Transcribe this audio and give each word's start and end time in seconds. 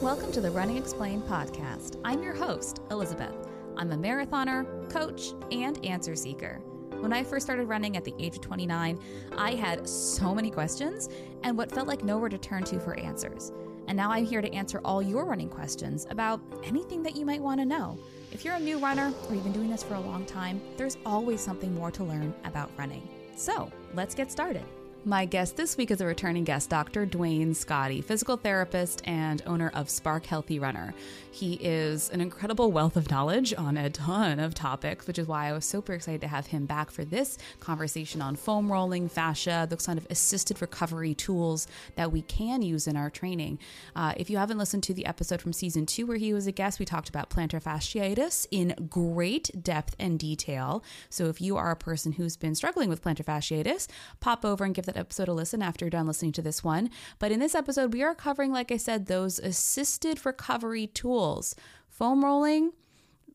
Welcome 0.00 0.30
to 0.30 0.40
the 0.40 0.52
Running 0.52 0.76
Explained 0.76 1.24
podcast. 1.24 2.00
I'm 2.04 2.22
your 2.22 2.32
host, 2.32 2.82
Elizabeth. 2.92 3.34
I'm 3.76 3.90
a 3.90 3.96
marathoner, 3.96 4.88
coach, 4.92 5.32
and 5.50 5.84
answer 5.84 6.14
seeker. 6.14 6.60
When 7.00 7.12
I 7.12 7.24
first 7.24 7.44
started 7.44 7.64
running 7.66 7.96
at 7.96 8.04
the 8.04 8.14
age 8.16 8.36
of 8.36 8.42
29, 8.42 8.96
I 9.36 9.54
had 9.56 9.88
so 9.88 10.32
many 10.32 10.52
questions 10.52 11.08
and 11.42 11.58
what 11.58 11.72
felt 11.72 11.88
like 11.88 12.04
nowhere 12.04 12.28
to 12.28 12.38
turn 12.38 12.62
to 12.66 12.78
for 12.78 12.96
answers. 12.96 13.50
And 13.88 13.96
now 13.96 14.12
I'm 14.12 14.24
here 14.24 14.40
to 14.40 14.54
answer 14.54 14.80
all 14.84 15.02
your 15.02 15.24
running 15.24 15.48
questions 15.48 16.06
about 16.10 16.40
anything 16.62 17.02
that 17.02 17.16
you 17.16 17.26
might 17.26 17.42
want 17.42 17.58
to 17.58 17.66
know. 17.66 17.98
If 18.30 18.44
you're 18.44 18.54
a 18.54 18.60
new 18.60 18.78
runner 18.78 19.12
or 19.28 19.34
you've 19.34 19.42
been 19.42 19.52
doing 19.52 19.68
this 19.68 19.82
for 19.82 19.94
a 19.94 20.00
long 20.00 20.24
time, 20.26 20.62
there's 20.76 20.96
always 21.04 21.40
something 21.40 21.74
more 21.74 21.90
to 21.90 22.04
learn 22.04 22.32
about 22.44 22.70
running. 22.78 23.02
So 23.36 23.68
let's 23.94 24.14
get 24.14 24.30
started. 24.30 24.62
My 25.04 25.26
guest 25.26 25.56
this 25.56 25.76
week 25.76 25.92
is 25.92 26.00
a 26.00 26.06
returning 26.06 26.42
guest, 26.42 26.70
Dr. 26.70 27.06
Duane 27.06 27.54
Scotti, 27.54 28.02
physical 28.02 28.36
therapist 28.36 29.00
and 29.06 29.40
owner 29.46 29.70
of 29.72 29.88
Spark 29.88 30.26
Healthy 30.26 30.58
Runner. 30.58 30.92
He 31.30 31.54
is 31.54 32.10
an 32.10 32.20
incredible 32.20 32.72
wealth 32.72 32.96
of 32.96 33.08
knowledge 33.08 33.54
on 33.56 33.76
a 33.76 33.90
ton 33.90 34.40
of 34.40 34.54
topics, 34.54 35.06
which 35.06 35.18
is 35.18 35.28
why 35.28 35.46
I 35.46 35.52
was 35.52 35.64
super 35.64 35.92
excited 35.92 36.20
to 36.22 36.26
have 36.26 36.48
him 36.48 36.66
back 36.66 36.90
for 36.90 37.04
this 37.04 37.38
conversation 37.60 38.20
on 38.20 38.34
foam 38.34 38.70
rolling, 38.72 39.08
fascia, 39.08 39.68
those 39.70 39.86
kind 39.86 40.00
of 40.00 40.06
assisted 40.10 40.60
recovery 40.60 41.14
tools 41.14 41.68
that 41.94 42.10
we 42.10 42.22
can 42.22 42.60
use 42.62 42.88
in 42.88 42.96
our 42.96 43.08
training. 43.08 43.60
Uh, 43.94 44.14
if 44.16 44.28
you 44.28 44.36
haven't 44.36 44.58
listened 44.58 44.82
to 44.82 44.94
the 44.94 45.06
episode 45.06 45.40
from 45.40 45.52
season 45.52 45.86
two 45.86 46.06
where 46.06 46.16
he 46.16 46.34
was 46.34 46.48
a 46.48 46.52
guest, 46.52 46.80
we 46.80 46.84
talked 46.84 47.08
about 47.08 47.30
plantar 47.30 47.62
fasciitis 47.62 48.48
in 48.50 48.74
great 48.90 49.48
depth 49.62 49.94
and 50.00 50.18
detail. 50.18 50.82
So 51.08 51.26
if 51.26 51.40
you 51.40 51.56
are 51.56 51.70
a 51.70 51.76
person 51.76 52.12
who's 52.12 52.36
been 52.36 52.56
struggling 52.56 52.88
with 52.88 53.02
plantar 53.02 53.24
fasciitis, 53.24 53.86
pop 54.18 54.44
over 54.44 54.64
and 54.64 54.74
give 54.74 54.87
that 54.88 54.96
episode 54.96 55.28
a 55.28 55.32
listen 55.32 55.62
after 55.62 55.84
you're 55.84 55.90
done 55.90 56.06
listening 56.06 56.32
to 56.32 56.42
this 56.42 56.64
one. 56.64 56.90
But 57.18 57.30
in 57.30 57.38
this 57.38 57.54
episode, 57.54 57.92
we 57.92 58.02
are 58.02 58.14
covering, 58.14 58.52
like 58.52 58.72
I 58.72 58.76
said, 58.76 59.06
those 59.06 59.38
assisted 59.38 60.24
recovery 60.26 60.88
tools 60.88 61.54
foam 61.88 62.24
rolling, 62.24 62.72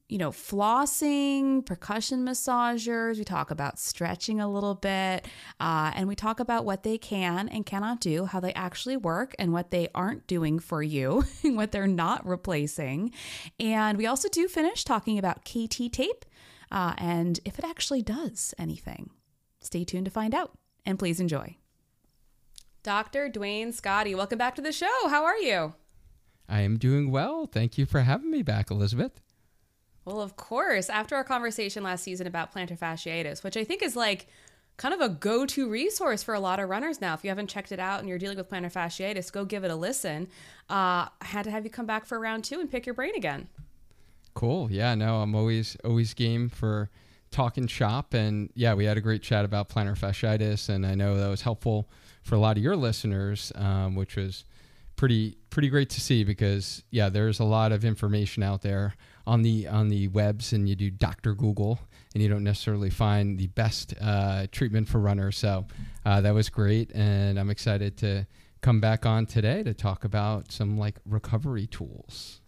you 0.09 0.17
know, 0.17 0.31
flossing, 0.31 1.65
percussion 1.65 2.25
massagers. 2.25 3.17
We 3.17 3.23
talk 3.23 3.51
about 3.51 3.79
stretching 3.79 4.39
a 4.39 4.49
little 4.49 4.75
bit, 4.75 5.27
uh, 5.59 5.91
and 5.95 6.07
we 6.07 6.15
talk 6.15 6.39
about 6.39 6.65
what 6.65 6.83
they 6.83 6.97
can 6.97 7.49
and 7.49 7.65
cannot 7.65 7.99
do, 7.99 8.25
how 8.25 8.39
they 8.39 8.53
actually 8.53 8.97
work, 8.97 9.35
and 9.39 9.53
what 9.53 9.71
they 9.71 9.89
aren't 9.95 10.27
doing 10.27 10.59
for 10.59 10.81
you, 10.81 11.23
what 11.43 11.71
they're 11.71 11.87
not 11.87 12.25
replacing. 12.25 13.11
And 13.59 13.97
we 13.97 14.05
also 14.05 14.29
do 14.29 14.47
finish 14.47 14.83
talking 14.83 15.17
about 15.17 15.45
KT 15.45 15.91
tape 15.91 16.25
uh, 16.71 16.95
and 16.97 17.39
if 17.45 17.59
it 17.59 17.65
actually 17.65 18.01
does 18.01 18.53
anything. 18.57 19.11
Stay 19.61 19.85
tuned 19.85 20.05
to 20.05 20.11
find 20.11 20.35
out 20.35 20.51
and 20.85 20.99
please 20.99 21.19
enjoy. 21.19 21.57
Dr. 22.83 23.29
Duane 23.29 23.71
Scotti, 23.71 24.15
welcome 24.15 24.37
back 24.37 24.55
to 24.55 24.61
the 24.61 24.71
show. 24.71 25.07
How 25.07 25.23
are 25.23 25.37
you? 25.37 25.73
I 26.49 26.61
am 26.61 26.77
doing 26.77 27.11
well. 27.11 27.45
Thank 27.45 27.77
you 27.77 27.85
for 27.85 28.01
having 28.01 28.29
me 28.29 28.43
back, 28.43 28.69
Elizabeth. 28.69 29.21
Well, 30.05 30.21
of 30.21 30.35
course. 30.35 30.89
After 30.89 31.15
our 31.15 31.23
conversation 31.23 31.83
last 31.83 32.03
season 32.03 32.27
about 32.27 32.53
plantar 32.53 32.77
fasciitis, 32.77 33.43
which 33.43 33.55
I 33.55 33.63
think 33.63 33.81
is 33.81 33.95
like 33.95 34.27
kind 34.77 34.93
of 34.93 35.01
a 35.01 35.09
go 35.09 35.45
to 35.45 35.69
resource 35.69 36.23
for 36.23 36.33
a 36.33 36.39
lot 36.39 36.59
of 36.59 36.67
runners 36.69 36.99
now. 36.99 37.13
If 37.13 37.23
you 37.23 37.29
haven't 37.29 37.47
checked 37.47 37.71
it 37.71 37.79
out 37.79 37.99
and 37.99 38.09
you're 38.09 38.17
dealing 38.17 38.37
with 38.37 38.49
plantar 38.49 38.71
fasciitis, 38.71 39.31
go 39.31 39.45
give 39.45 39.63
it 39.63 39.71
a 39.71 39.75
listen. 39.75 40.27
Uh, 40.69 41.07
I 41.07 41.25
had 41.25 41.43
to 41.43 41.51
have 41.51 41.63
you 41.63 41.69
come 41.69 41.85
back 41.85 42.05
for 42.05 42.19
round 42.19 42.43
two 42.43 42.59
and 42.59 42.69
pick 42.69 42.85
your 42.85 42.95
brain 42.95 43.13
again. 43.15 43.47
Cool. 44.33 44.71
Yeah, 44.71 44.95
no, 44.95 45.21
I'm 45.21 45.35
always 45.35 45.77
always 45.83 46.13
game 46.13 46.49
for 46.49 46.89
talking 47.33 47.67
shop. 47.67 48.13
And 48.13 48.49
yeah, 48.55 48.73
we 48.73 48.85
had 48.85 48.97
a 48.97 49.01
great 49.01 49.21
chat 49.21 49.43
about 49.43 49.67
plantar 49.67 49.97
fasciitis, 49.97 50.69
and 50.69 50.85
I 50.85 50.95
know 50.95 51.17
that 51.17 51.27
was 51.27 51.41
helpful 51.41 51.89
for 52.23 52.35
a 52.35 52.39
lot 52.39 52.55
of 52.55 52.63
your 52.63 52.77
listeners, 52.77 53.51
um, 53.55 53.95
which 53.95 54.15
was 54.15 54.45
pretty 54.95 55.37
pretty 55.49 55.69
great 55.69 55.89
to 55.89 55.99
see 55.99 56.23
because 56.23 56.83
yeah, 56.91 57.09
there's 57.09 57.39
a 57.39 57.43
lot 57.43 57.71
of 57.71 57.83
information 57.83 58.43
out 58.43 58.61
there 58.61 58.95
on 59.27 59.41
the 59.41 59.67
on 59.67 59.89
the 59.89 60.07
webs, 60.09 60.53
and 60.53 60.69
you 60.69 60.75
do 60.75 60.89
Doctor 60.89 61.33
Google, 61.33 61.79
and 62.13 62.23
you 62.23 62.29
don't 62.29 62.43
necessarily 62.43 62.89
find 62.89 63.37
the 63.37 63.47
best 63.47 63.93
uh, 63.99 64.47
treatment 64.51 64.87
for 64.87 64.99
runners. 64.99 65.37
So 65.37 65.65
uh, 66.05 66.21
that 66.21 66.33
was 66.33 66.49
great, 66.49 66.91
and 66.93 67.39
I'm 67.39 67.49
excited 67.49 67.97
to 67.97 68.25
come 68.61 68.79
back 68.79 69.05
on 69.05 69.25
today 69.25 69.61
to 69.63 69.73
talk 69.73 70.05
about 70.05 70.51
some 70.51 70.77
like 70.77 70.95
recovery 71.05 71.67
tools. 71.67 72.39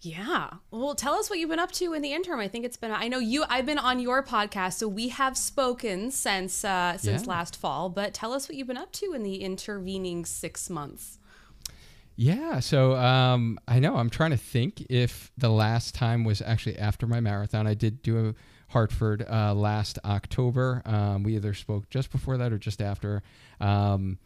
Yeah. 0.00 0.50
Well, 0.70 0.94
tell 0.94 1.14
us 1.14 1.28
what 1.28 1.38
you've 1.38 1.50
been 1.50 1.58
up 1.58 1.72
to 1.72 1.92
in 1.92 2.02
the 2.02 2.12
interim. 2.12 2.38
I 2.38 2.48
think 2.48 2.64
it's 2.64 2.76
been 2.76 2.92
I 2.92 3.08
know 3.08 3.18
you 3.18 3.44
I've 3.48 3.66
been 3.66 3.78
on 3.78 3.98
your 3.98 4.22
podcast, 4.22 4.74
so 4.74 4.86
we 4.86 5.08
have 5.08 5.36
spoken 5.36 6.10
since 6.10 6.64
uh 6.64 6.96
since 6.96 7.24
yeah. 7.24 7.28
last 7.28 7.56
fall, 7.56 7.88
but 7.88 8.14
tell 8.14 8.32
us 8.32 8.48
what 8.48 8.56
you've 8.56 8.68
been 8.68 8.76
up 8.76 8.92
to 8.92 9.12
in 9.12 9.22
the 9.22 9.42
intervening 9.42 10.24
6 10.24 10.70
months. 10.70 11.18
Yeah, 12.14 12.60
so 12.60 12.94
um 12.94 13.58
I 13.66 13.80
know 13.80 13.96
I'm 13.96 14.10
trying 14.10 14.30
to 14.30 14.36
think 14.36 14.82
if 14.88 15.32
the 15.36 15.50
last 15.50 15.94
time 15.94 16.24
was 16.24 16.40
actually 16.42 16.78
after 16.78 17.06
my 17.06 17.20
marathon. 17.20 17.66
I 17.66 17.74
did 17.74 18.02
do 18.02 18.28
a 18.28 18.34
Hartford 18.68 19.26
uh, 19.28 19.54
last 19.54 19.98
October. 20.04 20.82
Um, 20.84 21.22
we 21.22 21.36
either 21.36 21.54
spoke 21.54 21.88
just 21.88 22.12
before 22.12 22.36
that 22.36 22.52
or 22.52 22.58
just 22.58 22.82
after. 22.82 23.22
Um, 23.60 24.18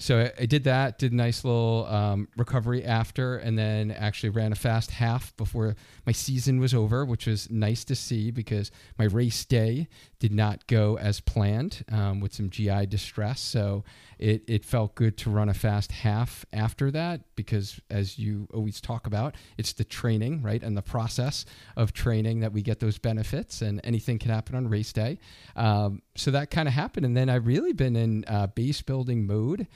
so 0.00 0.30
I, 0.38 0.46
did 0.46 0.64
that, 0.64 0.98
did 0.98 1.12
a 1.12 1.14
nice 1.14 1.44
little 1.44 1.86
um, 1.86 2.26
recovery 2.34 2.82
after, 2.82 3.36
and 3.36 3.58
then 3.58 3.90
actually 3.90 4.30
ran 4.30 4.50
a 4.50 4.54
fast 4.56 4.92
half 4.92 5.36
before 5.36 5.76
my 6.06 6.12
season 6.12 6.58
was 6.58 6.72
over, 6.72 7.04
which 7.04 7.26
was 7.26 7.50
nice 7.50 7.84
to 7.84 7.94
see 7.94 8.30
because 8.30 8.70
my 8.98 9.04
race 9.04 9.44
day 9.44 9.88
did 10.18 10.32
not 10.32 10.66
go 10.68 10.96
as 10.96 11.20
planned 11.20 11.84
um, 11.92 12.20
with 12.20 12.32
some 12.32 12.48
GI 12.48 12.86
distress. 12.86 13.42
So 13.42 13.84
it, 14.20 14.44
it 14.46 14.64
felt 14.66 14.94
good 14.94 15.16
to 15.18 15.30
run 15.30 15.48
a 15.48 15.54
fast 15.54 15.90
half 15.90 16.44
after 16.52 16.90
that 16.90 17.22
because, 17.36 17.80
as 17.88 18.18
you 18.18 18.46
always 18.52 18.78
talk 18.78 19.06
about, 19.06 19.34
it's 19.56 19.72
the 19.72 19.84
training, 19.84 20.42
right? 20.42 20.62
And 20.62 20.76
the 20.76 20.82
process 20.82 21.46
of 21.74 21.94
training 21.94 22.40
that 22.40 22.52
we 22.52 22.60
get 22.60 22.80
those 22.80 22.98
benefits, 22.98 23.62
and 23.62 23.80
anything 23.82 24.18
can 24.18 24.30
happen 24.30 24.54
on 24.54 24.68
race 24.68 24.92
day. 24.92 25.18
Um, 25.56 26.02
so 26.16 26.30
that 26.32 26.50
kind 26.50 26.68
of 26.68 26.74
happened. 26.74 27.06
And 27.06 27.16
then 27.16 27.30
I've 27.30 27.46
really 27.46 27.72
been 27.72 27.96
in 27.96 28.26
uh, 28.28 28.48
base 28.48 28.82
building 28.82 29.26
mode 29.26 29.66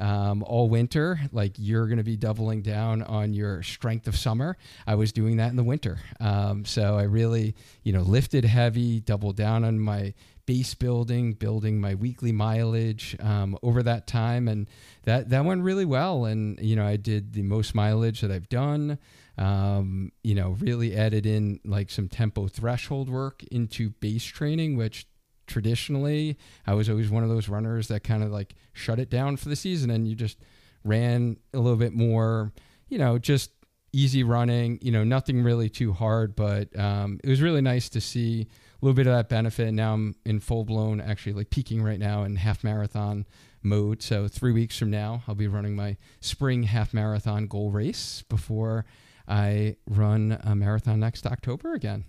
um, 0.00 0.42
all 0.42 0.68
winter. 0.68 1.20
Like 1.30 1.52
you're 1.56 1.86
going 1.86 1.98
to 1.98 2.04
be 2.04 2.16
doubling 2.16 2.62
down 2.62 3.02
on 3.02 3.32
your 3.32 3.62
strength 3.62 4.08
of 4.08 4.16
summer. 4.16 4.56
I 4.86 4.96
was 4.96 5.12
doing 5.12 5.36
that 5.36 5.50
in 5.50 5.56
the 5.56 5.64
winter. 5.64 5.98
Um, 6.18 6.64
so 6.64 6.98
I 6.98 7.04
really, 7.04 7.54
you 7.84 7.92
know, 7.92 8.02
lifted 8.02 8.44
heavy, 8.44 8.98
doubled 9.00 9.36
down 9.36 9.64
on 9.64 9.78
my 9.78 10.12
base 10.46 10.74
building, 10.74 11.32
building 11.34 11.80
my 11.80 11.94
weekly 11.94 12.32
mileage 12.32 13.16
um, 13.20 13.56
over 13.62 13.82
that 13.82 14.06
time, 14.06 14.48
and 14.48 14.68
that 15.04 15.30
that 15.30 15.44
went 15.44 15.62
really 15.62 15.84
well. 15.84 16.24
And 16.24 16.58
you 16.60 16.76
know, 16.76 16.86
I 16.86 16.96
did 16.96 17.32
the 17.32 17.42
most 17.42 17.74
mileage 17.74 18.20
that 18.20 18.30
I've 18.30 18.48
done. 18.48 18.98
Um, 19.38 20.12
you 20.22 20.34
know, 20.34 20.50
really 20.60 20.94
added 20.96 21.24
in 21.24 21.60
like 21.64 21.90
some 21.90 22.08
tempo 22.08 22.48
threshold 22.48 23.08
work 23.08 23.42
into 23.44 23.90
base 23.90 24.24
training, 24.24 24.76
which 24.76 25.06
traditionally 25.46 26.38
I 26.66 26.74
was 26.74 26.88
always 26.88 27.10
one 27.10 27.22
of 27.22 27.28
those 27.28 27.48
runners 27.48 27.88
that 27.88 28.04
kind 28.04 28.22
of 28.22 28.30
like 28.30 28.54
shut 28.72 28.98
it 28.98 29.10
down 29.10 29.36
for 29.36 29.48
the 29.48 29.56
season 29.56 29.90
and 29.90 30.06
you 30.06 30.14
just 30.14 30.38
ran 30.84 31.36
a 31.52 31.58
little 31.58 31.78
bit 31.78 31.92
more, 31.92 32.52
you 32.88 32.98
know, 32.98 33.18
just 33.18 33.50
easy 33.92 34.24
running, 34.24 34.78
you 34.82 34.90
know, 34.90 35.04
nothing 35.04 35.42
really 35.42 35.68
too 35.68 35.92
hard, 35.92 36.34
but 36.34 36.76
um, 36.78 37.20
it 37.22 37.28
was 37.28 37.42
really 37.42 37.60
nice 37.60 37.88
to 37.90 38.00
see 38.00 38.42
a 38.50 38.84
little 38.84 38.94
bit 38.94 39.06
of 39.06 39.12
that 39.12 39.28
benefit. 39.28 39.68
And 39.68 39.76
now 39.76 39.94
I'm 39.94 40.14
in 40.24 40.40
full 40.40 40.64
blown, 40.64 41.00
actually 41.00 41.34
like 41.34 41.50
peaking 41.50 41.82
right 41.82 41.98
now 41.98 42.24
in 42.24 42.36
half 42.36 42.64
marathon 42.64 43.26
mode. 43.62 44.02
So 44.02 44.28
three 44.28 44.52
weeks 44.52 44.78
from 44.78 44.90
now, 44.90 45.22
I'll 45.28 45.34
be 45.34 45.48
running 45.48 45.76
my 45.76 45.96
spring 46.20 46.64
half 46.64 46.94
marathon 46.94 47.46
goal 47.46 47.70
race 47.70 48.24
before 48.28 48.84
I 49.28 49.76
run 49.88 50.38
a 50.42 50.54
marathon 50.54 51.00
next 51.00 51.26
October 51.26 51.74
again. 51.74 52.04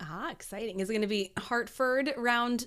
Ah, 0.00 0.30
exciting. 0.30 0.80
Is 0.80 0.90
it 0.90 0.92
going 0.92 1.02
to 1.02 1.08
be 1.08 1.32
Hartford 1.38 2.12
round 2.16 2.66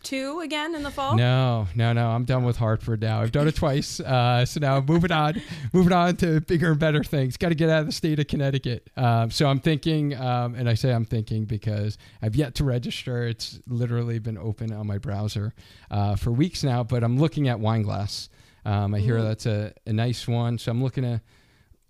two 0.00 0.40
again 0.40 0.74
in 0.74 0.82
the 0.82 0.90
fall? 0.90 1.16
No, 1.16 1.66
no, 1.74 1.92
no. 1.92 2.08
I'm 2.08 2.24
done 2.24 2.44
with 2.44 2.56
Hartford 2.56 3.00
now. 3.00 3.20
I've 3.20 3.32
done 3.32 3.48
it 3.48 3.56
twice. 3.56 4.00
Uh, 4.00 4.44
so 4.44 4.60
now 4.60 4.76
I'm 4.76 4.86
moving 4.86 5.12
on, 5.12 5.40
moving 5.72 5.92
on 5.92 6.16
to 6.16 6.40
bigger 6.40 6.70
and 6.70 6.78
better 6.78 7.02
things. 7.02 7.36
Got 7.36 7.50
to 7.50 7.54
get 7.54 7.70
out 7.70 7.80
of 7.80 7.86
the 7.86 7.92
state 7.92 8.18
of 8.18 8.26
Connecticut. 8.26 8.88
Um, 8.96 9.30
so 9.30 9.48
I'm 9.48 9.60
thinking, 9.60 10.16
um, 10.16 10.54
and 10.54 10.68
I 10.68 10.74
say 10.74 10.92
I'm 10.92 11.04
thinking 11.04 11.44
because 11.44 11.98
I've 12.22 12.36
yet 12.36 12.54
to 12.56 12.64
register. 12.64 13.26
It's 13.26 13.60
literally 13.66 14.18
been 14.18 14.38
open 14.38 14.72
on 14.72 14.86
my 14.86 14.98
browser 14.98 15.54
uh, 15.90 16.16
for 16.16 16.30
weeks 16.30 16.64
now, 16.64 16.82
but 16.82 17.02
I'm 17.02 17.18
looking 17.18 17.48
at 17.48 17.58
Wineglass. 17.58 18.28
Um, 18.64 18.94
I 18.94 18.98
hear 18.98 19.16
mm-hmm. 19.16 19.28
that's 19.28 19.46
a, 19.46 19.72
a 19.86 19.92
nice 19.92 20.28
one. 20.28 20.58
So 20.58 20.70
I'm 20.70 20.82
looking 20.82 21.04
to 21.04 21.20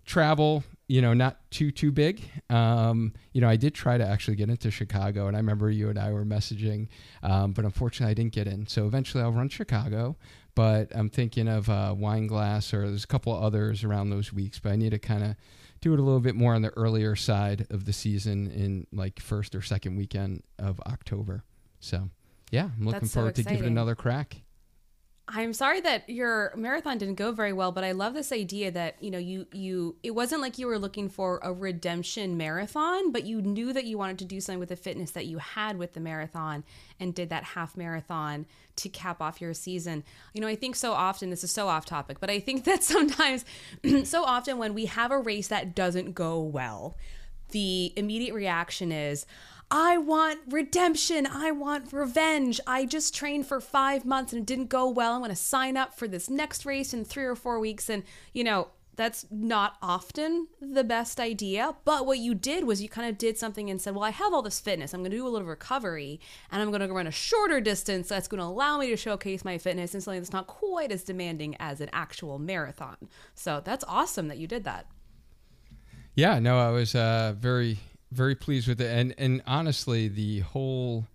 travel 0.05 0.63
you 0.89 1.03
know, 1.03 1.13
not 1.13 1.37
too 1.51 1.71
too 1.71 1.91
big. 1.91 2.23
Um, 2.49 3.13
you 3.31 3.41
know, 3.41 3.47
I 3.47 3.55
did 3.55 3.75
try 3.75 3.99
to 3.99 4.05
actually 4.05 4.35
get 4.35 4.49
into 4.49 4.71
Chicago, 4.71 5.27
and 5.27 5.37
I 5.37 5.39
remember 5.39 5.69
you 5.69 5.87
and 5.89 5.99
I 5.99 6.11
were 6.11 6.25
messaging, 6.25 6.87
um, 7.21 7.53
but 7.53 7.63
unfortunately, 7.63 8.11
I 8.11 8.15
didn't 8.15 8.33
get 8.33 8.47
in. 8.47 8.65
So 8.65 8.87
eventually, 8.87 9.23
I'll 9.23 9.31
run 9.31 9.47
Chicago. 9.47 10.17
But 10.55 10.91
I'm 10.93 11.09
thinking 11.09 11.47
of 11.47 11.69
uh, 11.69 11.93
Wineglass, 11.95 12.73
or 12.73 12.89
there's 12.89 13.03
a 13.05 13.07
couple 13.07 13.33
others 13.33 13.83
around 13.83 14.09
those 14.09 14.33
weeks. 14.33 14.59
But 14.59 14.71
I 14.71 14.75
need 14.75 14.89
to 14.89 14.99
kind 14.99 15.23
of 15.23 15.35
do 15.79 15.93
it 15.93 15.99
a 15.99 16.01
little 16.01 16.19
bit 16.19 16.35
more 16.35 16.55
on 16.55 16.63
the 16.63 16.71
earlier 16.71 17.15
side 17.15 17.67
of 17.69 17.85
the 17.85 17.93
season, 17.93 18.49
in 18.51 18.87
like 18.91 19.21
first 19.21 19.53
or 19.53 19.61
second 19.61 19.95
weekend 19.95 20.41
of 20.57 20.81
October. 20.81 21.43
So, 21.79 22.09
yeah, 22.49 22.69
I'm 22.75 22.83
looking 22.83 23.01
That's 23.01 23.13
forward 23.13 23.37
so 23.37 23.43
to 23.43 23.49
giving 23.49 23.65
it 23.65 23.71
another 23.71 23.93
crack. 23.93 24.41
I'm 25.31 25.53
sorry 25.53 25.79
that 25.81 26.09
your 26.09 26.51
marathon 26.55 26.97
didn't 26.97 27.15
go 27.15 27.31
very 27.31 27.53
well, 27.53 27.71
but 27.71 27.83
I 27.83 27.91
love 27.91 28.15
this 28.15 28.31
idea 28.31 28.71
that, 28.71 28.95
you 28.99 29.11
know, 29.11 29.19
you 29.19 29.45
you 29.51 29.95
it 30.01 30.11
wasn't 30.11 30.41
like 30.41 30.57
you 30.57 30.65
were 30.65 30.79
looking 30.79 31.07
for 31.07 31.39
a 31.43 31.53
redemption 31.53 32.35
marathon, 32.35 33.11
but 33.11 33.25
you 33.25 33.39
knew 33.39 33.71
that 33.73 33.85
you 33.85 33.97
wanted 33.97 34.17
to 34.19 34.25
do 34.25 34.41
something 34.41 34.59
with 34.59 34.69
the 34.69 34.75
fitness 34.75 35.11
that 35.11 35.27
you 35.27 35.37
had 35.37 35.77
with 35.77 35.93
the 35.93 35.99
marathon 35.99 36.63
and 36.99 37.13
did 37.13 37.29
that 37.29 37.43
half 37.43 37.77
marathon 37.77 38.47
to 38.77 38.89
cap 38.89 39.21
off 39.21 39.39
your 39.39 39.53
season. 39.53 40.03
You 40.33 40.41
know, 40.41 40.47
I 40.47 40.55
think 40.55 40.75
so 40.75 40.93
often 40.93 41.29
this 41.29 41.43
is 41.43 41.51
so 41.51 41.67
off 41.67 41.85
topic, 41.85 42.19
but 42.19 42.31
I 42.31 42.39
think 42.39 42.63
that 42.65 42.83
sometimes 42.83 43.45
so 44.05 44.23
often 44.23 44.57
when 44.57 44.73
we 44.73 44.85
have 44.85 45.11
a 45.11 45.19
race 45.19 45.47
that 45.49 45.75
doesn't 45.75 46.13
go 46.13 46.41
well, 46.41 46.97
the 47.51 47.93
immediate 47.95 48.33
reaction 48.33 48.91
is, 48.91 49.27
I 49.71 49.97
want 49.97 50.39
redemption. 50.47 51.27
I 51.27 51.51
want 51.51 51.93
revenge. 51.93 52.59
I 52.65 52.85
just 52.85 53.13
trained 53.13 53.45
for 53.45 53.61
five 53.61 54.03
months 54.03 54.33
and 54.33 54.41
it 54.41 54.45
didn't 54.45 54.69
go 54.69 54.89
well. 54.89 55.13
I'm 55.13 55.19
going 55.19 55.29
to 55.29 55.35
sign 55.35 55.77
up 55.77 55.93
for 55.93 56.07
this 56.07 56.29
next 56.29 56.65
race 56.65 56.93
in 56.93 57.05
three 57.05 57.25
or 57.25 57.35
four 57.35 57.59
weeks. 57.59 57.87
And, 57.87 58.03
you 58.33 58.43
know, 58.43 58.69
that's 58.95 59.27
not 59.31 59.77
often 59.81 60.47
the 60.59 60.83
best 60.83 61.19
idea. 61.19 61.75
But 61.85 62.07
what 62.07 62.17
you 62.17 62.33
did 62.33 62.65
was 62.65 62.81
you 62.81 62.89
kind 62.89 63.07
of 63.07 63.17
did 63.17 63.37
something 63.37 63.69
and 63.69 63.79
said, 63.79 63.93
well, 63.93 64.03
I 64.03 64.09
have 64.09 64.33
all 64.33 64.41
this 64.41 64.59
fitness. 64.59 64.93
I'm 64.93 65.01
going 65.01 65.11
to 65.11 65.17
do 65.17 65.27
a 65.27 65.29
little 65.29 65.47
recovery 65.47 66.19
and 66.51 66.61
I'm 66.61 66.69
going 66.69 66.81
to 66.81 66.93
run 66.93 67.07
a 67.07 67.11
shorter 67.11 67.61
distance 67.61 68.09
that's 68.09 68.27
going 68.27 68.39
to 68.39 68.45
allow 68.45 68.79
me 68.79 68.89
to 68.89 68.97
showcase 68.97 69.45
my 69.45 69.59
fitness 69.59 69.93
in 69.93 70.01
something 70.01 70.19
that's 70.19 70.33
not 70.33 70.47
quite 70.47 70.91
as 70.91 71.03
demanding 71.03 71.55
as 71.59 71.79
an 71.79 71.89
actual 71.93 72.39
marathon. 72.39 72.97
So 73.35 73.61
that's 73.63 73.85
awesome 73.87 74.29
that 74.29 74.39
you 74.39 74.47
did 74.47 74.63
that. 74.63 74.87
Yeah, 76.15 76.39
no, 76.39 76.59
I 76.59 76.71
was 76.71 76.95
uh, 76.95 77.35
very 77.39 77.79
very 78.11 78.35
pleased 78.35 78.67
with 78.67 78.81
it, 78.81 78.89
and 78.89 79.13
and 79.17 79.41
honestly, 79.45 80.07
the 80.07 80.39
whole, 80.39 81.07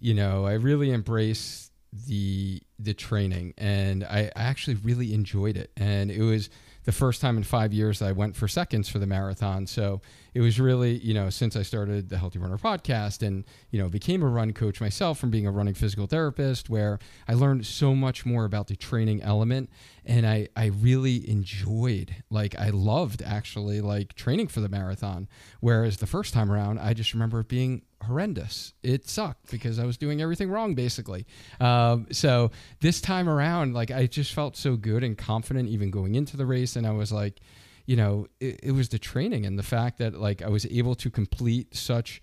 you 0.00 0.14
know, 0.14 0.46
I 0.46 0.54
really 0.54 0.90
embrace 0.90 1.70
the 1.92 2.62
the 2.78 2.94
training, 2.94 3.54
and 3.58 4.04
I, 4.04 4.30
I 4.34 4.42
actually 4.42 4.76
really 4.76 5.12
enjoyed 5.14 5.56
it, 5.56 5.70
and 5.76 6.10
it 6.10 6.22
was 6.22 6.50
the 6.88 6.92
first 6.92 7.20
time 7.20 7.36
in 7.36 7.42
five 7.42 7.70
years 7.70 8.00
I 8.00 8.12
went 8.12 8.34
for 8.34 8.48
seconds 8.48 8.88
for 8.88 8.98
the 8.98 9.06
marathon. 9.06 9.66
So 9.66 10.00
it 10.32 10.40
was 10.40 10.58
really, 10.58 10.96
you 11.00 11.12
know, 11.12 11.28
since 11.28 11.54
I 11.54 11.60
started 11.60 12.08
the 12.08 12.16
Healthy 12.16 12.38
Runner 12.38 12.56
podcast 12.56 13.20
and, 13.20 13.44
you 13.70 13.78
know, 13.78 13.90
became 13.90 14.22
a 14.22 14.26
run 14.26 14.54
coach 14.54 14.80
myself 14.80 15.18
from 15.18 15.30
being 15.30 15.46
a 15.46 15.50
running 15.50 15.74
physical 15.74 16.06
therapist, 16.06 16.70
where 16.70 16.98
I 17.28 17.34
learned 17.34 17.66
so 17.66 17.94
much 17.94 18.24
more 18.24 18.46
about 18.46 18.68
the 18.68 18.74
training 18.74 19.20
element. 19.20 19.68
And 20.06 20.26
I, 20.26 20.48
I 20.56 20.68
really 20.68 21.28
enjoyed, 21.28 22.16
like, 22.30 22.58
I 22.58 22.70
loved 22.70 23.20
actually 23.20 23.82
like 23.82 24.14
training 24.14 24.48
for 24.48 24.60
the 24.60 24.70
marathon. 24.70 25.28
Whereas 25.60 25.98
the 25.98 26.06
first 26.06 26.32
time 26.32 26.50
around, 26.50 26.78
I 26.78 26.94
just 26.94 27.12
remember 27.12 27.40
it 27.40 27.48
being 27.48 27.82
horrendous. 28.02 28.74
It 28.82 29.08
sucked 29.08 29.50
because 29.50 29.78
I 29.78 29.84
was 29.84 29.96
doing 29.96 30.20
everything 30.22 30.50
wrong, 30.50 30.74
basically. 30.74 31.26
Um, 31.60 32.06
so 32.10 32.50
this 32.80 33.00
time 33.00 33.28
around, 33.28 33.74
like 33.74 33.90
I 33.90 34.06
just 34.06 34.32
felt 34.32 34.56
so 34.56 34.76
good 34.76 35.04
and 35.04 35.16
confident 35.16 35.68
even 35.68 35.90
going 35.90 36.14
into 36.14 36.36
the 36.36 36.46
race, 36.46 36.76
and 36.76 36.86
I 36.86 36.92
was 36.92 37.12
like, 37.12 37.40
you 37.86 37.96
know, 37.96 38.26
it, 38.40 38.60
it 38.62 38.72
was 38.72 38.90
the 38.90 38.98
training 38.98 39.46
and 39.46 39.58
the 39.58 39.62
fact 39.62 39.98
that 39.98 40.14
like 40.14 40.42
I 40.42 40.48
was 40.48 40.66
able 40.66 40.94
to 40.96 41.10
complete 41.10 41.74
such 41.74 42.20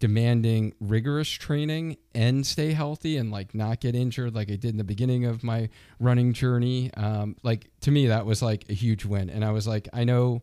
demanding 0.00 0.72
rigorous 0.80 1.28
training 1.28 1.96
and 2.14 2.46
stay 2.46 2.72
healthy 2.72 3.16
and 3.16 3.32
like 3.32 3.52
not 3.52 3.80
get 3.80 3.96
injured 3.96 4.32
like 4.32 4.48
i 4.48 4.54
did 4.54 4.70
in 4.70 4.76
the 4.76 4.84
beginning 4.84 5.24
of 5.24 5.42
my 5.42 5.68
running 5.98 6.32
journey 6.32 6.88
um, 6.94 7.34
like 7.42 7.68
to 7.80 7.90
me 7.90 8.06
that 8.06 8.24
was 8.24 8.40
like 8.40 8.64
a 8.68 8.72
huge 8.72 9.04
win 9.04 9.28
and 9.28 9.44
i 9.44 9.50
was 9.50 9.66
like 9.66 9.88
i 9.92 10.04
know 10.04 10.40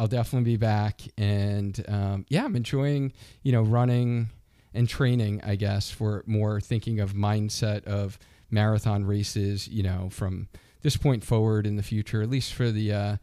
I'll 0.00 0.06
definitely 0.06 0.52
be 0.52 0.56
back. 0.56 1.02
And 1.18 1.84
um, 1.86 2.24
yeah, 2.30 2.46
I'm 2.46 2.56
enjoying, 2.56 3.12
you 3.42 3.52
know, 3.52 3.60
running 3.60 4.30
and 4.72 4.88
training, 4.88 5.42
I 5.44 5.56
guess, 5.56 5.90
for 5.90 6.24
more 6.26 6.58
thinking 6.58 7.00
of 7.00 7.12
mindset 7.12 7.84
of 7.84 8.18
marathon 8.50 9.04
races, 9.04 9.68
you 9.68 9.82
know, 9.82 10.08
from 10.10 10.48
this 10.80 10.96
point 10.96 11.22
forward 11.22 11.66
in 11.66 11.76
the 11.76 11.82
future, 11.82 12.22
at 12.22 12.30
least 12.30 12.54
for 12.54 12.70
the 12.70 12.90
uh, 12.90 13.16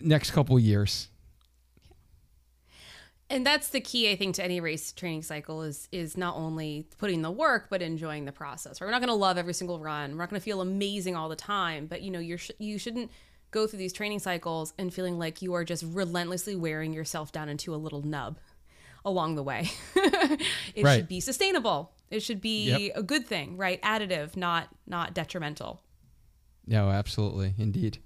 next 0.00 0.32
couple 0.32 0.58
years. 0.58 1.06
And 3.30 3.46
that's 3.46 3.68
the 3.68 3.80
key, 3.80 4.10
I 4.10 4.16
think, 4.16 4.34
to 4.36 4.44
any 4.44 4.58
race 4.58 4.90
training 4.90 5.22
cycle 5.22 5.62
is 5.62 5.86
is 5.92 6.16
not 6.16 6.34
only 6.34 6.88
putting 6.98 7.22
the 7.22 7.30
work 7.30 7.68
but 7.70 7.80
enjoying 7.80 8.24
the 8.24 8.32
process. 8.32 8.80
We're 8.80 8.90
not 8.90 9.02
going 9.02 9.08
to 9.08 9.14
love 9.14 9.38
every 9.38 9.54
single 9.54 9.78
run. 9.78 10.12
We're 10.12 10.22
not 10.22 10.30
going 10.30 10.40
to 10.40 10.44
feel 10.44 10.62
amazing 10.62 11.14
all 11.14 11.28
the 11.28 11.36
time, 11.36 11.86
but 11.86 12.02
you 12.02 12.10
know, 12.10 12.18
you're 12.18 12.40
you 12.58 12.76
shouldn't 12.76 13.12
go 13.50 13.66
through 13.66 13.78
these 13.78 13.92
training 13.92 14.18
cycles 14.18 14.74
and 14.78 14.92
feeling 14.92 15.18
like 15.18 15.42
you 15.42 15.54
are 15.54 15.64
just 15.64 15.84
relentlessly 15.86 16.56
wearing 16.56 16.92
yourself 16.92 17.32
down 17.32 17.48
into 17.48 17.74
a 17.74 17.76
little 17.76 18.02
nub 18.02 18.38
along 19.04 19.36
the 19.36 19.42
way. 19.42 19.70
it 19.94 20.84
right. 20.84 20.96
should 20.96 21.08
be 21.08 21.20
sustainable. 21.20 21.92
It 22.10 22.20
should 22.20 22.40
be 22.40 22.70
yep. 22.70 22.96
a 22.96 23.02
good 23.02 23.26
thing, 23.26 23.56
right? 23.56 23.80
Additive, 23.82 24.36
not 24.36 24.68
not 24.86 25.14
detrimental. 25.14 25.82
No, 26.66 26.90
absolutely. 26.90 27.54
Indeed. 27.58 27.98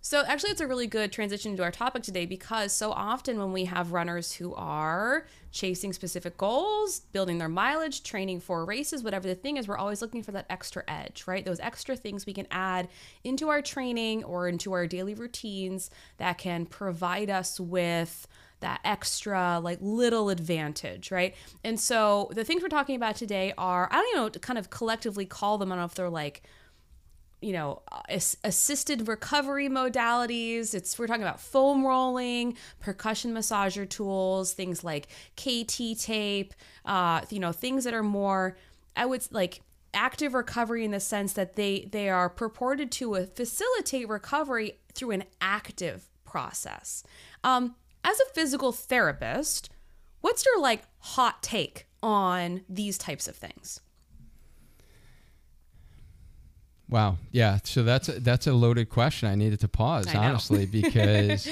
So, 0.00 0.22
actually, 0.26 0.50
it's 0.50 0.60
a 0.60 0.66
really 0.66 0.86
good 0.86 1.10
transition 1.10 1.56
to 1.56 1.62
our 1.64 1.72
topic 1.72 2.04
today 2.04 2.24
because 2.24 2.72
so 2.72 2.92
often 2.92 3.36
when 3.38 3.52
we 3.52 3.64
have 3.64 3.92
runners 3.92 4.32
who 4.32 4.54
are 4.54 5.26
chasing 5.50 5.92
specific 5.92 6.36
goals, 6.36 7.00
building 7.12 7.38
their 7.38 7.48
mileage, 7.48 8.04
training 8.04 8.40
for 8.40 8.64
races, 8.64 9.02
whatever 9.02 9.26
the 9.26 9.34
thing 9.34 9.56
is, 9.56 9.66
we're 9.66 9.76
always 9.76 10.00
looking 10.00 10.22
for 10.22 10.30
that 10.32 10.46
extra 10.48 10.84
edge, 10.86 11.24
right? 11.26 11.44
Those 11.44 11.58
extra 11.60 11.96
things 11.96 12.26
we 12.26 12.32
can 12.32 12.46
add 12.50 12.88
into 13.24 13.48
our 13.48 13.60
training 13.60 14.22
or 14.22 14.46
into 14.48 14.72
our 14.72 14.86
daily 14.86 15.14
routines 15.14 15.90
that 16.18 16.38
can 16.38 16.64
provide 16.64 17.28
us 17.28 17.58
with 17.58 18.28
that 18.60 18.80
extra 18.84 19.60
like 19.60 19.78
little 19.80 20.30
advantage, 20.30 21.10
right? 21.10 21.34
And 21.64 21.78
so 21.78 22.30
the 22.32 22.44
things 22.44 22.62
we're 22.62 22.68
talking 22.68 22.96
about 22.96 23.16
today 23.16 23.52
are 23.58 23.88
I 23.90 23.96
don't 23.96 24.16
know 24.16 24.28
to 24.28 24.38
kind 24.38 24.58
of 24.58 24.70
collectively 24.70 25.26
call 25.26 25.58
them. 25.58 25.72
I 25.72 25.74
don't 25.74 25.82
know 25.82 25.86
if 25.86 25.94
they're 25.94 26.08
like 26.08 26.42
you 27.40 27.52
know 27.52 27.82
assisted 28.44 29.08
recovery 29.08 29.68
modalities. 29.68 30.74
It's 30.74 30.98
we're 30.98 31.06
talking 31.06 31.22
about 31.22 31.40
foam 31.40 31.86
rolling 31.86 32.56
percussion 32.80 33.32
massager 33.32 33.88
tools 33.88 34.52
things 34.52 34.82
like 34.82 35.08
kt 35.36 36.00
tape 36.00 36.54
uh, 36.84 37.22
you 37.30 37.38
know 37.38 37.52
things 37.52 37.84
that 37.84 37.94
are 37.94 38.02
more 38.02 38.56
i 38.96 39.06
would 39.06 39.26
like 39.30 39.60
active 39.94 40.34
recovery 40.34 40.84
in 40.84 40.90
the 40.90 41.00
sense 41.00 41.32
that 41.32 41.56
they 41.56 41.88
they 41.92 42.08
are 42.08 42.28
purported 42.28 42.90
to 42.92 43.16
uh, 43.16 43.26
facilitate 43.34 44.08
recovery 44.08 44.78
through 44.92 45.12
an 45.12 45.24
active 45.40 46.08
process. 46.24 47.02
Um, 47.42 47.74
as 48.04 48.18
a 48.20 48.32
physical 48.32 48.72
therapist 48.72 49.70
what's 50.20 50.44
your 50.44 50.60
like 50.60 50.82
hot 50.98 51.42
take 51.42 51.86
on 52.02 52.62
these 52.68 52.98
types 52.98 53.28
of 53.28 53.36
things 53.36 53.80
Wow. 56.88 57.18
Yeah. 57.32 57.58
So 57.64 57.82
that's 57.82 58.08
a, 58.08 58.20
that's 58.20 58.46
a 58.46 58.52
loaded 58.52 58.88
question. 58.88 59.28
I 59.28 59.34
needed 59.34 59.60
to 59.60 59.68
pause 59.68 60.12
honestly 60.14 60.66
because 60.80 61.48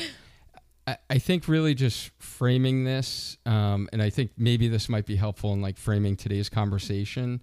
I, 0.86 0.96
I, 1.10 1.18
think 1.18 1.46
really 1.46 1.74
just 1.74 2.10
framing 2.18 2.84
this, 2.84 3.36
um, 3.44 3.88
and 3.92 4.00
I 4.00 4.10
think 4.10 4.32
maybe 4.38 4.68
this 4.68 4.88
might 4.88 5.04
be 5.04 5.16
helpful 5.16 5.52
in 5.52 5.60
like 5.60 5.76
framing 5.76 6.16
today's 6.16 6.48
conversation, 6.48 7.42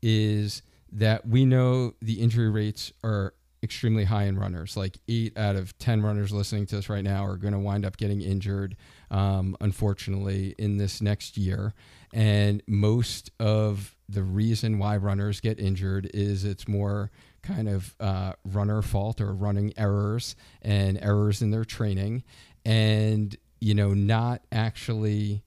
is 0.00 0.62
that 0.92 1.26
we 1.26 1.44
know 1.44 1.94
the 2.00 2.14
injury 2.14 2.48
rates 2.48 2.92
are 3.02 3.34
extremely 3.62 4.04
high 4.04 4.24
in 4.24 4.38
runners. 4.38 4.76
Like 4.76 4.98
eight 5.08 5.36
out 5.36 5.56
of 5.56 5.76
ten 5.78 6.02
runners 6.02 6.32
listening 6.32 6.66
to 6.66 6.76
this 6.76 6.88
right 6.88 7.02
now 7.02 7.24
are 7.24 7.36
going 7.36 7.54
to 7.54 7.58
wind 7.58 7.84
up 7.84 7.96
getting 7.96 8.20
injured, 8.20 8.76
um, 9.10 9.56
unfortunately, 9.60 10.54
in 10.58 10.76
this 10.76 11.02
next 11.02 11.36
year. 11.36 11.74
And 12.12 12.62
most 12.68 13.30
of 13.40 13.96
the 14.08 14.22
reason 14.22 14.78
why 14.78 14.98
runners 14.98 15.40
get 15.40 15.58
injured 15.58 16.10
is 16.14 16.44
it's 16.44 16.68
more 16.68 17.10
kind 17.44 17.68
of 17.68 17.94
uh, 18.00 18.32
runner 18.44 18.82
fault 18.82 19.20
or 19.20 19.32
running 19.32 19.72
errors 19.76 20.34
and 20.62 20.98
errors 21.00 21.42
in 21.42 21.50
their 21.50 21.64
training 21.64 22.24
and 22.64 23.36
you 23.60 23.74
know 23.74 23.94
not 23.94 24.42
actually 24.50 25.42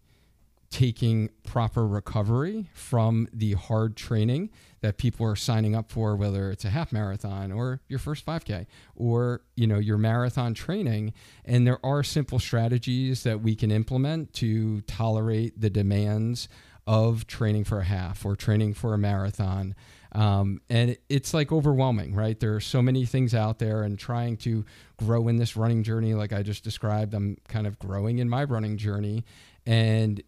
taking 0.70 1.30
proper 1.44 1.88
recovery 1.88 2.70
from 2.74 3.28
the 3.32 3.54
hard 3.54 3.96
training 3.96 4.50
that 4.82 4.98
people 4.98 5.26
are 5.26 5.36
signing 5.36 5.76
up 5.76 5.92
for 5.92 6.16
whether 6.16 6.52
it's 6.52 6.66
a 6.66 6.70
half 6.70 6.92
marathon 6.92 7.52
or 7.52 7.80
your 7.88 8.00
first 8.00 8.26
5k 8.26 8.66
or 8.96 9.42
you 9.56 9.66
know 9.66 9.80
your 9.80 9.98
marathon 9.98 10.54
training. 10.54 11.14
And 11.46 11.66
there 11.66 11.84
are 11.86 12.04
simple 12.04 12.40
strategies 12.40 13.24
that 13.24 13.42
we 13.42 13.56
can 13.56 13.72
implement 13.72 14.34
to 14.34 14.82
tolerate 14.82 15.60
the 15.60 15.70
demands 15.70 16.50
of 16.86 17.28
training 17.28 17.64
for 17.64 17.80
a 17.80 17.86
half 17.86 18.26
or 18.26 18.36
training 18.36 18.74
for 18.74 18.94
a 18.94 18.98
marathon 18.98 19.76
um, 20.14 20.62
and 20.70 20.98
it's 21.10 21.34
like 21.34 21.52
overwhelming, 21.52 22.16
right? 22.16 22.40
There 22.40 22.56
are 22.56 22.62
so 22.62 22.82
many 22.82 23.06
things 23.06 23.34
out 23.34 23.60
there, 23.60 23.84
and 23.84 23.98
trying 23.98 24.38
to 24.38 24.66
grow 24.98 25.28
in 25.28 25.38
this 25.38 25.56
running 25.56 25.84
journey, 25.84 26.14
like 26.14 26.34
I 26.34 26.44
just 26.44 26.64
described, 26.64 27.14
I'm 27.14 27.38
kind 27.48 27.68
of 27.68 27.78
growing 27.80 28.20
in 28.20 28.30
my 28.30 28.44
running 28.44 28.78
journey. 28.78 29.26
And, 29.66 30.22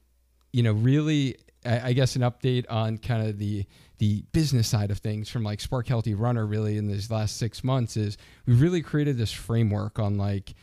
you 0.51 0.63
know, 0.63 0.73
really, 0.73 1.37
I, 1.65 1.89
I 1.89 1.93
guess 1.93 2.15
an 2.15 2.21
update 2.21 2.65
on 2.69 2.97
kind 2.97 3.27
of 3.27 3.37
the 3.37 3.65
the 3.99 4.23
business 4.31 4.67
side 4.67 4.91
of 4.91 4.99
things 4.99 5.29
from 5.29 5.43
like 5.43 5.59
Spark 5.59 5.87
Healthy 5.87 6.13
Runner 6.13 6.45
really 6.45 6.77
in 6.77 6.87
these 6.87 7.11
last 7.11 7.35
six 7.35 7.65
months 7.65 7.97
is 7.97 8.17
we 8.45 8.53
really 8.53 8.81
created 8.81 9.17
this 9.17 9.31
framework 9.31 9.99
on 9.99 10.17
like 10.17 10.55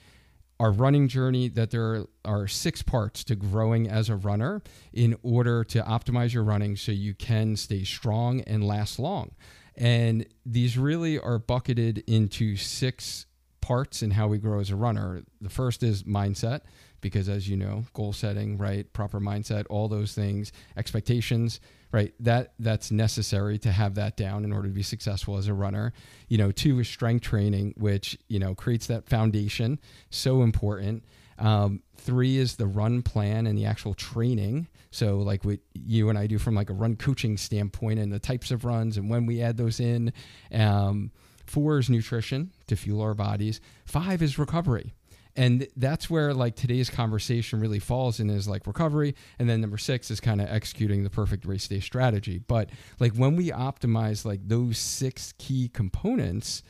our 0.59 0.71
running 0.71 1.09
journey 1.09 1.49
that 1.49 1.71
there 1.71 2.07
are 2.25 2.49
six 2.49 2.83
parts 2.83 3.23
to 3.25 3.37
growing 3.37 3.89
as 3.89 4.09
a 4.09 4.17
runner 4.17 4.63
in 4.93 5.17
order 5.23 5.63
to 5.65 5.83
optimize 5.83 6.33
your 6.33 6.45
running 6.45 6.77
so 6.77 6.93
you 6.93 7.15
can 7.15 7.57
stay 7.57 7.85
strong 7.85 8.41
and 8.43 8.65
last 8.65 8.99
long. 8.99 9.33
And 9.75 10.27
these 10.47 10.79
really 10.79 11.19
are 11.19 11.39
bucketed 11.39 12.03
into 12.07 12.57
six 12.57 13.27
parts 13.61 14.03
in 14.03 14.13
how 14.13 14.29
we 14.29 14.39
grow 14.39 14.61
as 14.61 14.71
a 14.71 14.77
runner. 14.77 15.23
The 15.41 15.51
first 15.51 15.83
is 15.83 16.05
mindset, 16.05 16.61
because 17.01 17.29
as 17.29 17.49
you 17.49 17.57
know, 17.57 17.85
goal 17.95 18.13
setting, 18.13 18.59
right, 18.59 18.91
proper 18.93 19.21
mindset, 19.21 19.65
all 19.71 19.89
those 19.89 20.15
things, 20.15 20.53
expectations, 20.77 21.61
right? 21.93 22.15
That 22.21 22.53
that's 22.59 22.91
necessary 22.91 23.59
to 23.59 23.73
have 23.73 23.95
that 23.95 24.17
down 24.17 24.45
in 24.45 24.53
order 24.53 24.69
to 24.69 24.75
be 24.75 24.83
successful 24.83 25.37
as 25.37 25.49
a 25.49 25.55
runner. 25.55 25.93
You 26.29 26.39
know, 26.39 26.51
two 26.51 26.79
is 26.81 26.89
strength 26.89 27.23
training, 27.23 27.75
which 27.77 28.19
you 28.29 28.39
know 28.39 28.55
creates 28.55 28.87
that 28.89 29.09
foundation, 29.09 29.79
so 30.11 30.43
important. 30.43 31.05
Um, 31.39 31.83
three 31.97 32.39
is 32.39 32.57
the 32.57 32.67
run 32.67 33.03
plan 33.03 33.47
and 33.47 33.59
the 33.59 33.67
actual 33.67 33.95
training. 33.95 34.69
So, 34.91 35.19
like 35.19 35.45
what 35.45 35.61
you 35.75 36.09
and 36.09 36.19
I 36.19 36.27
do 36.27 36.39
from 36.39 36.55
like 36.55 36.71
a 36.71 36.75
run 36.75 36.97
coaching 36.97 37.37
standpoint, 37.37 37.99
and 37.99 38.13
the 38.13 38.19
types 38.19 38.51
of 38.51 38.65
runs 38.65 38.97
and 38.97 39.11
when 39.11 39.27
we 39.27 39.43
add 39.43 39.57
those 39.57 39.81
in. 39.81 40.13
Um, 40.53 41.11
four 41.47 41.79
is 41.79 41.89
nutrition 41.89 42.51
to 42.67 42.77
fuel 42.77 43.03
our 43.03 43.15
bodies. 43.15 43.61
Five 43.85 44.21
is 44.21 44.39
recovery 44.39 44.95
and 45.37 45.69
that's 45.77 46.09
where 46.09 46.33
like 46.33 46.57
today's 46.57 46.89
conversation 46.89 47.61
really 47.61 47.79
falls 47.79 48.21
in 48.21 48.31
is 48.31 48.49
like 48.49 48.67
recovery. 48.67 49.15
And 49.39 49.49
then 49.49 49.61
number 49.61 49.79
six 49.79 50.11
is 50.11 50.19
kind 50.19 50.41
of 50.41 50.49
executing 50.49 51.05
the 51.05 51.11
perfect 51.11 51.45
race 51.45 51.69
day 51.69 51.81
strategy. 51.81 52.39
But 52.39 52.71
like 52.99 53.13
when 53.15 53.37
we 53.37 53.51
optimize 53.51 54.25
like 54.25 54.49
those 54.49 54.79
six 54.79 55.35
key 55.39 55.69
components 55.69 56.63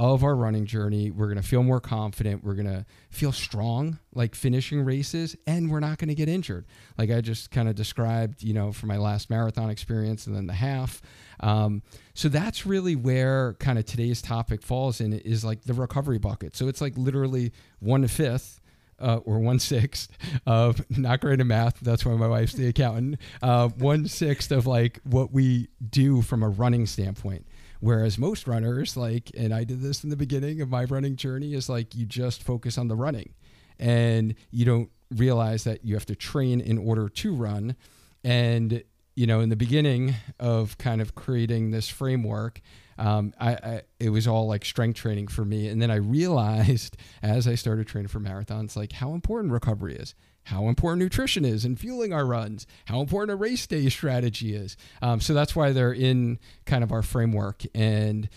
of 0.00 0.24
our 0.24 0.34
running 0.34 0.64
journey. 0.64 1.10
We're 1.10 1.26
going 1.26 1.36
to 1.36 1.46
feel 1.46 1.62
more 1.62 1.78
confident. 1.78 2.42
We're 2.42 2.54
going 2.54 2.66
to 2.66 2.86
feel 3.10 3.32
strong, 3.32 3.98
like 4.14 4.34
finishing 4.34 4.82
races, 4.82 5.36
and 5.46 5.70
we're 5.70 5.80
not 5.80 5.98
going 5.98 6.08
to 6.08 6.14
get 6.14 6.26
injured. 6.26 6.64
Like 6.96 7.10
I 7.10 7.20
just 7.20 7.50
kind 7.50 7.68
of 7.68 7.74
described, 7.74 8.42
you 8.42 8.54
know, 8.54 8.72
for 8.72 8.86
my 8.86 8.96
last 8.96 9.28
marathon 9.28 9.68
experience 9.68 10.26
and 10.26 10.34
then 10.34 10.46
the 10.46 10.54
half. 10.54 11.02
Um, 11.40 11.82
so 12.14 12.30
that's 12.30 12.64
really 12.64 12.96
where 12.96 13.52
kind 13.60 13.78
of 13.78 13.84
today's 13.84 14.22
topic 14.22 14.62
falls 14.62 15.02
in 15.02 15.12
is 15.12 15.44
like 15.44 15.64
the 15.64 15.74
recovery 15.74 16.18
bucket. 16.18 16.56
So 16.56 16.66
it's 16.66 16.80
like 16.80 16.96
literally 16.96 17.52
one 17.78 18.08
fifth. 18.08 18.56
Uh, 19.02 19.18
or 19.24 19.38
one 19.38 19.58
sixth 19.58 20.10
of 20.44 20.84
not 20.98 21.22
great 21.22 21.40
at 21.40 21.46
math. 21.46 21.80
That's 21.80 22.04
why 22.04 22.12
my 22.16 22.26
wife's 22.26 22.52
the 22.52 22.68
accountant. 22.68 23.16
Uh, 23.40 23.68
one 23.68 24.06
sixth 24.06 24.52
of 24.52 24.66
like 24.66 25.00
what 25.04 25.32
we 25.32 25.68
do 25.88 26.20
from 26.20 26.42
a 26.42 26.50
running 26.50 26.84
standpoint. 26.84 27.46
Whereas 27.80 28.18
most 28.18 28.46
runners, 28.46 28.96
like, 28.96 29.30
and 29.36 29.52
I 29.52 29.64
did 29.64 29.80
this 29.80 30.04
in 30.04 30.10
the 30.10 30.16
beginning 30.16 30.60
of 30.60 30.68
my 30.68 30.84
running 30.84 31.16
journey, 31.16 31.54
is 31.54 31.68
like 31.68 31.94
you 31.94 32.06
just 32.06 32.42
focus 32.42 32.78
on 32.78 32.88
the 32.88 32.96
running 32.96 33.34
and 33.78 34.34
you 34.50 34.64
don't 34.64 34.90
realize 35.10 35.64
that 35.64 35.84
you 35.84 35.94
have 35.94 36.06
to 36.06 36.14
train 36.14 36.60
in 36.60 36.78
order 36.78 37.08
to 37.08 37.34
run. 37.34 37.74
And, 38.22 38.84
you 39.16 39.26
know, 39.26 39.40
in 39.40 39.48
the 39.48 39.56
beginning 39.56 40.14
of 40.38 40.76
kind 40.78 41.00
of 41.00 41.14
creating 41.14 41.70
this 41.70 41.88
framework, 41.88 42.60
um, 43.00 43.32
I, 43.40 43.52
I, 43.52 43.82
it 43.98 44.10
was 44.10 44.26
all 44.26 44.46
like 44.46 44.64
strength 44.64 44.96
training 44.96 45.28
for 45.28 45.44
me. 45.44 45.68
And 45.68 45.80
then 45.80 45.90
I 45.90 45.96
realized 45.96 46.96
as 47.22 47.48
I 47.48 47.54
started 47.54 47.86
training 47.86 48.08
for 48.08 48.20
marathons, 48.20 48.76
like 48.76 48.92
how 48.92 49.14
important 49.14 49.52
recovery 49.52 49.96
is 49.96 50.14
how 50.44 50.68
important 50.68 51.02
nutrition 51.02 51.44
is 51.44 51.64
in 51.64 51.76
fueling 51.76 52.12
our 52.12 52.26
runs, 52.26 52.66
how 52.86 53.00
important 53.00 53.30
a 53.30 53.36
race 53.36 53.66
day 53.66 53.88
strategy 53.88 54.54
is. 54.54 54.76
Um, 55.02 55.20
so 55.20 55.34
that's 55.34 55.54
why 55.54 55.72
they're 55.72 55.92
in 55.92 56.38
kind 56.66 56.82
of 56.82 56.92
our 56.92 57.02
framework. 57.02 57.62
And, 57.74 58.28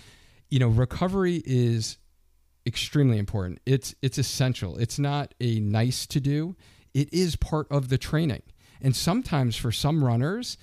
you 0.50 0.60
know, 0.60 0.68
recovery 0.68 1.42
is 1.46 1.98
extremely 2.66 3.18
important. 3.18 3.60
It's 3.66 3.96
it's 4.02 4.18
essential. 4.18 4.78
It's 4.78 5.00
not 5.00 5.34
a 5.40 5.60
nice 5.60 6.06
to 6.08 6.20
do. 6.20 6.56
It 6.94 7.12
is 7.14 7.36
part 7.36 7.68
of 7.72 7.90
the 7.90 7.98
training. 7.98 8.44
And 8.82 8.96
sometimes 8.96 9.56
for 9.56 9.72
some 9.72 10.04
runners, 10.04 10.58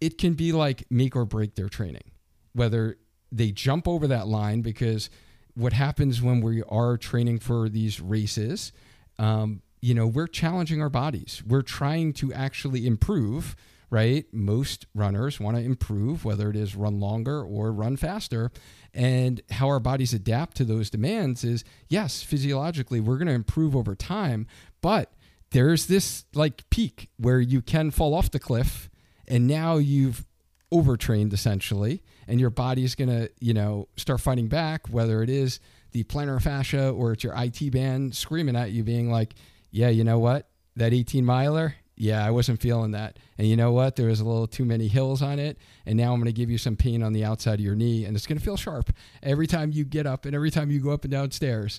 it 0.00 0.16
can 0.16 0.34
be 0.34 0.52
like 0.52 0.84
make 0.90 1.16
or 1.16 1.24
break 1.24 1.54
their 1.54 1.68
training. 1.68 2.12
Whether 2.54 2.96
they 3.36 3.50
jump 3.50 3.88
over 3.88 4.06
that 4.06 4.26
line 4.28 4.60
because 4.60 5.10
what 5.54 5.72
happens 5.72 6.20
when 6.20 6.40
we 6.40 6.62
are 6.68 6.96
training 6.96 7.38
for 7.38 7.68
these 7.68 8.00
races 8.00 8.72
um, 9.18 9.62
you 9.84 9.92
know, 9.92 10.06
we're 10.06 10.26
challenging 10.26 10.80
our 10.80 10.88
bodies. 10.88 11.42
We're 11.46 11.60
trying 11.60 12.14
to 12.14 12.32
actually 12.32 12.86
improve, 12.86 13.54
right? 13.90 14.24
Most 14.32 14.86
runners 14.94 15.38
want 15.38 15.58
to 15.58 15.62
improve, 15.62 16.24
whether 16.24 16.48
it 16.48 16.56
is 16.56 16.74
run 16.74 17.00
longer 17.00 17.42
or 17.42 17.70
run 17.70 17.98
faster. 17.98 18.50
And 18.94 19.42
how 19.50 19.68
our 19.68 19.80
bodies 19.80 20.14
adapt 20.14 20.56
to 20.56 20.64
those 20.64 20.88
demands 20.88 21.44
is 21.44 21.64
yes, 21.88 22.22
physiologically, 22.22 22.98
we're 22.98 23.18
going 23.18 23.28
to 23.28 23.34
improve 23.34 23.76
over 23.76 23.94
time, 23.94 24.46
but 24.80 25.12
there's 25.50 25.84
this 25.84 26.24
like 26.34 26.68
peak 26.70 27.10
where 27.18 27.40
you 27.40 27.60
can 27.60 27.90
fall 27.90 28.14
off 28.14 28.30
the 28.30 28.40
cliff 28.40 28.88
and 29.28 29.46
now 29.46 29.76
you've 29.76 30.24
overtrained 30.72 31.34
essentially 31.34 32.02
and 32.26 32.40
your 32.40 32.50
body's 32.50 32.94
going 32.94 33.10
to, 33.10 33.30
you 33.40 33.54
know, 33.54 33.88
start 33.96 34.20
fighting 34.20 34.48
back, 34.48 34.86
whether 34.88 35.22
it 35.22 35.30
is 35.30 35.60
the 35.92 36.04
plantar 36.04 36.40
fascia 36.40 36.90
or 36.90 37.12
it's 37.12 37.24
your 37.24 37.34
IT 37.36 37.70
band 37.72 38.14
screaming 38.14 38.56
at 38.56 38.72
you, 38.72 38.82
being 38.82 39.10
like, 39.10 39.34
yeah, 39.70 39.88
you 39.88 40.04
know 40.04 40.18
what? 40.18 40.48
That 40.76 40.92
18 40.92 41.24
miler, 41.24 41.76
yeah, 41.96 42.26
I 42.26 42.30
wasn't 42.30 42.60
feeling 42.60 42.92
that. 42.92 43.18
And 43.38 43.46
you 43.46 43.56
know 43.56 43.72
what? 43.72 43.96
There 43.96 44.08
was 44.08 44.20
a 44.20 44.24
little 44.24 44.46
too 44.46 44.64
many 44.64 44.88
hills 44.88 45.22
on 45.22 45.38
it. 45.38 45.58
And 45.86 45.96
now 45.96 46.12
I'm 46.12 46.18
going 46.18 46.26
to 46.26 46.32
give 46.32 46.50
you 46.50 46.58
some 46.58 46.76
pain 46.76 47.02
on 47.02 47.12
the 47.12 47.24
outside 47.24 47.54
of 47.54 47.60
your 47.60 47.76
knee. 47.76 48.04
And 48.04 48.16
it's 48.16 48.26
going 48.26 48.38
to 48.38 48.44
feel 48.44 48.56
sharp 48.56 48.90
every 49.22 49.46
time 49.46 49.70
you 49.72 49.84
get 49.84 50.06
up 50.06 50.24
and 50.24 50.34
every 50.34 50.50
time 50.50 50.70
you 50.70 50.80
go 50.80 50.90
up 50.90 51.04
and 51.04 51.12
down 51.12 51.30
stairs. 51.30 51.78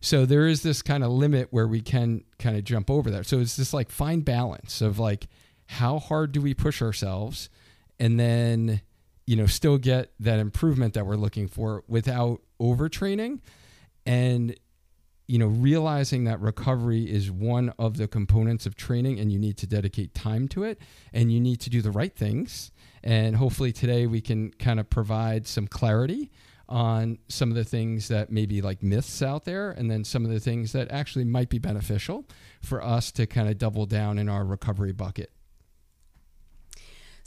So 0.00 0.24
there 0.24 0.46
is 0.46 0.62
this 0.62 0.82
kind 0.82 1.02
of 1.02 1.10
limit 1.10 1.48
where 1.50 1.66
we 1.66 1.80
can 1.80 2.22
kind 2.38 2.56
of 2.56 2.64
jump 2.64 2.90
over 2.90 3.10
that. 3.10 3.26
So 3.26 3.40
it's 3.40 3.56
this 3.56 3.74
like 3.74 3.90
fine 3.90 4.20
balance 4.20 4.80
of 4.80 4.98
like, 4.98 5.26
how 5.66 5.98
hard 5.98 6.30
do 6.30 6.40
we 6.40 6.54
push 6.54 6.80
ourselves? 6.80 7.48
And 7.98 8.20
then, 8.20 8.82
you 9.26 9.36
know, 9.36 9.46
still 9.46 9.76
get 9.76 10.12
that 10.20 10.38
improvement 10.38 10.94
that 10.94 11.04
we're 11.06 11.16
looking 11.16 11.48
for 11.48 11.82
without 11.88 12.40
overtraining. 12.60 13.40
And 14.04 14.56
you 15.28 15.38
know, 15.38 15.46
realizing 15.46 16.24
that 16.24 16.40
recovery 16.40 17.02
is 17.02 17.30
one 17.32 17.72
of 17.80 17.96
the 17.96 18.06
components 18.06 18.64
of 18.64 18.76
training 18.76 19.18
and 19.18 19.32
you 19.32 19.38
need 19.38 19.56
to 19.56 19.66
dedicate 19.66 20.14
time 20.14 20.46
to 20.46 20.62
it 20.62 20.80
and 21.12 21.32
you 21.32 21.40
need 21.40 21.60
to 21.60 21.70
do 21.70 21.82
the 21.82 21.90
right 21.90 22.14
things. 22.14 22.70
And 23.02 23.34
hopefully 23.34 23.72
today 23.72 24.06
we 24.06 24.20
can 24.20 24.52
kind 24.52 24.78
of 24.78 24.88
provide 24.88 25.46
some 25.48 25.66
clarity 25.66 26.30
on 26.68 27.18
some 27.28 27.50
of 27.50 27.56
the 27.56 27.64
things 27.64 28.08
that 28.08 28.30
may 28.30 28.46
be 28.46 28.60
like 28.60 28.82
myths 28.82 29.22
out 29.22 29.44
there 29.44 29.70
and 29.70 29.90
then 29.90 30.04
some 30.04 30.24
of 30.24 30.30
the 30.30 30.40
things 30.40 30.72
that 30.72 30.90
actually 30.90 31.24
might 31.24 31.48
be 31.48 31.58
beneficial 31.58 32.24
for 32.62 32.82
us 32.82 33.10
to 33.12 33.26
kind 33.26 33.48
of 33.48 33.58
double 33.58 33.86
down 33.86 34.18
in 34.18 34.28
our 34.28 34.44
recovery 34.44 34.92
bucket 34.92 35.30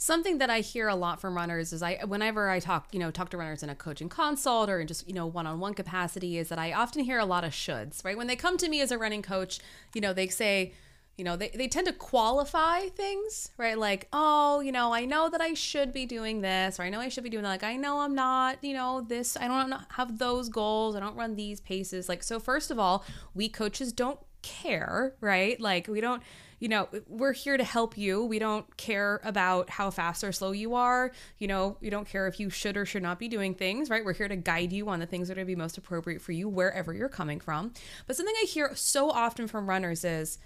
something 0.00 0.38
that 0.38 0.48
I 0.48 0.60
hear 0.60 0.88
a 0.88 0.94
lot 0.94 1.20
from 1.20 1.36
runners 1.36 1.74
is 1.74 1.82
I 1.82 2.00
whenever 2.06 2.48
I 2.48 2.58
talk, 2.58 2.88
you 2.90 2.98
know, 2.98 3.10
talk 3.10 3.28
to 3.30 3.36
runners 3.36 3.62
in 3.62 3.68
a 3.68 3.74
coaching 3.74 4.08
consult 4.08 4.70
or 4.70 4.80
in 4.80 4.86
just, 4.86 5.06
you 5.06 5.12
know, 5.12 5.26
one-on-one 5.26 5.74
capacity 5.74 6.38
is 6.38 6.48
that 6.48 6.58
I 6.58 6.72
often 6.72 7.04
hear 7.04 7.18
a 7.18 7.26
lot 7.26 7.44
of 7.44 7.52
shoulds, 7.52 8.02
right? 8.02 8.16
When 8.16 8.26
they 8.26 8.34
come 8.34 8.56
to 8.56 8.68
me 8.70 8.80
as 8.80 8.90
a 8.90 8.96
running 8.96 9.20
coach, 9.20 9.60
you 9.94 10.00
know, 10.00 10.14
they 10.14 10.28
say, 10.28 10.72
you 11.18 11.24
know, 11.24 11.36
they, 11.36 11.50
they 11.50 11.68
tend 11.68 11.86
to 11.86 11.92
qualify 11.92 12.86
things, 12.88 13.50
right? 13.58 13.76
Like, 13.76 14.08
oh, 14.10 14.60
you 14.60 14.72
know, 14.72 14.94
I 14.94 15.04
know 15.04 15.28
that 15.28 15.42
I 15.42 15.52
should 15.52 15.92
be 15.92 16.06
doing 16.06 16.40
this, 16.40 16.80
or 16.80 16.84
I 16.84 16.88
know 16.88 17.00
I 17.00 17.10
should 17.10 17.24
be 17.24 17.28
doing 17.28 17.42
that. 17.42 17.50
Like, 17.50 17.64
I 17.64 17.76
know 17.76 18.00
I'm 18.00 18.14
not, 18.14 18.56
you 18.64 18.72
know, 18.72 19.02
this, 19.02 19.36
I 19.36 19.48
don't 19.48 19.74
have 19.90 20.16
those 20.16 20.48
goals. 20.48 20.96
I 20.96 21.00
don't 21.00 21.16
run 21.16 21.36
these 21.36 21.60
paces. 21.60 22.08
Like, 22.08 22.22
so 22.22 22.40
first 22.40 22.70
of 22.70 22.78
all, 22.78 23.04
we 23.34 23.50
coaches 23.50 23.92
don't 23.92 24.18
care, 24.40 25.14
right? 25.20 25.60
Like, 25.60 25.88
we 25.88 26.00
don't, 26.00 26.22
you 26.60 26.68
know, 26.68 26.88
we're 27.08 27.32
here 27.32 27.56
to 27.56 27.64
help 27.64 27.96
you. 27.96 28.24
We 28.24 28.38
don't 28.38 28.76
care 28.76 29.20
about 29.24 29.70
how 29.70 29.90
fast 29.90 30.22
or 30.22 30.30
slow 30.30 30.52
you 30.52 30.74
are. 30.74 31.10
You 31.38 31.48
know, 31.48 31.78
we 31.80 31.88
don't 31.88 32.06
care 32.06 32.26
if 32.26 32.38
you 32.38 32.50
should 32.50 32.76
or 32.76 32.84
should 32.84 33.02
not 33.02 33.18
be 33.18 33.28
doing 33.28 33.54
things, 33.54 33.88
right? 33.88 34.04
We're 34.04 34.12
here 34.12 34.28
to 34.28 34.36
guide 34.36 34.70
you 34.72 34.88
on 34.90 35.00
the 35.00 35.06
things 35.06 35.28
that 35.28 35.32
are 35.32 35.36
going 35.36 35.46
to 35.46 35.52
be 35.52 35.56
most 35.56 35.78
appropriate 35.78 36.20
for 36.20 36.32
you 36.32 36.48
wherever 36.48 36.92
you're 36.92 37.08
coming 37.08 37.40
from. 37.40 37.72
But 38.06 38.16
something 38.16 38.34
I 38.42 38.44
hear 38.44 38.72
so 38.74 39.10
often 39.10 39.48
from 39.48 39.68
runners 39.68 40.04
is, 40.04 40.38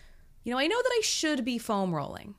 you 0.45 0.53
know, 0.53 0.59
I 0.59 0.69
know 0.69 0.81
that 0.81 0.93
I 0.93 1.01
should 1.03 1.45
be 1.45 1.59
foam 1.59 1.93
rolling. 1.93 2.37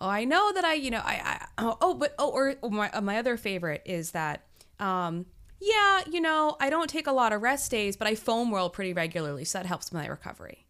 Oh, 0.00 0.08
I 0.08 0.24
know 0.24 0.50
that 0.52 0.64
I, 0.64 0.74
you 0.74 0.90
know, 0.90 1.02
I, 1.04 1.20
I 1.24 1.46
oh, 1.58 1.76
oh, 1.82 1.94
but 1.94 2.14
oh, 2.18 2.30
or, 2.30 2.56
my, 2.70 2.90
my 3.00 3.18
other 3.18 3.36
favorite 3.36 3.82
is 3.84 4.12
that, 4.12 4.46
um, 4.80 5.26
yeah, 5.60 6.00
you 6.10 6.22
know, 6.22 6.56
I 6.58 6.70
don't 6.70 6.88
take 6.88 7.06
a 7.06 7.12
lot 7.12 7.34
of 7.34 7.42
rest 7.42 7.70
days, 7.70 7.98
but 7.98 8.08
I 8.08 8.14
foam 8.14 8.52
roll 8.52 8.70
pretty 8.70 8.94
regularly, 8.94 9.44
so 9.44 9.58
that 9.58 9.66
helps 9.66 9.92
my 9.92 10.06
recovery. 10.06 10.66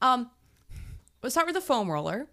Um, 0.00 0.30
let's 1.22 1.34
start 1.34 1.46
with 1.46 1.54
the 1.54 1.60
foam 1.60 1.90
roller. 1.90 2.28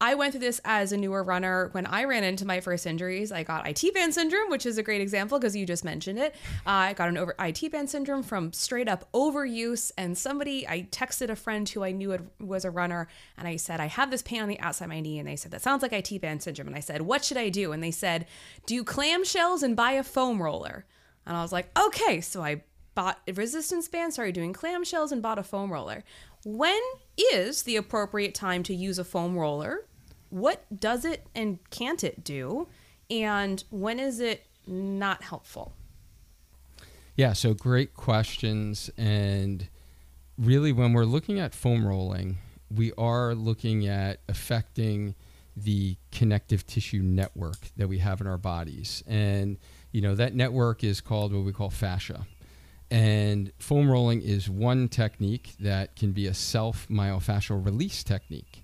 I 0.00 0.14
went 0.16 0.32
through 0.32 0.40
this 0.40 0.60
as 0.64 0.92
a 0.92 0.96
newer 0.96 1.22
runner 1.22 1.68
when 1.72 1.86
I 1.86 2.04
ran 2.04 2.24
into 2.24 2.44
my 2.44 2.60
first 2.60 2.84
injuries. 2.84 3.30
I 3.30 3.42
got 3.42 3.66
IT 3.66 3.94
band 3.94 4.12
syndrome, 4.12 4.50
which 4.50 4.66
is 4.66 4.76
a 4.76 4.82
great 4.82 5.00
example 5.00 5.38
because 5.38 5.54
you 5.54 5.64
just 5.64 5.84
mentioned 5.84 6.18
it. 6.18 6.34
Uh, 6.66 6.70
I 6.70 6.92
got 6.92 7.08
an 7.08 7.16
over 7.16 7.34
IT 7.38 7.70
band 7.70 7.88
syndrome 7.88 8.22
from 8.22 8.52
straight 8.52 8.88
up 8.88 9.10
overuse. 9.12 9.92
And 9.96 10.18
somebody, 10.18 10.68
I 10.68 10.88
texted 10.90 11.30
a 11.30 11.36
friend 11.36 11.66
who 11.68 11.84
I 11.84 11.92
knew 11.92 12.18
was 12.40 12.64
a 12.64 12.70
runner, 12.70 13.08
and 13.38 13.46
I 13.46 13.56
said, 13.56 13.80
I 13.80 13.86
have 13.86 14.10
this 14.10 14.20
pain 14.20 14.42
on 14.42 14.48
the 14.48 14.60
outside 14.60 14.86
of 14.86 14.90
my 14.90 15.00
knee. 15.00 15.18
And 15.18 15.28
they 15.28 15.36
said, 15.36 15.52
That 15.52 15.62
sounds 15.62 15.82
like 15.82 15.92
IT 15.92 16.20
band 16.20 16.42
syndrome. 16.42 16.68
And 16.68 16.76
I 16.76 16.80
said, 16.80 17.02
What 17.02 17.24
should 17.24 17.38
I 17.38 17.48
do? 17.48 17.72
And 17.72 17.82
they 17.82 17.92
said, 17.92 18.26
Do 18.66 18.84
clamshells 18.84 19.62
and 19.62 19.76
buy 19.76 19.92
a 19.92 20.02
foam 20.02 20.42
roller. 20.42 20.84
And 21.24 21.36
I 21.36 21.40
was 21.40 21.52
like, 21.52 21.70
Okay. 21.78 22.20
So 22.20 22.42
I 22.42 22.62
bought 22.94 23.20
resistance 23.34 23.88
band, 23.88 24.12
started 24.12 24.34
doing 24.34 24.52
clamshells, 24.52 25.12
and 25.12 25.22
bought 25.22 25.38
a 25.38 25.42
foam 25.42 25.72
roller. 25.72 26.04
When 26.44 26.80
is 27.16 27.62
the 27.62 27.76
appropriate 27.76 28.34
time 28.34 28.62
to 28.64 28.74
use 28.74 28.98
a 28.98 29.04
foam 29.04 29.36
roller? 29.36 29.86
What 30.30 30.64
does 30.80 31.04
it 31.04 31.26
and 31.34 31.58
can't 31.70 32.02
it 32.04 32.24
do? 32.24 32.68
And 33.10 33.62
when 33.70 34.00
is 34.00 34.20
it 34.20 34.46
not 34.66 35.22
helpful? 35.22 35.74
Yeah, 37.16 37.32
so 37.32 37.54
great 37.54 37.94
questions. 37.94 38.90
And 38.96 39.68
really, 40.36 40.72
when 40.72 40.92
we're 40.92 41.04
looking 41.04 41.38
at 41.38 41.54
foam 41.54 41.86
rolling, 41.86 42.38
we 42.70 42.92
are 42.98 43.34
looking 43.34 43.86
at 43.86 44.20
affecting 44.28 45.14
the 45.56 45.96
connective 46.10 46.66
tissue 46.66 47.02
network 47.02 47.68
that 47.76 47.88
we 47.88 47.98
have 47.98 48.20
in 48.20 48.26
our 48.26 48.38
bodies. 48.38 49.04
And, 49.06 49.58
you 49.92 50.00
know, 50.00 50.16
that 50.16 50.34
network 50.34 50.82
is 50.82 51.00
called 51.00 51.32
what 51.32 51.44
we 51.44 51.52
call 51.52 51.70
fascia. 51.70 52.26
And 52.94 53.50
foam 53.58 53.90
rolling 53.90 54.22
is 54.22 54.48
one 54.48 54.86
technique 54.86 55.54
that 55.58 55.96
can 55.96 56.12
be 56.12 56.28
a 56.28 56.34
self 56.34 56.86
myofascial 56.88 57.64
release 57.64 58.04
technique. 58.04 58.62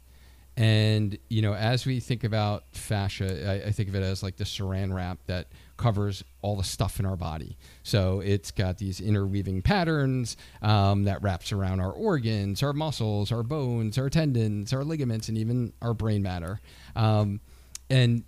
And, 0.56 1.18
you 1.28 1.42
know, 1.42 1.54
as 1.54 1.84
we 1.84 1.98
think 1.98 2.22
about 2.22 2.62
fascia, 2.70 3.50
I, 3.50 3.68
I 3.68 3.72
think 3.72 3.88
of 3.88 3.96
it 3.96 4.04
as 4.04 4.22
like 4.22 4.36
the 4.36 4.44
saran 4.44 4.94
wrap 4.94 5.18
that 5.26 5.48
covers 5.76 6.22
all 6.42 6.54
the 6.54 6.62
stuff 6.62 7.00
in 7.00 7.06
our 7.06 7.16
body. 7.16 7.58
So 7.82 8.20
it's 8.20 8.52
got 8.52 8.78
these 8.78 9.00
interweaving 9.00 9.62
patterns 9.62 10.36
um, 10.62 11.04
that 11.04 11.20
wraps 11.24 11.50
around 11.50 11.80
our 11.80 11.90
organs, 11.90 12.62
our 12.62 12.72
muscles, 12.72 13.32
our 13.32 13.42
bones, 13.42 13.98
our 13.98 14.08
tendons, 14.08 14.72
our 14.72 14.84
ligaments, 14.84 15.28
and 15.28 15.38
even 15.38 15.72
our 15.82 15.92
brain 15.92 16.22
matter. 16.22 16.60
Um, 16.94 17.40
and 17.88 18.22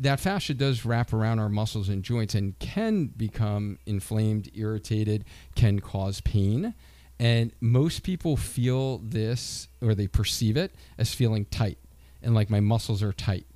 that 0.00 0.18
fascia 0.18 0.54
does 0.54 0.84
wrap 0.84 1.12
around 1.12 1.38
our 1.38 1.48
muscles 1.48 1.88
and 1.88 2.02
joints 2.02 2.34
and 2.34 2.58
can 2.58 3.06
become 3.06 3.78
inflamed, 3.86 4.50
irritated, 4.54 5.24
can 5.54 5.78
cause 5.78 6.20
pain. 6.22 6.74
And 7.18 7.52
most 7.60 8.02
people 8.02 8.36
feel 8.36 8.98
this 8.98 9.68
or 9.82 9.94
they 9.94 10.06
perceive 10.06 10.56
it 10.56 10.74
as 10.96 11.12
feeling 11.12 11.44
tight 11.44 11.78
and 12.22 12.34
like 12.34 12.48
my 12.50 12.60
muscles 12.60 13.02
are 13.02 13.12
tight. 13.12 13.46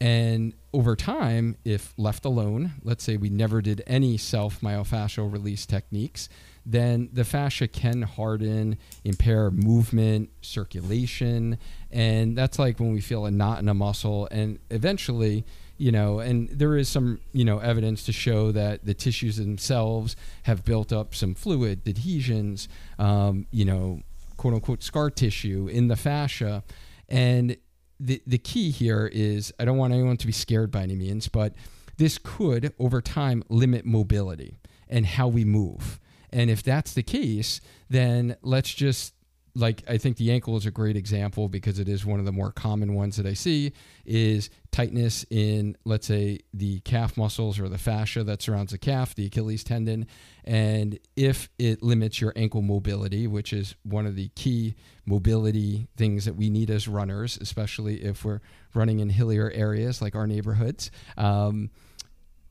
And 0.00 0.52
over 0.72 0.94
time, 0.94 1.56
if 1.64 1.92
left 1.96 2.24
alone, 2.24 2.74
let's 2.84 3.02
say 3.02 3.16
we 3.16 3.30
never 3.30 3.60
did 3.60 3.82
any 3.86 4.16
self 4.16 4.60
myofascial 4.60 5.32
release 5.32 5.66
techniques, 5.66 6.28
then 6.64 7.08
the 7.12 7.24
fascia 7.24 7.66
can 7.66 8.02
harden, 8.02 8.78
impair 9.02 9.50
movement, 9.50 10.30
circulation. 10.40 11.58
And 11.90 12.36
that's 12.36 12.58
like 12.58 12.78
when 12.78 12.92
we 12.92 13.00
feel 13.00 13.26
a 13.26 13.30
knot 13.30 13.58
in 13.58 13.68
a 13.68 13.74
muscle. 13.74 14.28
And 14.30 14.60
eventually, 14.70 15.44
you 15.78 15.92
know, 15.92 16.18
and 16.18 16.48
there 16.50 16.76
is 16.76 16.88
some, 16.88 17.20
you 17.32 17.44
know, 17.44 17.60
evidence 17.60 18.04
to 18.04 18.12
show 18.12 18.50
that 18.52 18.84
the 18.84 18.94
tissues 18.94 19.36
themselves 19.36 20.16
have 20.42 20.64
built 20.64 20.92
up 20.92 21.14
some 21.14 21.34
fluid, 21.34 21.86
adhesions, 21.88 22.68
um, 22.98 23.46
you 23.52 23.64
know, 23.64 24.02
quote 24.36 24.54
unquote 24.54 24.82
scar 24.82 25.08
tissue 25.08 25.68
in 25.70 25.86
the 25.86 25.96
fascia. 25.96 26.64
And 27.08 27.56
the 28.00 28.20
the 28.26 28.38
key 28.38 28.70
here 28.70 29.08
is 29.12 29.52
I 29.58 29.64
don't 29.64 29.78
want 29.78 29.94
anyone 29.94 30.16
to 30.18 30.26
be 30.26 30.32
scared 30.32 30.70
by 30.70 30.82
any 30.82 30.96
means, 30.96 31.28
but 31.28 31.54
this 31.96 32.18
could 32.18 32.72
over 32.78 33.00
time 33.00 33.44
limit 33.48 33.84
mobility 33.84 34.58
and 34.88 35.06
how 35.06 35.28
we 35.28 35.44
move. 35.44 36.00
And 36.30 36.50
if 36.50 36.62
that's 36.62 36.92
the 36.92 37.02
case, 37.02 37.60
then 37.88 38.36
let's 38.42 38.74
just 38.74 39.14
like 39.58 39.82
I 39.88 39.98
think 39.98 40.16
the 40.16 40.30
ankle 40.30 40.56
is 40.56 40.66
a 40.66 40.70
great 40.70 40.96
example 40.96 41.48
because 41.48 41.78
it 41.78 41.88
is 41.88 42.06
one 42.06 42.20
of 42.20 42.24
the 42.24 42.32
more 42.32 42.52
common 42.52 42.94
ones 42.94 43.16
that 43.16 43.26
I 43.26 43.34
see 43.34 43.72
is 44.06 44.50
tightness 44.70 45.26
in 45.30 45.76
let's 45.84 46.06
say 46.06 46.38
the 46.54 46.80
calf 46.80 47.16
muscles 47.16 47.58
or 47.58 47.68
the 47.68 47.78
fascia 47.78 48.22
that 48.24 48.40
surrounds 48.40 48.70
the 48.72 48.78
calf, 48.78 49.14
the 49.14 49.26
Achilles 49.26 49.64
tendon, 49.64 50.06
and 50.44 50.98
if 51.16 51.48
it 51.58 51.82
limits 51.82 52.20
your 52.20 52.32
ankle 52.36 52.62
mobility, 52.62 53.26
which 53.26 53.52
is 53.52 53.74
one 53.82 54.06
of 54.06 54.14
the 54.14 54.28
key 54.36 54.76
mobility 55.04 55.88
things 55.96 56.24
that 56.24 56.36
we 56.36 56.50
need 56.50 56.70
as 56.70 56.86
runners, 56.86 57.36
especially 57.40 58.04
if 58.04 58.24
we're 58.24 58.40
running 58.74 59.00
in 59.00 59.10
hillier 59.10 59.50
areas 59.50 60.00
like 60.00 60.14
our 60.14 60.26
neighborhoods, 60.26 60.90
um, 61.16 61.70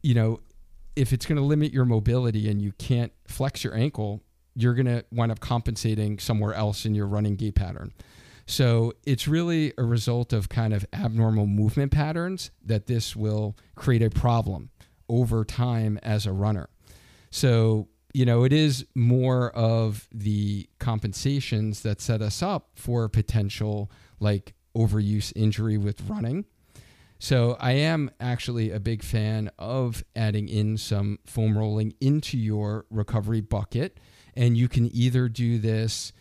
you 0.03 0.13
know, 0.13 0.41
if 0.97 1.13
it's 1.13 1.25
going 1.25 1.37
to 1.37 1.43
limit 1.43 1.71
your 1.71 1.85
mobility 1.85 2.49
and 2.49 2.61
you 2.61 2.71
can't 2.73 3.13
flex 3.27 3.63
your 3.63 3.75
ankle, 3.75 4.23
you're 4.57 4.73
going 4.73 4.87
to 4.87 5.05
wind 5.11 5.31
up 5.31 5.39
compensating 5.39 6.17
somewhere 6.17 6.53
else 6.53 6.85
in 6.85 6.95
your 6.95 7.05
running 7.05 7.35
gait 7.35 7.55
pattern. 7.55 7.93
So 8.47 8.93
it's 9.05 9.27
really 9.27 9.73
a 9.77 9.83
result 9.83 10.33
of 10.33 10.49
kind 10.49 10.73
of 10.73 10.85
abnormal 10.93 11.45
movement 11.45 11.91
patterns 11.91 12.49
that 12.65 12.87
this 12.87 13.15
will 13.15 13.55
create 13.75 14.01
a 14.01 14.09
problem 14.09 14.71
over 15.07 15.45
time 15.45 15.99
as 16.01 16.25
a 16.25 16.31
runner. 16.31 16.69
So, 17.29 17.87
you 18.13 18.25
know, 18.25 18.45
it 18.45 18.53
is 18.53 18.85
more 18.95 19.51
of 19.51 20.07
the 20.11 20.67
compensations 20.79 21.83
that 21.83 22.01
set 22.01 22.21
us 22.21 22.41
up 22.41 22.69
for 22.75 23.07
potential 23.09 23.91
like 24.19 24.53
overuse 24.75 25.33
injury 25.35 25.77
with 25.77 26.01
running. 26.09 26.45
So 27.19 27.57
I 27.59 27.73
am 27.73 28.11
actually 28.19 28.71
a 28.71 28.79
big 28.79 29.03
fan 29.03 29.51
of 29.59 30.03
adding 30.15 30.47
in 30.49 30.77
some 30.77 31.19
foam 31.25 31.57
rolling 31.57 31.93
into 31.99 32.37
your 32.37 32.85
recovery 32.89 33.41
bucket 33.41 33.99
and 34.37 34.55
you 34.55 34.69
can 34.69 34.89
either 34.95 35.27
do 35.27 35.57
this 35.57 36.13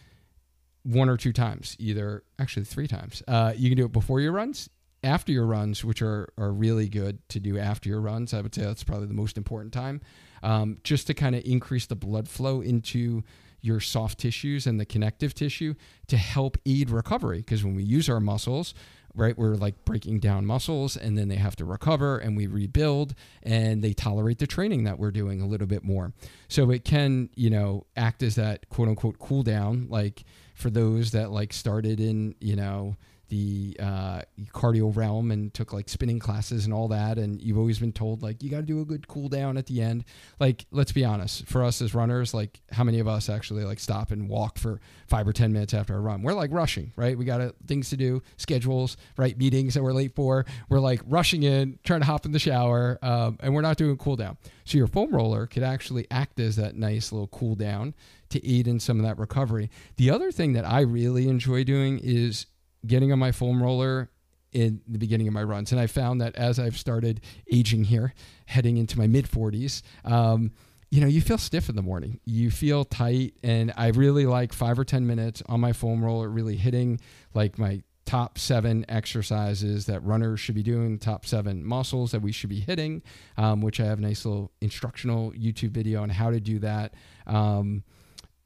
one 0.82 1.08
or 1.08 1.16
two 1.16 1.32
times, 1.32 1.76
either 1.78 2.24
actually 2.38 2.64
three 2.64 2.88
times. 2.88 3.22
Uh, 3.28 3.52
you 3.54 3.68
can 3.68 3.76
do 3.76 3.84
it 3.84 3.92
before 3.92 4.20
your 4.20 4.32
runs, 4.32 4.70
after 5.04 5.30
your 5.32 5.46
runs, 5.46 5.84
which 5.84 6.00
are, 6.00 6.32
are 6.38 6.50
really 6.50 6.88
good 6.88 7.18
to 7.28 7.38
do 7.38 7.58
after 7.58 7.88
your 7.88 8.00
runs. 8.00 8.32
I 8.32 8.40
would 8.40 8.54
say 8.54 8.62
that's 8.62 8.82
probably 8.82 9.06
the 9.06 9.14
most 9.14 9.36
important 9.36 9.72
time, 9.72 10.00
um, 10.42 10.78
just 10.82 11.06
to 11.08 11.14
kind 11.14 11.36
of 11.36 11.42
increase 11.44 11.86
the 11.86 11.94
blood 11.94 12.28
flow 12.28 12.62
into 12.62 13.22
your 13.60 13.80
soft 13.80 14.18
tissues 14.18 14.66
and 14.66 14.80
the 14.80 14.86
connective 14.86 15.34
tissue 15.34 15.74
to 16.06 16.16
help 16.16 16.56
aid 16.64 16.88
recovery. 16.88 17.38
Because 17.38 17.64
when 17.64 17.74
we 17.74 17.82
use 17.82 18.08
our 18.08 18.20
muscles, 18.20 18.74
right? 19.16 19.36
We're 19.36 19.54
like 19.54 19.84
breaking 19.84 20.20
down 20.20 20.46
muscles 20.46 20.96
and 20.96 21.16
then 21.16 21.28
they 21.28 21.36
have 21.36 21.56
to 21.56 21.64
recover 21.64 22.18
and 22.18 22.36
we 22.36 22.46
rebuild 22.46 23.14
and 23.42 23.82
they 23.82 23.92
tolerate 23.92 24.38
the 24.38 24.46
training 24.46 24.84
that 24.84 24.98
we're 24.98 25.10
doing 25.10 25.40
a 25.40 25.46
little 25.46 25.66
bit 25.66 25.82
more. 25.82 26.12
So 26.48 26.70
it 26.70 26.84
can, 26.84 27.30
you 27.34 27.50
know, 27.50 27.86
act 27.96 28.22
as 28.22 28.34
that 28.36 28.68
quote 28.68 28.88
unquote 28.88 29.18
cool 29.18 29.42
down, 29.42 29.86
like 29.88 30.24
for 30.54 30.70
those 30.70 31.12
that 31.12 31.30
like 31.30 31.52
started 31.52 31.98
in, 31.98 32.34
you 32.40 32.56
know, 32.56 32.96
the 33.28 33.76
uh, 33.80 34.22
cardio 34.52 34.94
realm 34.94 35.30
and 35.30 35.52
took 35.52 35.72
like 35.72 35.88
spinning 35.88 36.18
classes 36.18 36.64
and 36.64 36.72
all 36.72 36.88
that. 36.88 37.18
And 37.18 37.40
you've 37.40 37.58
always 37.58 37.78
been 37.78 37.92
told 37.92 38.22
like 38.22 38.42
you 38.42 38.50
got 38.50 38.58
to 38.58 38.62
do 38.62 38.80
a 38.80 38.84
good 38.84 39.08
cool 39.08 39.28
down 39.28 39.56
at 39.56 39.66
the 39.66 39.82
end. 39.82 40.04
Like, 40.38 40.66
let's 40.70 40.92
be 40.92 41.04
honest, 41.04 41.46
for 41.46 41.64
us 41.64 41.82
as 41.82 41.94
runners, 41.94 42.32
like 42.34 42.60
how 42.70 42.84
many 42.84 42.98
of 42.98 43.08
us 43.08 43.28
actually 43.28 43.64
like 43.64 43.80
stop 43.80 44.10
and 44.10 44.28
walk 44.28 44.58
for 44.58 44.80
five 45.06 45.26
or 45.26 45.32
10 45.32 45.52
minutes 45.52 45.74
after 45.74 45.94
a 45.94 46.00
run? 46.00 46.22
We're 46.22 46.34
like 46.34 46.52
rushing, 46.52 46.92
right? 46.96 47.16
We 47.16 47.24
got 47.24 47.40
uh, 47.40 47.52
things 47.66 47.90
to 47.90 47.96
do, 47.96 48.22
schedules, 48.36 48.96
right? 49.16 49.36
Meetings 49.36 49.74
that 49.74 49.82
we're 49.82 49.92
late 49.92 50.14
for. 50.14 50.44
We're 50.68 50.80
like 50.80 51.00
rushing 51.06 51.42
in, 51.42 51.78
trying 51.84 52.00
to 52.00 52.06
hop 52.06 52.26
in 52.26 52.32
the 52.32 52.38
shower, 52.38 52.98
um, 53.02 53.38
and 53.40 53.54
we're 53.54 53.62
not 53.62 53.76
doing 53.76 53.96
cool 53.96 54.16
down. 54.16 54.36
So 54.64 54.78
your 54.78 54.86
foam 54.88 55.10
roller 55.10 55.46
could 55.46 55.62
actually 55.62 56.06
act 56.10 56.40
as 56.40 56.56
that 56.56 56.76
nice 56.76 57.12
little 57.12 57.28
cool 57.28 57.54
down 57.54 57.94
to 58.30 58.46
aid 58.48 58.66
in 58.66 58.80
some 58.80 58.98
of 58.98 59.06
that 59.06 59.18
recovery. 59.18 59.70
The 59.96 60.10
other 60.10 60.32
thing 60.32 60.52
that 60.54 60.66
I 60.66 60.80
really 60.80 61.28
enjoy 61.28 61.64
doing 61.64 62.00
is 62.02 62.46
getting 62.86 63.12
on 63.12 63.18
my 63.18 63.32
foam 63.32 63.62
roller 63.62 64.10
in 64.52 64.80
the 64.86 64.98
beginning 64.98 65.28
of 65.28 65.34
my 65.34 65.42
runs. 65.42 65.72
And 65.72 65.80
I 65.80 65.86
found 65.86 66.20
that 66.20 66.34
as 66.36 66.58
I've 66.58 66.78
started 66.78 67.20
aging 67.52 67.84
here, 67.84 68.14
heading 68.46 68.76
into 68.78 68.98
my 68.98 69.06
mid 69.06 69.26
40s, 69.26 69.82
um, 70.04 70.52
you 70.90 71.00
know, 71.00 71.06
you 71.06 71.20
feel 71.20 71.38
stiff 71.38 71.68
in 71.68 71.76
the 71.76 71.82
morning. 71.82 72.20
You 72.24 72.50
feel 72.50 72.84
tight. 72.84 73.34
And 73.42 73.72
I 73.76 73.88
really 73.88 74.24
like 74.24 74.52
five 74.52 74.78
or 74.78 74.84
10 74.84 75.06
minutes 75.06 75.42
on 75.46 75.60
my 75.60 75.72
foam 75.72 76.04
roller, 76.04 76.28
really 76.28 76.56
hitting 76.56 77.00
like 77.34 77.58
my 77.58 77.82
top 78.06 78.38
seven 78.38 78.86
exercises 78.88 79.86
that 79.86 80.00
runners 80.04 80.38
should 80.38 80.54
be 80.54 80.62
doing, 80.62 80.98
top 80.98 81.26
seven 81.26 81.64
muscles 81.64 82.12
that 82.12 82.22
we 82.22 82.30
should 82.30 82.48
be 82.48 82.60
hitting, 82.60 83.02
um, 83.36 83.60
which 83.60 83.80
I 83.80 83.84
have 83.84 83.98
a 83.98 84.02
nice 84.02 84.24
little 84.24 84.52
instructional 84.60 85.32
YouTube 85.32 85.72
video 85.72 86.02
on 86.02 86.08
how 86.08 86.30
to 86.30 86.40
do 86.40 86.60
that. 86.60 86.94
Um, 87.26 87.82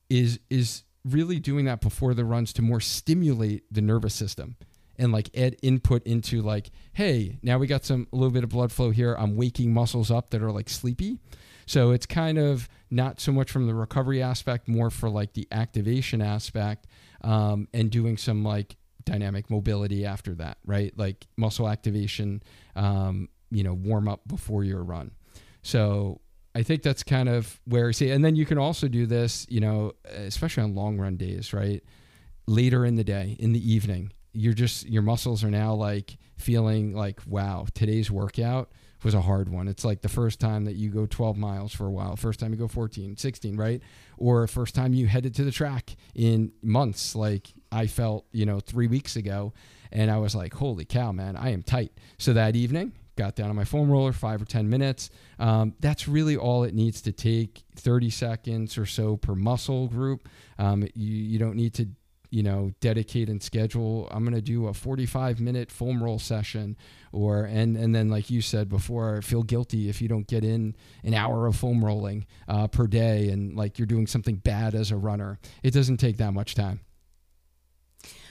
is 0.09 0.40
is 0.48 0.83
really 1.04 1.38
doing 1.38 1.64
that 1.64 1.80
before 1.80 2.14
the 2.14 2.24
runs 2.24 2.52
to 2.54 2.62
more 2.62 2.80
stimulate 2.80 3.64
the 3.72 3.80
nervous 3.80 4.14
system 4.14 4.56
and 4.98 5.12
like 5.12 5.30
add 5.36 5.56
input 5.62 6.06
into 6.06 6.42
like 6.42 6.70
hey 6.92 7.38
now 7.42 7.58
we 7.58 7.66
got 7.66 7.84
some 7.84 8.06
a 8.12 8.16
little 8.16 8.30
bit 8.30 8.44
of 8.44 8.50
blood 8.50 8.70
flow 8.70 8.90
here. 8.90 9.14
I'm 9.18 9.34
waking 9.34 9.72
muscles 9.72 10.10
up 10.10 10.30
that 10.30 10.42
are 10.42 10.52
like 10.52 10.68
sleepy. 10.68 11.18
So 11.66 11.92
it's 11.92 12.06
kind 12.06 12.36
of 12.36 12.68
not 12.90 13.20
so 13.20 13.32
much 13.32 13.50
from 13.50 13.66
the 13.66 13.74
recovery 13.74 14.22
aspect 14.22 14.68
more 14.68 14.90
for 14.90 15.08
like 15.08 15.32
the 15.34 15.46
activation 15.52 16.20
aspect 16.20 16.86
um, 17.22 17.68
and 17.72 17.90
doing 17.90 18.16
some 18.16 18.44
like 18.44 18.76
dynamic 19.04 19.48
mobility 19.50 20.04
after 20.04 20.34
that 20.34 20.58
right? 20.66 20.92
Like 20.96 21.26
muscle 21.36 21.68
activation 21.68 22.42
um, 22.76 23.28
you 23.50 23.64
know 23.64 23.74
warm 23.74 24.06
up 24.06 24.20
before 24.28 24.64
your 24.64 24.82
run. 24.84 25.12
So 25.62 26.20
I 26.54 26.62
think 26.62 26.82
that's 26.82 27.02
kind 27.02 27.28
of 27.28 27.60
where 27.64 27.92
see, 27.92 28.10
and 28.10 28.24
then 28.24 28.36
you 28.36 28.44
can 28.44 28.58
also 28.58 28.88
do 28.88 29.06
this, 29.06 29.46
you 29.48 29.60
know, 29.60 29.92
especially 30.04 30.64
on 30.64 30.74
long 30.74 30.98
run 30.98 31.16
days, 31.16 31.52
right? 31.52 31.82
Later 32.46 32.84
in 32.84 32.96
the 32.96 33.04
day, 33.04 33.36
in 33.38 33.52
the 33.52 33.72
evening, 33.72 34.12
you're 34.32 34.54
just 34.54 34.88
your 34.88 35.02
muscles 35.02 35.44
are 35.44 35.50
now 35.50 35.74
like 35.74 36.16
feeling 36.38 36.94
like, 36.94 37.20
wow, 37.26 37.66
today's 37.74 38.10
workout 38.10 38.70
was 39.02 39.14
a 39.14 39.20
hard 39.20 39.48
one. 39.48 39.68
It's 39.68 39.84
like 39.84 40.02
the 40.02 40.08
first 40.08 40.40
time 40.40 40.64
that 40.64 40.74
you 40.74 40.90
go 40.90 41.06
12 41.06 41.36
miles 41.36 41.72
for 41.72 41.86
a 41.86 41.90
while, 41.90 42.16
first 42.16 42.40
time 42.40 42.52
you 42.52 42.58
go 42.58 42.68
14, 42.68 43.16
16, 43.16 43.56
right? 43.56 43.80
Or 44.18 44.46
first 44.46 44.74
time 44.74 44.92
you 44.92 45.06
headed 45.06 45.34
to 45.36 45.44
the 45.44 45.50
track 45.50 45.96
in 46.14 46.52
months, 46.62 47.14
like 47.14 47.52
I 47.72 47.86
felt, 47.86 48.26
you 48.32 48.44
know, 48.44 48.60
three 48.60 48.88
weeks 48.88 49.16
ago. 49.16 49.52
And 49.92 50.10
I 50.10 50.18
was 50.18 50.34
like, 50.34 50.54
holy 50.54 50.84
cow, 50.84 51.12
man, 51.12 51.36
I 51.36 51.50
am 51.50 51.62
tight. 51.62 51.92
So 52.18 52.32
that 52.34 52.56
evening, 52.56 52.92
got 53.20 53.37
down 53.37 53.50
on 53.50 53.56
my 53.56 53.64
foam 53.64 53.90
roller, 53.90 54.12
five 54.12 54.40
or 54.40 54.46
10 54.46 54.70
minutes. 54.70 55.11
Um, 55.38 55.74
that's 55.78 56.09
really 56.09 56.38
all 56.38 56.64
it 56.64 56.72
needs 56.72 57.02
to 57.02 57.12
take 57.12 57.62
30 57.76 58.09
seconds 58.09 58.78
or 58.78 58.87
so 58.87 59.18
per 59.18 59.35
muscle 59.35 59.88
group. 59.88 60.26
Um, 60.59 60.83
you, 60.94 61.14
you 61.14 61.38
don't 61.38 61.56
need 61.56 61.74
to 61.74 61.88
you 62.30 62.44
know 62.44 62.70
dedicate 62.78 63.28
and 63.28 63.42
schedule 63.42 64.09
i'm 64.12 64.22
going 64.22 64.37
to 64.37 64.40
do 64.40 64.68
a 64.68 64.72
45 64.72 65.40
minute 65.40 65.68
foam 65.68 66.00
roll 66.00 66.20
session 66.20 66.76
or 67.11 67.42
and 67.42 67.76
and 67.76 67.92
then 67.92 68.09
like 68.09 68.30
you 68.30 68.40
said 68.40 68.68
before 68.68 69.20
feel 69.20 69.42
guilty 69.42 69.88
if 69.88 70.00
you 70.00 70.06
don't 70.06 70.28
get 70.28 70.44
in 70.44 70.76
an 71.02 71.12
hour 71.12 71.48
of 71.48 71.56
foam 71.56 71.85
rolling 71.85 72.24
uh, 72.46 72.68
per 72.68 72.87
day 72.87 73.30
and 73.30 73.56
like 73.56 73.80
you're 73.80 73.87
doing 73.87 74.06
something 74.06 74.37
bad 74.37 74.76
as 74.76 74.92
a 74.92 74.96
runner 74.96 75.40
it 75.64 75.72
doesn't 75.72 75.96
take 75.96 76.18
that 76.18 76.33
much 76.33 76.54
time 76.54 76.78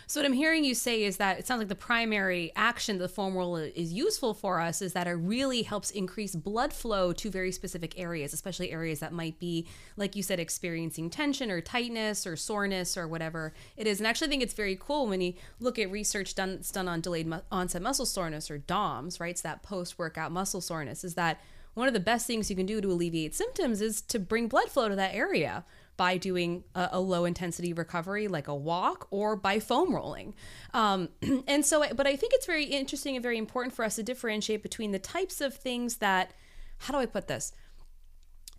so 0.10 0.20
what 0.20 0.26
I'm 0.26 0.34
hearing 0.34 0.64
you 0.64 0.74
say 0.74 1.04
is 1.04 1.18
that 1.18 1.38
it 1.38 1.46
sounds 1.46 1.60
like 1.60 1.68
the 1.68 1.76
primary 1.76 2.52
action 2.56 2.98
the 2.98 3.08
foam 3.08 3.38
roll 3.38 3.58
is 3.58 3.94
useful 3.94 4.34
for 4.34 4.60
us 4.60 4.82
is 4.82 4.94
that 4.94 5.06
it 5.06 5.12
really 5.12 5.62
helps 5.62 5.92
increase 5.92 6.34
blood 6.34 6.74
flow 6.74 7.14
to 7.14 7.30
very 7.30 7.52
specific 7.52 7.94
areas, 8.00 8.34
especially 8.34 8.72
areas 8.72 9.02
that 9.02 9.14
might 9.14 9.38
be, 9.38 9.68
like 9.98 10.16
you 10.16 10.24
said, 10.24 10.40
experiencing 10.40 11.12
tension 11.12 11.52
or 11.52 11.62
tightness 11.62 12.26
or 12.26 12.36
soreness 12.36 12.98
or 12.98 13.08
whatever 13.08 13.54
it 13.78 13.86
is. 13.86 14.00
And 14.00 14.08
actually, 14.08 14.30
I 14.30 14.32
think 14.32 14.42
it's 14.42 14.56
very 14.56 14.76
cool 14.82 15.06
when 15.06 15.22
you 15.22 15.36
look 15.60 15.78
at 15.78 15.92
research 15.92 16.34
done 16.34 16.56
that's 16.56 16.72
done 16.72 16.88
on 16.88 17.02
delayed 17.02 17.28
mu- 17.28 17.42
onset 17.52 17.84
muscle 17.84 18.08
soreness 18.08 18.50
or 18.50 18.58
DOMS, 18.58 19.20
right? 19.20 19.30
It's 19.30 19.42
that 19.42 19.62
post 19.62 20.00
workout 20.00 20.32
muscle 20.32 20.60
soreness. 20.60 21.04
Is 21.04 21.14
that 21.14 21.40
one 21.76 21.88
of 21.88 21.94
the 21.94 22.00
best 22.00 22.26
things 22.26 22.50
you 22.50 22.56
can 22.56 22.66
do 22.66 22.82
to 22.82 22.92
alleviate 22.92 23.36
symptoms 23.36 23.80
is 23.80 24.02
to 24.02 24.18
bring 24.18 24.48
blood 24.48 24.70
flow 24.70 24.90
to 24.90 24.96
that 24.96 25.14
area 25.14 25.66
by 26.00 26.16
doing 26.16 26.64
a, 26.76 26.88
a, 26.94 27.00
low 27.02 27.26
intensity 27.26 27.74
recovery 27.74 28.30
like 28.30 28.48
a 28.48 28.56
walk 28.56 29.06
or 29.12 29.36
by 29.36 29.60
foam 29.60 29.94
rolling. 29.94 30.34
Um, 30.74 31.10
and 31.48 31.66
so, 31.66 31.84
but 31.94 32.08
I 32.08 32.16
think 32.16 32.32
it's 32.34 32.46
very 32.46 32.64
interesting 32.64 33.18
and 33.18 33.22
very 33.22 33.38
important 33.38 33.76
for 33.76 33.84
us 33.84 33.98
to 33.98 34.04
differentiate 34.04 34.64
between 34.64 34.94
the 34.94 34.98
types 34.98 35.42
of 35.42 35.54
things 35.54 35.98
that, 35.98 36.32
how 36.78 36.94
do 36.94 37.00
I 37.02 37.06
put 37.06 37.28
this, 37.28 37.52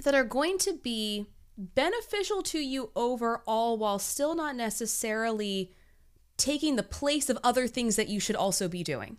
that 0.04 0.14
are 0.14 0.22
going 0.22 0.58
to 0.58 0.74
be 0.74 1.28
beneficial 1.56 2.42
to 2.42 2.58
you 2.58 2.90
overall 2.94 3.78
while 3.78 3.98
still 3.98 4.34
not 4.34 4.54
necessarily 4.54 5.72
taking 6.36 6.76
the 6.76 6.82
place 6.82 7.30
of 7.30 7.38
other 7.42 7.66
things 7.66 7.96
that 7.96 8.08
you 8.08 8.20
should 8.20 8.36
also 8.36 8.68
be 8.68 8.84
doing. 8.84 9.16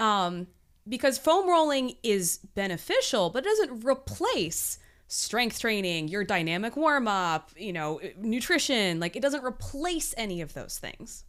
Um, 0.00 0.48
because 0.88 1.16
foam 1.16 1.48
rolling 1.48 1.94
is 2.02 2.38
beneficial, 2.56 3.30
but 3.30 3.46
it 3.46 3.48
doesn't 3.50 3.84
replace 3.84 4.80
strength 5.12 5.60
training, 5.60 6.08
your 6.08 6.24
dynamic 6.24 6.74
warm 6.74 7.06
up, 7.06 7.50
you 7.56 7.72
know, 7.72 8.00
nutrition. 8.16 8.98
Like 8.98 9.14
it 9.14 9.20
doesn't 9.20 9.44
replace 9.44 10.14
any 10.16 10.40
of 10.40 10.54
those 10.54 10.78
things. 10.78 11.24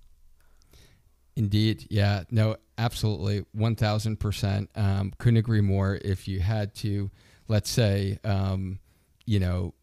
Indeed. 1.36 1.88
Yeah. 1.90 2.24
No, 2.32 2.56
absolutely. 2.78 3.46
1000%. 3.56 4.68
Um, 4.76 5.14
couldn't 5.18 5.38
agree 5.38 5.60
more. 5.60 6.00
If 6.02 6.30
you 6.30 6.40
had 6.40 6.74
to, 6.76 7.12
let's 7.50 7.70
say, 7.70 8.20
um, 8.24 8.80
you 9.26 9.40
know, 9.40 9.74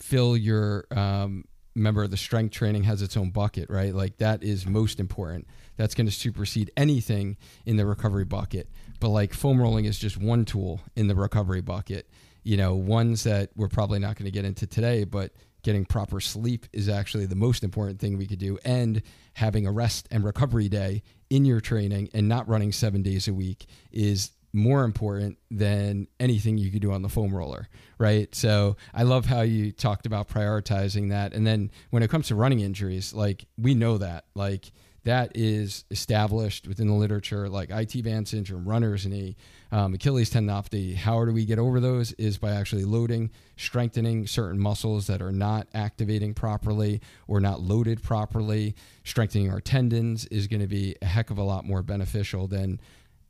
fill 0.00 0.34
your, 0.34 0.86
um, 0.90 1.44
remember 1.74 2.06
the 2.06 2.16
strength 2.16 2.52
training 2.52 2.84
has 2.84 3.02
its 3.02 3.16
own 3.16 3.30
bucket, 3.30 3.68
right? 3.68 3.94
Like 3.94 4.16
that 4.18 4.42
is 4.42 4.66
most 4.66 4.98
important. 4.98 5.46
That's 5.76 5.94
going 5.94 6.06
to 6.06 6.12
supersede 6.12 6.70
anything 6.78 7.36
in 7.66 7.76
the 7.76 7.84
recovery 7.84 8.24
bucket. 8.24 8.70
But 9.00 9.08
like 9.08 9.34
foam 9.34 9.60
rolling 9.60 9.84
is 9.84 9.98
just 9.98 10.16
one 10.16 10.46
tool 10.46 10.80
in 10.96 11.08
the 11.08 11.14
recovery 11.14 11.60
bucket 11.60 12.08
you 12.42 12.56
know, 12.56 12.74
ones 12.74 13.24
that 13.24 13.50
we're 13.54 13.68
probably 13.68 13.98
not 13.98 14.16
going 14.16 14.26
to 14.26 14.32
get 14.32 14.44
into 14.44 14.66
today, 14.66 15.04
but 15.04 15.32
getting 15.62 15.84
proper 15.84 16.20
sleep 16.20 16.66
is 16.72 16.88
actually 16.88 17.26
the 17.26 17.36
most 17.36 17.62
important 17.62 18.00
thing 18.00 18.18
we 18.18 18.26
could 18.26 18.38
do. 18.38 18.58
And 18.64 19.02
having 19.34 19.66
a 19.66 19.72
rest 19.72 20.08
and 20.10 20.24
recovery 20.24 20.68
day 20.68 21.02
in 21.30 21.44
your 21.44 21.60
training 21.60 22.10
and 22.12 22.28
not 22.28 22.48
running 22.48 22.72
seven 22.72 23.02
days 23.02 23.28
a 23.28 23.34
week 23.34 23.66
is 23.90 24.32
more 24.52 24.84
important 24.84 25.38
than 25.50 26.06
anything 26.20 26.58
you 26.58 26.70
could 26.70 26.82
do 26.82 26.92
on 26.92 27.00
the 27.00 27.08
foam 27.08 27.34
roller, 27.34 27.68
right? 27.98 28.34
So 28.34 28.76
I 28.92 29.04
love 29.04 29.24
how 29.24 29.40
you 29.40 29.72
talked 29.72 30.04
about 30.04 30.28
prioritizing 30.28 31.08
that. 31.08 31.32
And 31.32 31.46
then 31.46 31.70
when 31.90 32.02
it 32.02 32.10
comes 32.10 32.28
to 32.28 32.34
running 32.34 32.60
injuries, 32.60 33.14
like 33.14 33.46
we 33.56 33.74
know 33.74 33.98
that, 33.98 34.24
like 34.34 34.70
that 35.04 35.32
is 35.34 35.84
established 35.90 36.68
within 36.68 36.86
the 36.86 36.94
literature, 36.94 37.48
like 37.48 37.70
IT 37.70 38.04
band 38.04 38.28
syndrome, 38.28 38.68
runner's 38.68 39.06
knee, 39.06 39.36
um, 39.72 39.94
Achilles 39.94 40.30
tendinopathy. 40.30 40.94
How 40.94 41.24
do 41.24 41.32
we 41.32 41.46
get 41.46 41.58
over 41.58 41.80
those? 41.80 42.12
Is 42.12 42.36
by 42.36 42.52
actually 42.52 42.84
loading, 42.84 43.30
strengthening 43.56 44.26
certain 44.26 44.60
muscles 44.60 45.06
that 45.06 45.22
are 45.22 45.32
not 45.32 45.66
activating 45.74 46.34
properly 46.34 47.00
or 47.26 47.40
not 47.40 47.60
loaded 47.60 48.02
properly. 48.02 48.76
Strengthening 49.02 49.50
our 49.50 49.60
tendons 49.60 50.26
is 50.26 50.46
going 50.46 50.60
to 50.60 50.66
be 50.68 50.94
a 51.00 51.06
heck 51.06 51.30
of 51.30 51.38
a 51.38 51.42
lot 51.42 51.64
more 51.64 51.82
beneficial 51.82 52.46
than 52.46 52.78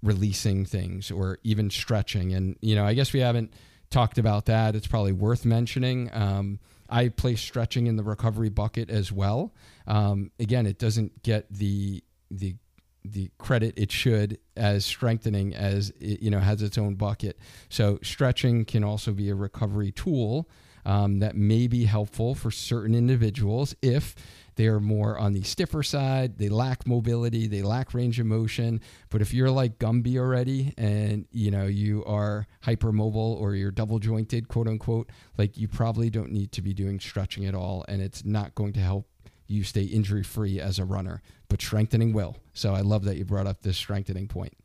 releasing 0.03 0.65
things 0.65 1.13
or 1.13 1.39
even 1.45 1.71
stretching. 1.71 2.35
And, 2.35 2.57
you 2.61 2.75
know, 2.75 2.85
I 2.85 2.95
guess 2.95 3.13
we 3.13 3.21
haven't 3.21 3.55
talked 3.89 4.19
about 4.19 4.47
that. 4.47 4.75
It's 4.75 4.89
probably 4.89 5.13
worth 5.13 5.45
mentioning. 5.45 6.11
Um, 6.13 6.59
I 6.91 7.09
place 7.09 7.41
stretching 7.41 7.87
in 7.87 7.95
the 7.95 8.03
recovery 8.03 8.49
bucket 8.49 8.91
as 8.91 9.13
well. 9.13 9.55
Um, 9.87 10.33
again, 10.41 10.67
it 10.67 10.79
doesn't 10.79 11.23
get 11.23 11.47
the 11.53 12.03
the 12.31 12.57
the 13.05 13.31
credit 13.39 13.75
it 13.77 13.91
should 13.91 14.39
as 14.57 14.85
strengthening 14.85 15.55
as 15.55 15.91
it 16.01 16.23
you 16.23 16.31
know 16.31 16.41
has 16.41 16.63
its 16.63 16.79
own 16.79 16.95
bucket. 16.95 17.39
So 17.69 17.99
stretching 18.03 18.65
can 18.65 18.85
also 18.85 19.13
be 19.13 19.29
a 19.29 19.35
recovery 19.35 19.93
tool 19.93 20.49
um, 20.85 21.21
that 21.21 21.37
may 21.37 21.67
be 21.67 21.85
helpful 21.85 22.35
for 22.35 22.51
certain 22.51 22.95
individuals 22.95 23.75
if 23.83 24.15
they 24.57 24.67
are 24.67 24.81
more 24.81 25.19
on 25.19 25.33
the 25.33 25.43
stiffer 25.43 25.83
side. 25.83 26.39
They 26.39 26.49
lack 26.49 26.87
mobility. 26.87 27.47
They 27.47 27.63
lack 27.63 27.95
range 27.95 28.21
of 28.21 28.27
motion. 28.27 28.81
But 29.09 29.23
if 29.23 29.33
you're 29.33 29.51
like 29.51 29.79
Gumby 29.79 30.19
already, 30.19 30.75
and 30.77 31.27
you 31.31 31.51
know 31.51 31.67
you 31.67 32.05
are 32.05 32.47
hypermobile 32.65 33.41
or 33.41 33.55
you're 33.55 33.71
double 33.71 33.99
jointed, 33.99 34.49
quote 34.49 34.69
unquote, 34.69 35.11
like 35.39 35.57
you 35.57 35.69
probably 35.69 36.11
don't 36.11 36.33
need 36.33 36.53
to 36.53 36.63
be 36.63 36.75
doing 36.75 37.01
stretching 37.01 37.47
at 37.47 37.55
all, 37.55 37.85
and 37.89 38.03
it's 38.03 38.25
not 38.25 38.55
going 38.55 38.73
to 38.75 38.81
help 38.81 39.07
you 39.47 39.65
stay 39.65 39.83
injury 39.83 40.23
free 40.23 40.61
as 40.61 40.79
a 40.79 40.85
runner. 40.85 41.23
But 41.49 41.61
strengthening 41.61 42.13
will. 42.13 42.37
So 42.55 42.75
I 42.75 42.81
love 42.81 43.05
that 43.05 43.17
you 43.17 43.25
brought 43.25 43.47
up 43.47 43.63
this 43.63 43.77
strengthening 43.77 44.29
point. 44.29 44.57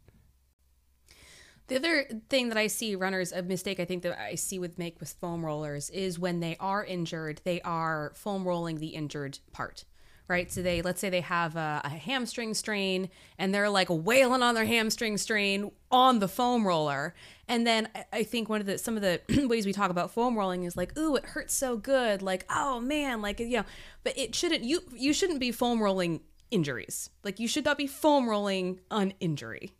The 1.67 1.75
other 1.75 2.05
thing 2.29 2.47
that 2.47 2.57
I 2.57 2.67
see 2.67 2.95
runners 2.95 3.33
a 3.33 3.41
mistake 3.41 3.79
I 3.79 3.85
think 3.85 4.03
that 4.03 4.17
I 4.17 4.35
see 4.35 4.57
with 4.57 4.77
make 4.77 4.99
with 4.99 5.13
foam 5.19 5.45
rollers 5.45 5.89
is 5.89 6.17
when 6.17 6.39
they 6.39 6.55
are 6.59 6.83
injured, 6.83 7.41
they 7.43 7.59
are 7.61 8.13
foam 8.15 8.47
rolling 8.47 8.77
the 8.77 8.87
injured 8.87 9.39
part. 9.51 9.83
Right. 10.27 10.51
So 10.51 10.61
they 10.61 10.81
let's 10.81 10.99
say 10.99 11.09
they 11.09 11.21
have 11.21 11.55
a, 11.55 11.81
a 11.85 11.89
hamstring 11.89 12.53
strain 12.53 13.09
and 13.37 13.53
they're 13.53 13.69
like 13.69 13.87
wailing 13.89 14.43
on 14.43 14.55
their 14.55 14.65
hamstring 14.65 15.17
strain 15.17 15.71
on 15.89 16.19
the 16.19 16.27
foam 16.27 16.67
roller. 16.67 17.15
And 17.47 17.65
then 17.65 17.87
I 18.11 18.23
think 18.23 18.49
one 18.49 18.59
of 18.59 18.67
the 18.67 18.77
some 18.77 18.97
of 18.97 19.01
the 19.01 19.21
ways 19.47 19.65
we 19.65 19.71
talk 19.71 19.89
about 19.89 20.11
foam 20.11 20.37
rolling 20.37 20.65
is 20.65 20.75
like, 20.75 20.97
ooh, 20.97 21.15
it 21.15 21.25
hurts 21.25 21.53
so 21.53 21.77
good. 21.77 22.21
Like, 22.21 22.45
oh 22.49 22.81
man, 22.81 23.21
like 23.21 23.39
you 23.39 23.57
know, 23.57 23.65
but 24.03 24.17
it 24.17 24.35
shouldn't 24.35 24.63
you 24.63 24.81
you 24.93 25.13
shouldn't 25.13 25.39
be 25.39 25.51
foam 25.51 25.81
rolling 25.81 26.19
injuries. 26.51 27.09
Like 27.23 27.39
you 27.39 27.47
should 27.47 27.63
not 27.63 27.77
be 27.77 27.87
foam 27.87 28.27
rolling 28.27 28.81
an 28.91 29.13
injury. 29.21 29.73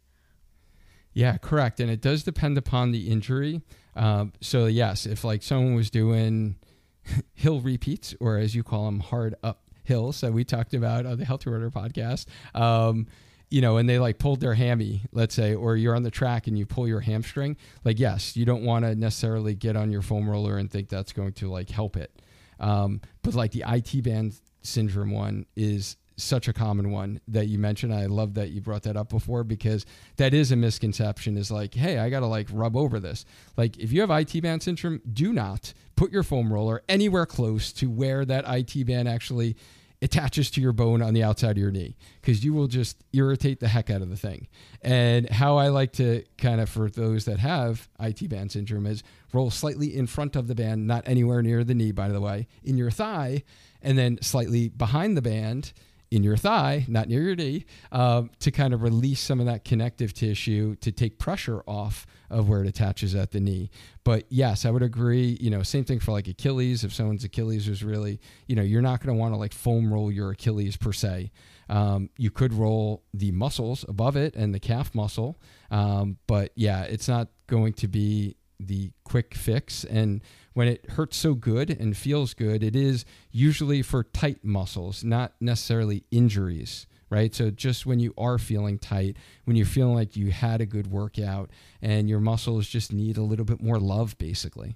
Yeah, 1.18 1.38
correct. 1.38 1.80
And 1.80 1.90
it 1.90 2.00
does 2.00 2.22
depend 2.22 2.60
upon 2.60 2.92
the 2.92 3.10
injury. 3.10 3.64
Um, 3.96 4.34
so, 4.40 4.68
yes, 4.68 5.08
if 5.08 5.24
like 5.24 5.42
someone 5.42 5.74
was 5.74 5.90
doing 5.90 6.58
hill 7.34 7.60
repeats, 7.60 8.14
or 8.20 8.38
as 8.38 8.54
you 8.54 8.62
call 8.62 8.86
them, 8.86 9.00
hard 9.00 9.34
up 9.42 9.64
hills 9.88 10.22
that 10.22 10.34
we 10.34 10.44
talked 10.44 10.74
about 10.74 11.06
on 11.06 11.18
the 11.18 11.26
Healthy 11.26 11.50
Runner 11.50 11.72
podcast, 11.72 12.26
um, 12.54 13.08
you 13.50 13.62
know, 13.62 13.78
and 13.78 13.88
they 13.88 13.98
like 13.98 14.20
pulled 14.20 14.42
their 14.42 14.54
hammy, 14.54 15.04
let's 15.14 15.34
say, 15.34 15.56
or 15.56 15.78
you're 15.78 15.96
on 15.96 16.04
the 16.04 16.12
track 16.12 16.48
and 16.48 16.58
you 16.58 16.66
pull 16.66 16.88
your 16.88 17.00
hamstring, 17.00 17.56
like, 17.86 17.98
yes, 17.98 18.36
you 18.36 18.46
don't 18.46 18.64
want 18.64 18.84
to 18.84 18.94
necessarily 18.96 19.56
get 19.56 19.78
on 19.78 19.92
your 19.92 20.02
foam 20.02 20.30
roller 20.30 20.58
and 20.58 20.70
think 20.70 20.90
that's 20.90 21.14
going 21.14 21.32
to 21.34 21.50
like 21.50 21.70
help 21.70 21.96
it. 21.96 22.12
Um, 22.60 23.02
but 23.22 23.36
like 23.36 23.52
the 23.52 23.64
IT 23.66 24.04
band 24.04 24.40
syndrome 24.64 25.12
one 25.12 25.46
is 25.56 25.96
such 26.18 26.48
a 26.48 26.54
common 26.54 26.92
one 26.92 27.22
that 27.28 27.48
you 27.48 27.60
mentioned. 27.60 27.94
I 27.94 28.08
love 28.08 28.34
that 28.34 28.50
you 28.50 28.60
brought 28.60 28.84
that 28.84 28.98
up 28.98 29.10
before 29.10 29.44
because 29.44 29.86
that 30.18 30.34
is 30.34 30.52
a 30.52 30.56
misconception 30.56 31.38
is 31.38 31.52
like, 31.52 31.76
hey, 31.76 32.00
I 32.00 32.10
got 32.10 32.22
to 32.22 32.26
like 32.26 32.48
rub 32.52 32.76
over 32.76 33.00
this. 33.00 33.24
Like, 33.56 33.78
if 33.78 33.92
you 33.92 34.02
have 34.02 34.10
IT 34.10 34.42
band 34.42 34.64
syndrome, 34.64 35.00
do 35.14 35.32
not 35.32 35.74
put 35.96 36.12
your 36.12 36.24
foam 36.24 36.52
roller 36.52 36.82
anywhere 36.90 37.28
close 37.28 37.72
to 37.74 37.90
where 37.90 38.26
that 38.26 38.46
IT 38.48 38.86
band 38.88 39.08
actually 39.08 39.56
attaches 40.02 40.52
to 40.52 40.62
your 40.62 40.74
bone 40.74 41.02
on 41.02 41.14
the 41.14 41.24
outside 41.24 41.52
of 41.52 41.58
your 41.58 41.72
knee 41.72 41.96
because 42.22 42.44
you 42.44 42.54
will 42.54 42.68
just 42.68 43.04
irritate 43.14 43.60
the 43.60 43.68
heck 43.68 43.90
out 43.90 44.02
of 44.02 44.10
the 44.10 44.18
thing. 44.18 44.48
And 44.82 45.30
how 45.30 45.58
I 45.58 45.70
like 45.70 45.94
to 45.94 46.24
kind 46.38 46.62
of, 46.62 46.70
for 46.70 46.90
those 46.90 47.26
that 47.26 47.40
have 47.40 47.88
IT 48.00 48.30
band 48.30 48.52
syndrome, 48.52 48.86
is 48.86 49.04
roll 49.34 49.50
slightly 49.50 49.96
in 49.96 50.08
front 50.08 50.36
of 50.36 50.48
the 50.48 50.56
band, 50.56 50.88
not 50.88 51.08
anywhere 51.08 51.42
near 51.42 51.64
the 51.64 51.74
knee, 51.74 51.92
by 51.92 52.10
the 52.10 52.22
way, 52.22 52.48
in 52.64 52.78
your 52.78 52.92
thigh, 52.92 53.44
and 53.82 53.98
then 53.98 54.20
slightly 54.22 54.70
behind 54.70 55.18
the 55.18 55.22
band 55.22 55.74
in 56.10 56.24
your 56.24 56.38
thigh, 56.38 56.86
not 56.88 57.10
near 57.10 57.22
your 57.22 57.36
knee, 57.36 57.66
um, 57.92 58.30
to 58.40 58.52
kind 58.52 58.74
of 58.74 58.82
release 58.82 59.20
some 59.20 59.40
of 59.40 59.46
that 59.46 59.66
connective 59.66 60.14
tissue 60.14 60.76
to 60.78 60.92
take 60.92 61.20
pressure 61.20 61.64
off 61.68 62.06
of 62.30 62.48
where 62.48 62.62
it 62.62 62.68
attaches 62.68 63.16
at 63.16 63.32
the 63.32 63.40
knee. 63.40 63.70
But 64.04 64.26
yes, 64.30 64.66
I 64.66 64.70
would 64.70 64.84
agree. 64.84 65.38
You 65.42 65.50
know, 65.50 65.64
same 65.64 65.84
thing 65.84 66.00
for 66.00 66.12
like 66.12 66.28
Achilles. 66.28 66.84
If 66.84 66.94
someone's 66.94 67.24
Achilles 67.24 67.68
was 67.68 67.84
really, 67.84 68.20
you 68.48 68.56
know, 68.56 68.62
you're 68.62 68.82
not 68.82 69.02
going 69.02 69.16
to 69.16 69.20
want 69.20 69.34
to 69.34 69.38
like 69.38 69.54
foam 69.54 69.94
roll 69.94 70.12
your 70.12 70.32
Achilles 70.32 70.78
per 70.78 70.94
se. 70.94 71.32
Um, 71.70 72.10
you 72.18 72.32
could 72.32 72.54
roll 72.54 73.04
the 73.14 73.32
muscles 73.32 73.84
above 73.90 74.16
it 74.16 74.36
and 74.36 74.56
the 74.56 74.60
calf 74.60 74.96
muscle, 74.96 75.38
um, 75.70 76.18
but 76.26 76.52
yeah, 76.56 76.84
it's 76.84 77.10
not 77.10 77.28
going 77.48 77.74
to 77.74 77.90
be 77.90 78.37
the 78.60 78.92
quick 79.04 79.36
fix. 79.36 79.84
And 79.84 80.22
when 80.54 80.68
it 80.68 80.92
hurts 80.92 81.18
so 81.18 81.34
good 81.34 81.70
and 81.70 81.96
feels 81.96 82.34
good, 82.34 82.64
it 82.64 82.76
is 82.76 83.06
usually 83.32 83.82
for 83.82 84.04
tight 84.04 84.44
muscles, 84.44 85.04
not 85.04 85.34
necessarily 85.40 86.04
injuries, 86.12 86.88
right? 87.10 87.34
So 87.34 87.50
just 87.52 87.86
when 87.86 88.00
you 88.00 88.14
are 88.18 88.38
feeling 88.38 88.80
tight, 88.80 89.18
when 89.46 89.56
you're 89.56 89.66
feeling 89.66 89.96
like 89.96 90.16
you 90.16 90.32
had 90.32 90.62
a 90.62 90.66
good 90.66 90.88
workout 90.88 91.52
and 91.82 92.10
your 92.10 92.20
muscles 92.20 92.68
just 92.68 92.92
need 92.92 93.18
a 93.18 93.24
little 93.24 93.46
bit 93.46 93.62
more 93.62 93.80
love, 93.80 94.18
basically. 94.18 94.76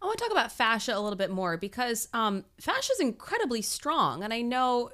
I 0.00 0.06
want 0.06 0.18
to 0.18 0.24
talk 0.24 0.32
about 0.32 0.52
fascia 0.52 0.96
a 0.96 1.00
little 1.00 1.16
bit 1.16 1.30
more 1.30 1.56
because 1.56 2.08
um, 2.12 2.44
fascia 2.60 2.92
is 2.92 3.00
incredibly 3.00 3.62
strong, 3.62 4.22
and 4.22 4.32
I 4.32 4.42
know, 4.42 4.90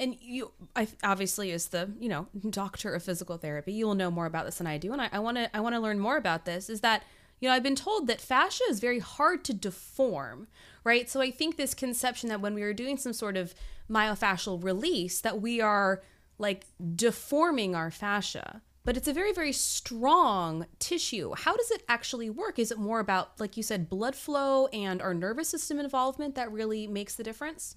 and 0.00 0.16
you, 0.20 0.50
I 0.74 0.88
obviously 1.04 1.52
as 1.52 1.68
the 1.68 1.90
you 2.00 2.08
know 2.08 2.26
doctor 2.48 2.94
of 2.94 3.02
physical 3.02 3.36
therapy, 3.36 3.72
you 3.72 3.86
will 3.86 3.94
know 3.94 4.10
more 4.10 4.26
about 4.26 4.46
this 4.46 4.58
than 4.58 4.66
I 4.66 4.78
do, 4.78 4.92
and 4.92 5.00
I 5.00 5.18
want 5.18 5.36
to 5.36 5.54
I 5.56 5.60
want 5.60 5.74
to 5.74 5.80
learn 5.80 6.00
more 6.00 6.16
about 6.16 6.46
this. 6.46 6.70
Is 6.70 6.80
that 6.80 7.04
you 7.38 7.48
know 7.48 7.54
I've 7.54 7.62
been 7.62 7.76
told 7.76 8.06
that 8.06 8.20
fascia 8.20 8.64
is 8.68 8.80
very 8.80 8.98
hard 8.98 9.44
to 9.44 9.54
deform, 9.54 10.48
right? 10.82 11.08
So 11.08 11.20
I 11.20 11.30
think 11.30 11.56
this 11.56 11.74
conception 11.74 12.30
that 12.30 12.40
when 12.40 12.54
we 12.54 12.62
are 12.62 12.72
doing 12.72 12.96
some 12.96 13.12
sort 13.12 13.36
of 13.36 13.54
myofascial 13.90 14.64
release, 14.64 15.20
that 15.20 15.40
we 15.40 15.60
are 15.60 16.02
like 16.38 16.64
deforming 16.96 17.76
our 17.76 17.90
fascia 17.90 18.62
but 18.82 18.96
it's 18.96 19.08
a 19.08 19.12
very 19.12 19.30
very 19.30 19.52
strong 19.52 20.64
tissue 20.78 21.34
how 21.36 21.54
does 21.54 21.70
it 21.70 21.82
actually 21.86 22.30
work 22.30 22.58
is 22.58 22.72
it 22.72 22.78
more 22.78 22.98
about 22.98 23.38
like 23.38 23.58
you 23.58 23.62
said 23.62 23.90
blood 23.90 24.16
flow 24.16 24.66
and 24.68 25.02
our 25.02 25.12
nervous 25.12 25.50
system 25.50 25.78
involvement 25.78 26.34
that 26.34 26.50
really 26.50 26.86
makes 26.86 27.14
the 27.14 27.22
difference 27.22 27.76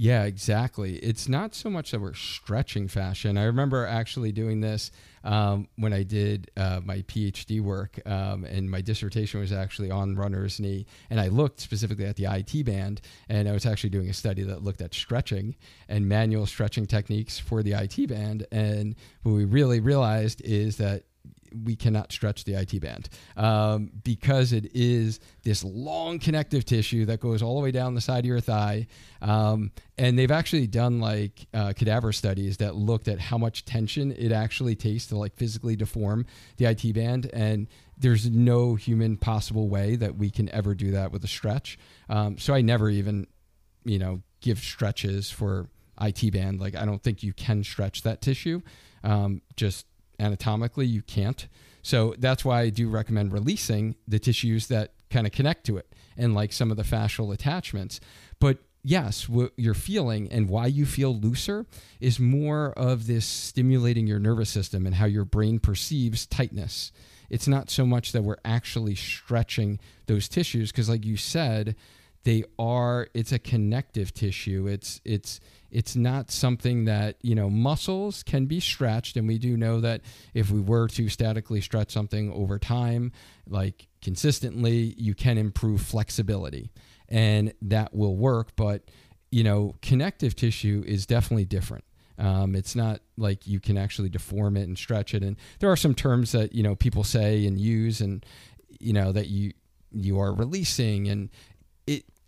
yeah, 0.00 0.22
exactly. 0.22 0.94
It's 0.98 1.28
not 1.28 1.56
so 1.56 1.68
much 1.68 1.90
that 1.90 2.00
we're 2.00 2.14
stretching 2.14 2.86
fascia. 2.86 3.34
I 3.36 3.42
remember 3.42 3.84
actually 3.84 4.30
doing 4.30 4.60
this 4.60 4.92
um, 5.24 5.66
when 5.74 5.92
I 5.92 6.04
did 6.04 6.52
uh, 6.56 6.80
my 6.84 6.98
PhD 6.98 7.60
work, 7.60 7.98
um, 8.06 8.44
and 8.44 8.70
my 8.70 8.80
dissertation 8.80 9.40
was 9.40 9.52
actually 9.52 9.90
on 9.90 10.14
runner's 10.14 10.60
knee. 10.60 10.86
And 11.10 11.20
I 11.20 11.26
looked 11.26 11.58
specifically 11.58 12.04
at 12.04 12.14
the 12.14 12.26
IT 12.26 12.64
band, 12.64 13.00
and 13.28 13.48
I 13.48 13.52
was 13.52 13.66
actually 13.66 13.90
doing 13.90 14.08
a 14.08 14.12
study 14.12 14.44
that 14.44 14.62
looked 14.62 14.82
at 14.82 14.94
stretching 14.94 15.56
and 15.88 16.08
manual 16.08 16.46
stretching 16.46 16.86
techniques 16.86 17.40
for 17.40 17.64
the 17.64 17.72
IT 17.72 18.08
band. 18.08 18.46
And 18.52 18.94
what 19.24 19.32
we 19.32 19.46
really 19.46 19.80
realized 19.80 20.40
is 20.42 20.76
that 20.76 21.06
we 21.64 21.76
cannot 21.76 22.12
stretch 22.12 22.44
the 22.44 22.54
IT 22.54 22.80
band 22.80 23.08
um, 23.36 23.90
because 24.02 24.52
it 24.52 24.70
is 24.74 25.20
this 25.42 25.64
long 25.64 26.18
connective 26.18 26.64
tissue 26.64 27.04
that 27.06 27.20
goes 27.20 27.42
all 27.42 27.56
the 27.56 27.62
way 27.62 27.70
down 27.70 27.94
the 27.94 28.00
side 28.00 28.20
of 28.20 28.26
your 28.26 28.40
thigh. 28.40 28.86
Um, 29.20 29.72
and 29.96 30.18
they've 30.18 30.30
actually 30.30 30.66
done 30.66 31.00
like 31.00 31.46
uh, 31.52 31.72
cadaver 31.74 32.12
studies 32.12 32.58
that 32.58 32.74
looked 32.74 33.08
at 33.08 33.18
how 33.18 33.38
much 33.38 33.64
tension 33.64 34.12
it 34.12 34.32
actually 34.32 34.74
takes 34.74 35.06
to 35.06 35.16
like 35.16 35.36
physically 35.36 35.76
deform 35.76 36.26
the 36.56 36.66
IT 36.66 36.94
band. 36.94 37.30
And 37.32 37.66
there's 37.96 38.30
no 38.30 38.74
human 38.74 39.16
possible 39.16 39.68
way 39.68 39.96
that 39.96 40.16
we 40.16 40.30
can 40.30 40.48
ever 40.50 40.74
do 40.74 40.92
that 40.92 41.12
with 41.12 41.24
a 41.24 41.28
stretch. 41.28 41.78
Um, 42.08 42.38
so 42.38 42.54
I 42.54 42.60
never 42.60 42.88
even, 42.88 43.26
you 43.84 43.98
know, 43.98 44.22
give 44.40 44.58
stretches 44.60 45.30
for 45.30 45.68
IT 46.00 46.32
band. 46.32 46.60
Like 46.60 46.76
I 46.76 46.84
don't 46.84 47.02
think 47.02 47.22
you 47.22 47.32
can 47.32 47.64
stretch 47.64 48.02
that 48.02 48.20
tissue. 48.20 48.62
Um, 49.02 49.42
just 49.56 49.86
anatomically 50.18 50.86
you 50.86 51.02
can't. 51.02 51.48
So 51.82 52.14
that's 52.18 52.44
why 52.44 52.62
I 52.62 52.70
do 52.70 52.88
recommend 52.88 53.32
releasing 53.32 53.96
the 54.06 54.18
tissues 54.18 54.66
that 54.68 54.92
kind 55.10 55.26
of 55.26 55.32
connect 55.32 55.64
to 55.66 55.76
it 55.76 55.94
and 56.16 56.34
like 56.34 56.52
some 56.52 56.70
of 56.70 56.76
the 56.76 56.82
fascial 56.82 57.32
attachments. 57.32 58.00
But 58.40 58.58
yes, 58.82 59.28
what 59.28 59.52
you're 59.56 59.74
feeling 59.74 60.30
and 60.30 60.48
why 60.48 60.66
you 60.66 60.84
feel 60.86 61.14
looser 61.14 61.66
is 62.00 62.18
more 62.18 62.72
of 62.72 63.06
this 63.06 63.24
stimulating 63.24 64.06
your 64.06 64.18
nervous 64.18 64.50
system 64.50 64.86
and 64.86 64.96
how 64.96 65.06
your 65.06 65.24
brain 65.24 65.58
perceives 65.58 66.26
tightness. 66.26 66.92
It's 67.30 67.48
not 67.48 67.70
so 67.70 67.86
much 67.86 68.12
that 68.12 68.22
we're 68.22 68.38
actually 68.44 68.94
stretching 68.94 69.78
those 70.06 70.28
tissues 70.28 70.72
because 70.72 70.88
like 70.88 71.04
you 71.04 71.16
said, 71.16 71.76
they 72.28 72.44
are 72.58 73.08
it's 73.14 73.32
a 73.32 73.38
connective 73.38 74.12
tissue. 74.12 74.66
It's 74.66 75.00
it's 75.02 75.40
it's 75.70 75.96
not 75.96 76.30
something 76.30 76.84
that 76.84 77.16
you 77.22 77.34
know 77.34 77.48
muscles 77.48 78.22
can 78.22 78.44
be 78.44 78.60
stretched. 78.60 79.16
And 79.16 79.26
we 79.26 79.38
do 79.38 79.56
know 79.56 79.80
that 79.80 80.02
if 80.34 80.50
we 80.50 80.60
were 80.60 80.88
to 80.88 81.08
statically 81.08 81.62
stretch 81.62 81.90
something 81.90 82.30
over 82.30 82.58
time 82.58 83.12
like 83.48 83.88
consistently 84.02 84.94
you 84.98 85.14
can 85.14 85.38
improve 85.38 85.80
flexibility. 85.80 86.70
And 87.08 87.54
that 87.62 87.94
will 87.94 88.14
work. 88.14 88.54
But 88.56 88.90
you 89.30 89.42
know 89.42 89.76
connective 89.80 90.36
tissue 90.36 90.84
is 90.86 91.06
definitely 91.06 91.46
different. 91.46 91.84
Um, 92.18 92.54
it's 92.54 92.76
not 92.76 93.00
like 93.16 93.46
you 93.46 93.58
can 93.58 93.78
actually 93.78 94.10
deform 94.10 94.58
it 94.58 94.64
and 94.64 94.76
stretch 94.76 95.14
it. 95.14 95.22
And 95.22 95.38
there 95.60 95.72
are 95.72 95.76
some 95.76 95.94
terms 95.94 96.32
that 96.32 96.54
you 96.54 96.62
know 96.62 96.74
people 96.74 97.04
say 97.04 97.46
and 97.46 97.58
use 97.58 98.02
and 98.02 98.22
you 98.78 98.92
know 98.92 99.12
that 99.12 99.28
you 99.28 99.54
you 99.90 100.20
are 100.20 100.34
releasing 100.34 101.08
and 101.08 101.30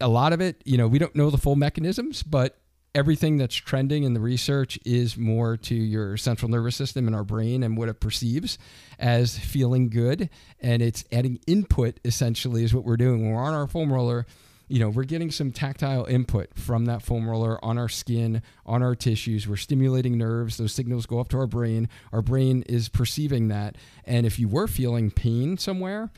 a 0.00 0.08
lot 0.08 0.32
of 0.32 0.40
it 0.40 0.62
you 0.64 0.76
know 0.76 0.88
we 0.88 0.98
don't 0.98 1.14
know 1.14 1.30
the 1.30 1.38
full 1.38 1.56
mechanisms 1.56 2.22
but 2.22 2.60
everything 2.94 3.36
that's 3.36 3.54
trending 3.54 4.02
in 4.02 4.14
the 4.14 4.20
research 4.20 4.78
is 4.84 5.16
more 5.16 5.56
to 5.56 5.74
your 5.74 6.16
central 6.16 6.50
nervous 6.50 6.74
system 6.76 7.06
and 7.06 7.14
our 7.14 7.24
brain 7.24 7.62
and 7.62 7.76
what 7.76 7.88
it 7.88 8.00
perceives 8.00 8.58
as 8.98 9.38
feeling 9.38 9.88
good. 9.88 10.28
And 10.60 10.82
it's 10.82 11.04
adding 11.12 11.40
input 11.46 12.00
essentially 12.04 12.64
is 12.64 12.74
what 12.74 12.84
we're 12.84 12.96
doing. 12.96 13.22
When 13.22 13.34
we're 13.34 13.42
on 13.42 13.54
our 13.54 13.68
foam 13.68 13.92
roller, 13.92 14.26
you 14.66 14.78
know, 14.78 14.88
we're 14.88 15.04
getting 15.04 15.30
some 15.30 15.50
tactile 15.50 16.04
input 16.04 16.54
from 16.54 16.84
that 16.86 17.02
foam 17.02 17.28
roller 17.28 17.64
on 17.64 17.76
our 17.76 17.88
skin, 17.88 18.42
on 18.64 18.82
our 18.82 18.94
tissues. 18.94 19.48
We're 19.48 19.56
stimulating 19.56 20.16
nerves. 20.16 20.56
Those 20.56 20.72
signals 20.72 21.06
go 21.06 21.18
up 21.18 21.28
to 21.30 21.38
our 21.38 21.48
brain. 21.48 21.88
Our 22.12 22.22
brain 22.22 22.62
is 22.62 22.88
perceiving 22.88 23.48
that. 23.48 23.76
And 24.04 24.26
if 24.26 24.38
you 24.38 24.48
were 24.48 24.68
feeling 24.68 25.10
pain 25.10 25.58
somewhere, 25.58 26.10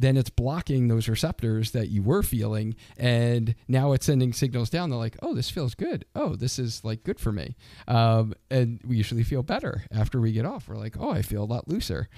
then 0.00 0.16
it's 0.16 0.30
blocking 0.30 0.88
those 0.88 1.08
receptors 1.08 1.72
that 1.72 1.88
you 1.88 2.02
were 2.02 2.22
feeling 2.22 2.74
and 2.96 3.54
now 3.68 3.92
it's 3.92 4.06
sending 4.06 4.32
signals 4.32 4.70
down 4.70 4.90
they're 4.90 4.98
like 4.98 5.16
oh 5.22 5.34
this 5.34 5.50
feels 5.50 5.74
good. 5.74 6.04
Oh 6.14 6.36
this 6.36 6.58
is 6.58 6.84
like 6.84 7.04
good 7.04 7.20
for 7.20 7.32
me. 7.32 7.56
Um, 7.86 8.34
and 8.50 8.80
we 8.86 8.96
usually 8.96 9.24
feel 9.24 9.42
better 9.42 9.84
after 9.92 10.20
we 10.20 10.32
get 10.32 10.46
off. 10.46 10.68
We're 10.68 10.76
like 10.76 10.96
oh 10.98 11.10
i 11.10 11.22
feel 11.22 11.42
a 11.42 11.44
lot 11.44 11.68
looser. 11.68 12.08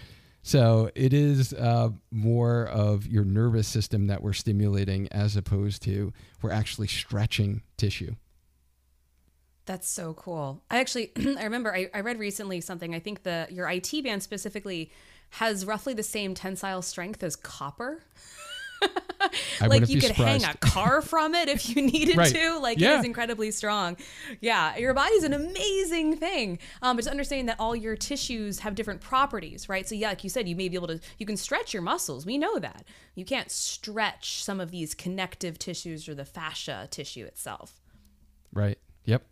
So 0.43 0.91
it 0.97 1.13
is 1.13 1.53
uh, 1.55 1.91
more 2.11 2.67
of 2.67 3.07
your 3.07 3.25
nervous 3.25 3.69
system 3.69 4.09
that 4.09 4.23
we're 4.23 4.33
stimulating 4.33 5.09
as 5.13 5.37
opposed 5.37 5.83
to 5.83 6.13
we're 6.43 6.51
actually 6.51 6.89
stretching 6.89 7.63
tissue. 7.77 8.17
That's 9.65 9.89
so 9.89 10.15
cool. 10.15 10.63
I 10.71 10.81
actually 10.81 11.13
I 11.39 11.45
remember 11.45 11.75
I, 11.75 11.89
I 11.95 12.01
read 12.01 12.19
recently 12.19 12.61
something. 12.61 12.95
I 12.95 12.99
think 12.99 13.23
the 13.23 13.47
your 13.51 13.69
IT 13.69 14.03
band 14.03 14.23
specifically 14.23 14.91
has 15.33 15.65
roughly 15.65 15.95
the 15.95 16.03
same 16.03 16.35
tensile 16.35 16.83
strength 16.83 17.23
as 17.23 17.37
copper. 17.37 18.03
like 19.61 19.89
you 19.89 20.01
could 20.01 20.15
surprised. 20.15 20.45
hang 20.45 20.55
a 20.55 20.57
car 20.59 21.01
from 21.03 21.35
it 21.35 21.49
if 21.49 21.75
you 21.75 21.81
needed 21.83 22.17
right. 22.17 22.35
to. 22.35 22.59
Like 22.59 22.79
yeah. 22.79 22.97
it 22.97 22.99
is 23.01 23.05
incredibly 23.07 23.51
strong. 23.51 23.97
Yeah, 24.41 24.77
your 24.77 24.93
body's 24.93 25.25
an 25.25 25.33
amazing 25.33 26.17
thing. 26.17 26.59
Um, 26.83 26.97
but 26.97 27.03
just 27.03 27.11
understanding 27.11 27.47
that 27.47 27.57
all 27.59 27.75
your 27.75 27.97
tissues 27.97 28.59
have 28.59 28.75
different 28.75 29.01
properties, 29.01 29.69
right? 29.69 29.89
So 29.89 29.95
yeah, 29.95 30.11
like 30.11 30.23
you 30.23 30.31
said, 30.31 30.49
you 30.49 30.57
may 30.57 30.69
be 30.69 30.77
able 30.77 30.89
to 30.89 31.01
you 31.19 31.25
can 31.25 31.37
stretch 31.37 31.73
your 31.73 31.83
muscles. 31.83 32.27
We 32.27 32.37
know 32.37 32.59
that. 32.59 32.85
You 33.15 33.25
can't 33.25 33.51
stretch 33.51 34.45
some 34.45 34.61
of 34.61 34.71
these 34.71 34.95
connective 34.95 35.59
tissues 35.59 36.09
or 36.09 36.15
the 36.15 36.25
fascia 36.25 36.89
tissue 36.91 37.25
itself. 37.25 37.81
Right. 38.53 38.79
Yep. 39.05 39.23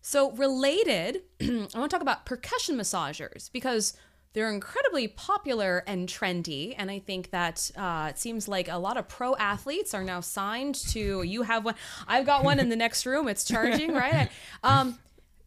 So 0.00 0.30
related, 0.32 1.22
I 1.40 1.46
want 1.46 1.70
to 1.72 1.88
talk 1.88 2.00
about 2.00 2.24
percussion 2.24 2.76
massagers 2.76 3.52
because 3.52 3.94
they're 4.32 4.52
incredibly 4.52 5.08
popular 5.08 5.82
and 5.86 6.08
trendy, 6.08 6.74
and 6.76 6.90
I 6.90 6.98
think 6.98 7.30
that 7.30 7.70
uh, 7.76 8.08
it 8.10 8.18
seems 8.18 8.46
like 8.46 8.68
a 8.68 8.76
lot 8.76 8.96
of 8.96 9.08
pro 9.08 9.34
athletes 9.36 9.94
are 9.94 10.04
now 10.04 10.20
signed 10.20 10.74
to. 10.90 11.22
You 11.22 11.42
have 11.42 11.64
one. 11.64 11.74
I've 12.06 12.26
got 12.26 12.44
one 12.44 12.60
in 12.60 12.68
the 12.68 12.76
next 12.76 13.06
room. 13.06 13.28
It's 13.28 13.44
charging, 13.44 13.92
right? 13.92 14.30
Um, 14.64 14.98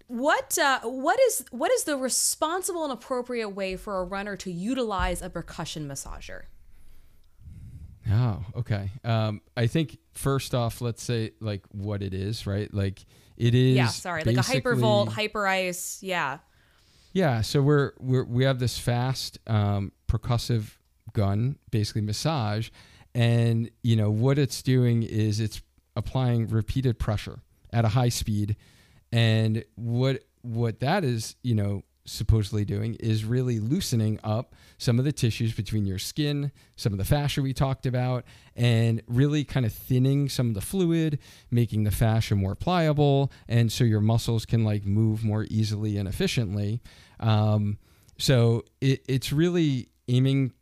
what 0.07 0.57
uh, 0.57 0.81
what 0.81 1.19
is 1.19 1.45
what 1.51 1.71
is 1.71 1.85
the 1.85 1.95
responsible 1.95 2.83
and 2.83 2.91
appropriate 2.91 3.49
way 3.49 3.77
for 3.77 3.99
a 3.99 4.03
runner 4.03 4.35
to 4.37 4.51
utilize 4.51 5.21
a 5.21 5.29
percussion 5.29 5.87
massager? 5.87 6.43
Oh, 8.09 8.43
okay. 8.57 8.89
Um, 9.03 9.41
I 9.55 9.67
think 9.67 9.97
first 10.13 10.53
off, 10.53 10.81
let's 10.81 11.03
say 11.03 11.31
like 11.39 11.63
what 11.71 12.01
it 12.01 12.13
is, 12.13 12.45
right? 12.45 12.73
Like 12.73 13.05
it 13.37 13.55
is. 13.55 13.75
Yeah, 13.75 13.87
sorry, 13.87 14.23
like 14.23 14.35
a 14.37 14.39
hypervolt, 14.39 15.09
Hyperice. 15.09 15.99
Yeah. 16.01 16.39
Yeah, 17.13 17.41
so 17.41 17.62
we're, 17.62 17.91
we're 18.00 18.24
we 18.24 18.43
have 18.45 18.60
this 18.60 18.78
fast 18.78 19.38
um, 19.47 19.91
percussive 20.08 20.78
gun, 21.13 21.58
basically 21.69 22.02
massage, 22.02 22.69
and 23.13 23.69
you 23.84 23.95
know 23.95 24.10
what 24.10 24.39
it's 24.39 24.62
doing 24.62 25.04
is 25.04 25.39
it's 25.39 25.62
applying 25.95 26.47
repeated 26.47 27.00
pressure 27.00 27.39
at 27.74 27.84
a 27.84 27.89
high 27.89 28.10
speed. 28.10 28.56
And 29.12 29.65
what 29.76 30.24
what 30.41 30.80
that 30.80 31.04
is, 31.04 31.36
you 31.43 31.56
know, 31.56 31.84
supposedly 32.05 32.65
doing 32.65 32.95
is 32.95 33.23
really 33.25 33.59
loosening 33.59 34.19
up 34.23 34.55
some 34.77 34.99
of 34.99 35.05
the 35.05 35.11
tissues 35.11 35.53
between 35.53 35.85
your 35.85 35.99
skin, 35.99 36.51
some 36.75 36.91
of 36.91 36.97
the 36.97 37.05
fascia 37.05 37.41
we 37.41 37.53
talked 37.53 37.85
about, 37.85 38.25
and 38.55 39.01
really 39.07 39.43
kind 39.43 39.65
of 39.65 39.73
thinning 39.73 40.27
some 40.27 40.49
of 40.49 40.53
the 40.53 40.61
fluid, 40.61 41.19
making 41.49 41.83
the 41.83 41.91
fascia 41.91 42.35
more 42.35 42.55
pliable, 42.55 43.31
and 43.47 43.71
so 43.71 43.83
your 43.83 44.01
muscles 44.01 44.45
can 44.45 44.63
like 44.63 44.85
move 44.85 45.23
more 45.23 45.45
easily 45.49 45.97
and 45.97 46.07
efficiently. 46.07 46.81
Um, 47.19 47.77
so 48.17 48.65
it, 48.81 49.03
it's 49.07 49.31
really 49.31 49.89
aiming 50.07 50.53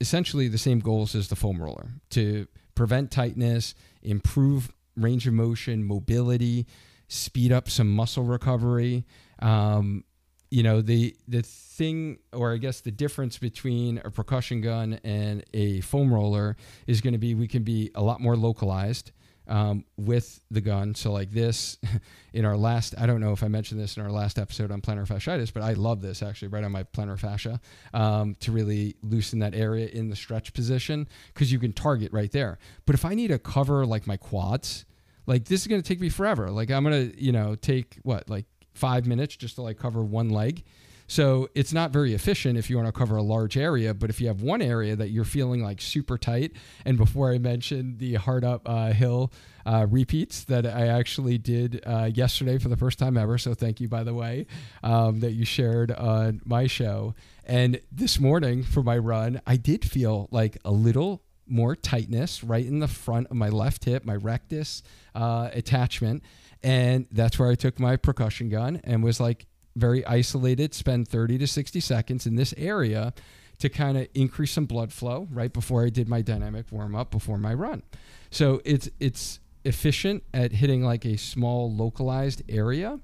essentially 0.00 0.48
the 0.48 0.58
same 0.58 0.80
goals 0.80 1.14
as 1.14 1.28
the 1.28 1.36
foam 1.36 1.62
roller 1.62 1.88
to 2.10 2.46
prevent 2.74 3.10
tightness, 3.10 3.74
improve 4.02 4.72
range 4.96 5.26
of 5.26 5.34
motion, 5.34 5.84
mobility, 5.84 6.66
speed 7.08 7.52
up 7.52 7.68
some 7.68 7.88
muscle 7.88 8.24
recovery. 8.24 9.04
Um, 9.40 10.04
you 10.50 10.62
know 10.62 10.80
the 10.80 11.16
the 11.28 11.42
thing 11.42 12.18
or 12.32 12.52
i 12.52 12.56
guess 12.56 12.80
the 12.80 12.90
difference 12.90 13.38
between 13.38 13.98
a 14.04 14.10
percussion 14.10 14.60
gun 14.60 14.98
and 15.04 15.44
a 15.54 15.80
foam 15.80 16.12
roller 16.12 16.56
is 16.86 17.00
going 17.00 17.12
to 17.12 17.18
be 17.18 17.34
we 17.34 17.48
can 17.48 17.62
be 17.62 17.90
a 17.94 18.02
lot 18.02 18.20
more 18.20 18.36
localized 18.36 19.12
um, 19.50 19.84
with 19.96 20.40
the 20.50 20.60
gun. 20.60 20.94
So 20.94 21.12
like 21.12 21.30
this 21.32 21.76
in 22.32 22.44
our 22.44 22.56
last 22.56 22.94
i 22.98 23.04
don't 23.04 23.20
know 23.20 23.32
if 23.32 23.42
i 23.42 23.48
mentioned 23.48 23.80
this 23.80 23.96
in 23.96 24.02
our 24.04 24.10
last 24.10 24.38
episode 24.38 24.70
on 24.70 24.80
plantar 24.80 25.04
fasciitis 25.04 25.52
but 25.52 25.64
i 25.64 25.72
love 25.72 26.00
this 26.00 26.22
actually 26.22 26.46
right 26.46 26.62
on 26.62 26.70
my 26.70 26.84
plantar 26.84 27.18
fascia 27.18 27.60
um, 27.92 28.36
to 28.38 28.52
really 28.52 28.94
loosen 29.02 29.40
that 29.40 29.52
area 29.52 29.88
in 29.88 30.08
the 30.08 30.14
stretch 30.14 30.54
position 30.54 31.08
because 31.34 31.50
you 31.50 31.58
can 31.58 31.72
target 31.72 32.12
right 32.12 32.30
there. 32.30 32.58
But 32.86 32.94
if 32.94 33.04
i 33.04 33.14
need 33.14 33.28
to 33.28 33.38
cover 33.38 33.84
like 33.84 34.06
my 34.06 34.16
quads 34.16 34.84
like 35.26 35.44
this 35.46 35.62
is 35.62 35.66
going 35.66 35.82
to 35.82 35.86
take 35.86 36.00
me 36.00 36.08
forever. 36.08 36.50
Like 36.50 36.70
i'm 36.70 36.84
going 36.84 37.10
to 37.10 37.22
you 37.22 37.32
know 37.32 37.56
take 37.56 37.98
what 38.04 38.30
like 38.30 38.46
five 38.80 39.06
minutes 39.06 39.36
just 39.36 39.54
to 39.56 39.62
like 39.62 39.78
cover 39.78 40.02
one 40.02 40.30
leg. 40.30 40.64
So 41.06 41.48
it's 41.56 41.72
not 41.72 41.90
very 41.90 42.14
efficient 42.14 42.56
if 42.56 42.70
you 42.70 42.76
want 42.76 42.86
to 42.86 42.92
cover 42.92 43.16
a 43.16 43.22
large 43.22 43.56
area. 43.56 43.92
But 43.92 44.10
if 44.10 44.20
you 44.20 44.28
have 44.28 44.42
one 44.42 44.62
area 44.62 44.94
that 44.94 45.10
you're 45.10 45.24
feeling 45.24 45.60
like 45.60 45.80
super 45.80 46.16
tight, 46.16 46.52
and 46.84 46.96
before 46.96 47.32
I 47.32 47.38
mentioned 47.38 47.98
the 47.98 48.14
hard 48.14 48.44
up 48.44 48.62
uh, 48.64 48.92
hill 48.92 49.32
uh, 49.66 49.88
repeats 49.90 50.44
that 50.44 50.64
I 50.64 50.86
actually 50.86 51.36
did 51.36 51.82
uh, 51.84 52.10
yesterday 52.14 52.58
for 52.58 52.68
the 52.68 52.76
first 52.76 53.00
time 53.00 53.16
ever. 53.16 53.38
So 53.38 53.54
thank 53.54 53.80
you, 53.80 53.88
by 53.88 54.04
the 54.04 54.14
way, 54.14 54.46
um, 54.84 55.18
that 55.18 55.32
you 55.32 55.44
shared 55.44 55.90
on 55.90 56.42
my 56.44 56.68
show. 56.68 57.16
And 57.44 57.80
this 57.90 58.20
morning 58.20 58.62
for 58.62 58.84
my 58.84 58.96
run, 58.96 59.40
I 59.48 59.56
did 59.56 59.84
feel 59.84 60.28
like 60.30 60.58
a 60.64 60.70
little 60.70 61.24
more 61.50 61.74
tightness 61.74 62.44
right 62.44 62.64
in 62.64 62.78
the 62.78 62.86
front 62.86 63.26
of 63.26 63.36
my 63.36 63.48
left 63.48 63.84
hip, 63.84 64.04
my 64.04 64.14
rectus 64.14 64.84
uh, 65.16 65.50
attachment. 65.52 66.22
And 66.62 67.06
that's 67.10 67.38
where 67.38 67.50
I 67.50 67.54
took 67.54 67.80
my 67.80 67.96
percussion 67.96 68.48
gun 68.48 68.80
and 68.84 69.02
was 69.02 69.20
like 69.20 69.46
very 69.76 70.04
isolated, 70.04 70.74
spend 70.74 71.08
30 71.08 71.38
to 71.38 71.46
60 71.46 71.80
seconds 71.80 72.26
in 72.26 72.36
this 72.36 72.52
area 72.56 73.14
to 73.60 73.68
kind 73.68 73.96
of 73.96 74.08
increase 74.14 74.52
some 74.52 74.66
blood 74.66 74.92
flow 74.92 75.28
right 75.30 75.52
before 75.52 75.84
I 75.84 75.90
did 75.90 76.08
my 76.08 76.22
dynamic 76.22 76.66
warm 76.70 76.94
up 76.96 77.10
before 77.10 77.38
my 77.38 77.54
run. 77.54 77.82
So 78.30 78.60
it's 78.64 78.88
it's 78.98 79.40
efficient 79.64 80.22
at 80.32 80.52
hitting 80.52 80.82
like 80.82 81.04
a 81.04 81.16
small 81.18 81.70
localized 81.72 82.42
area 82.48 82.98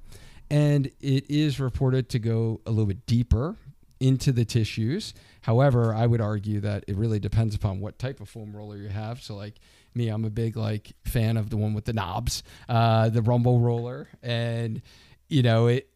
and 0.51 0.87
it 1.01 1.31
is 1.31 1.61
reported 1.61 2.09
to 2.09 2.19
go 2.19 2.61
a 2.67 2.71
little 2.71 2.87
bit 2.87 3.05
deeper 3.07 3.57
into 4.01 4.33
the 4.33 4.45
tissues. 4.45 5.13
However, 5.43 5.95
I 5.95 6.07
would 6.07 6.21
argue 6.21 6.61
that 6.61 6.85
it 6.87 6.97
really 6.97 7.19
depends 7.19 7.55
upon 7.55 7.81
what 7.81 7.99
type 7.99 8.21
of 8.21 8.29
foam 8.29 8.55
roller 8.57 8.77
you 8.77 8.89
have. 8.89 9.23
So 9.23 9.35
like 9.37 9.55
me, 9.97 10.09
I'm 10.09 10.25
a 10.25 10.31
big 10.31 10.57
like 10.57 10.93
fan 11.05 11.37
of 11.37 11.51
the 11.51 11.57
one 11.57 11.75
with 11.75 11.87
the 11.87 11.93
knobs, 11.93 12.43
uh, 12.69 13.09
the 13.09 13.23
rumble 13.23 13.61
roller, 13.61 14.09
and 14.23 14.83
you 15.29 15.43
know 15.43 15.67
it. 15.67 15.89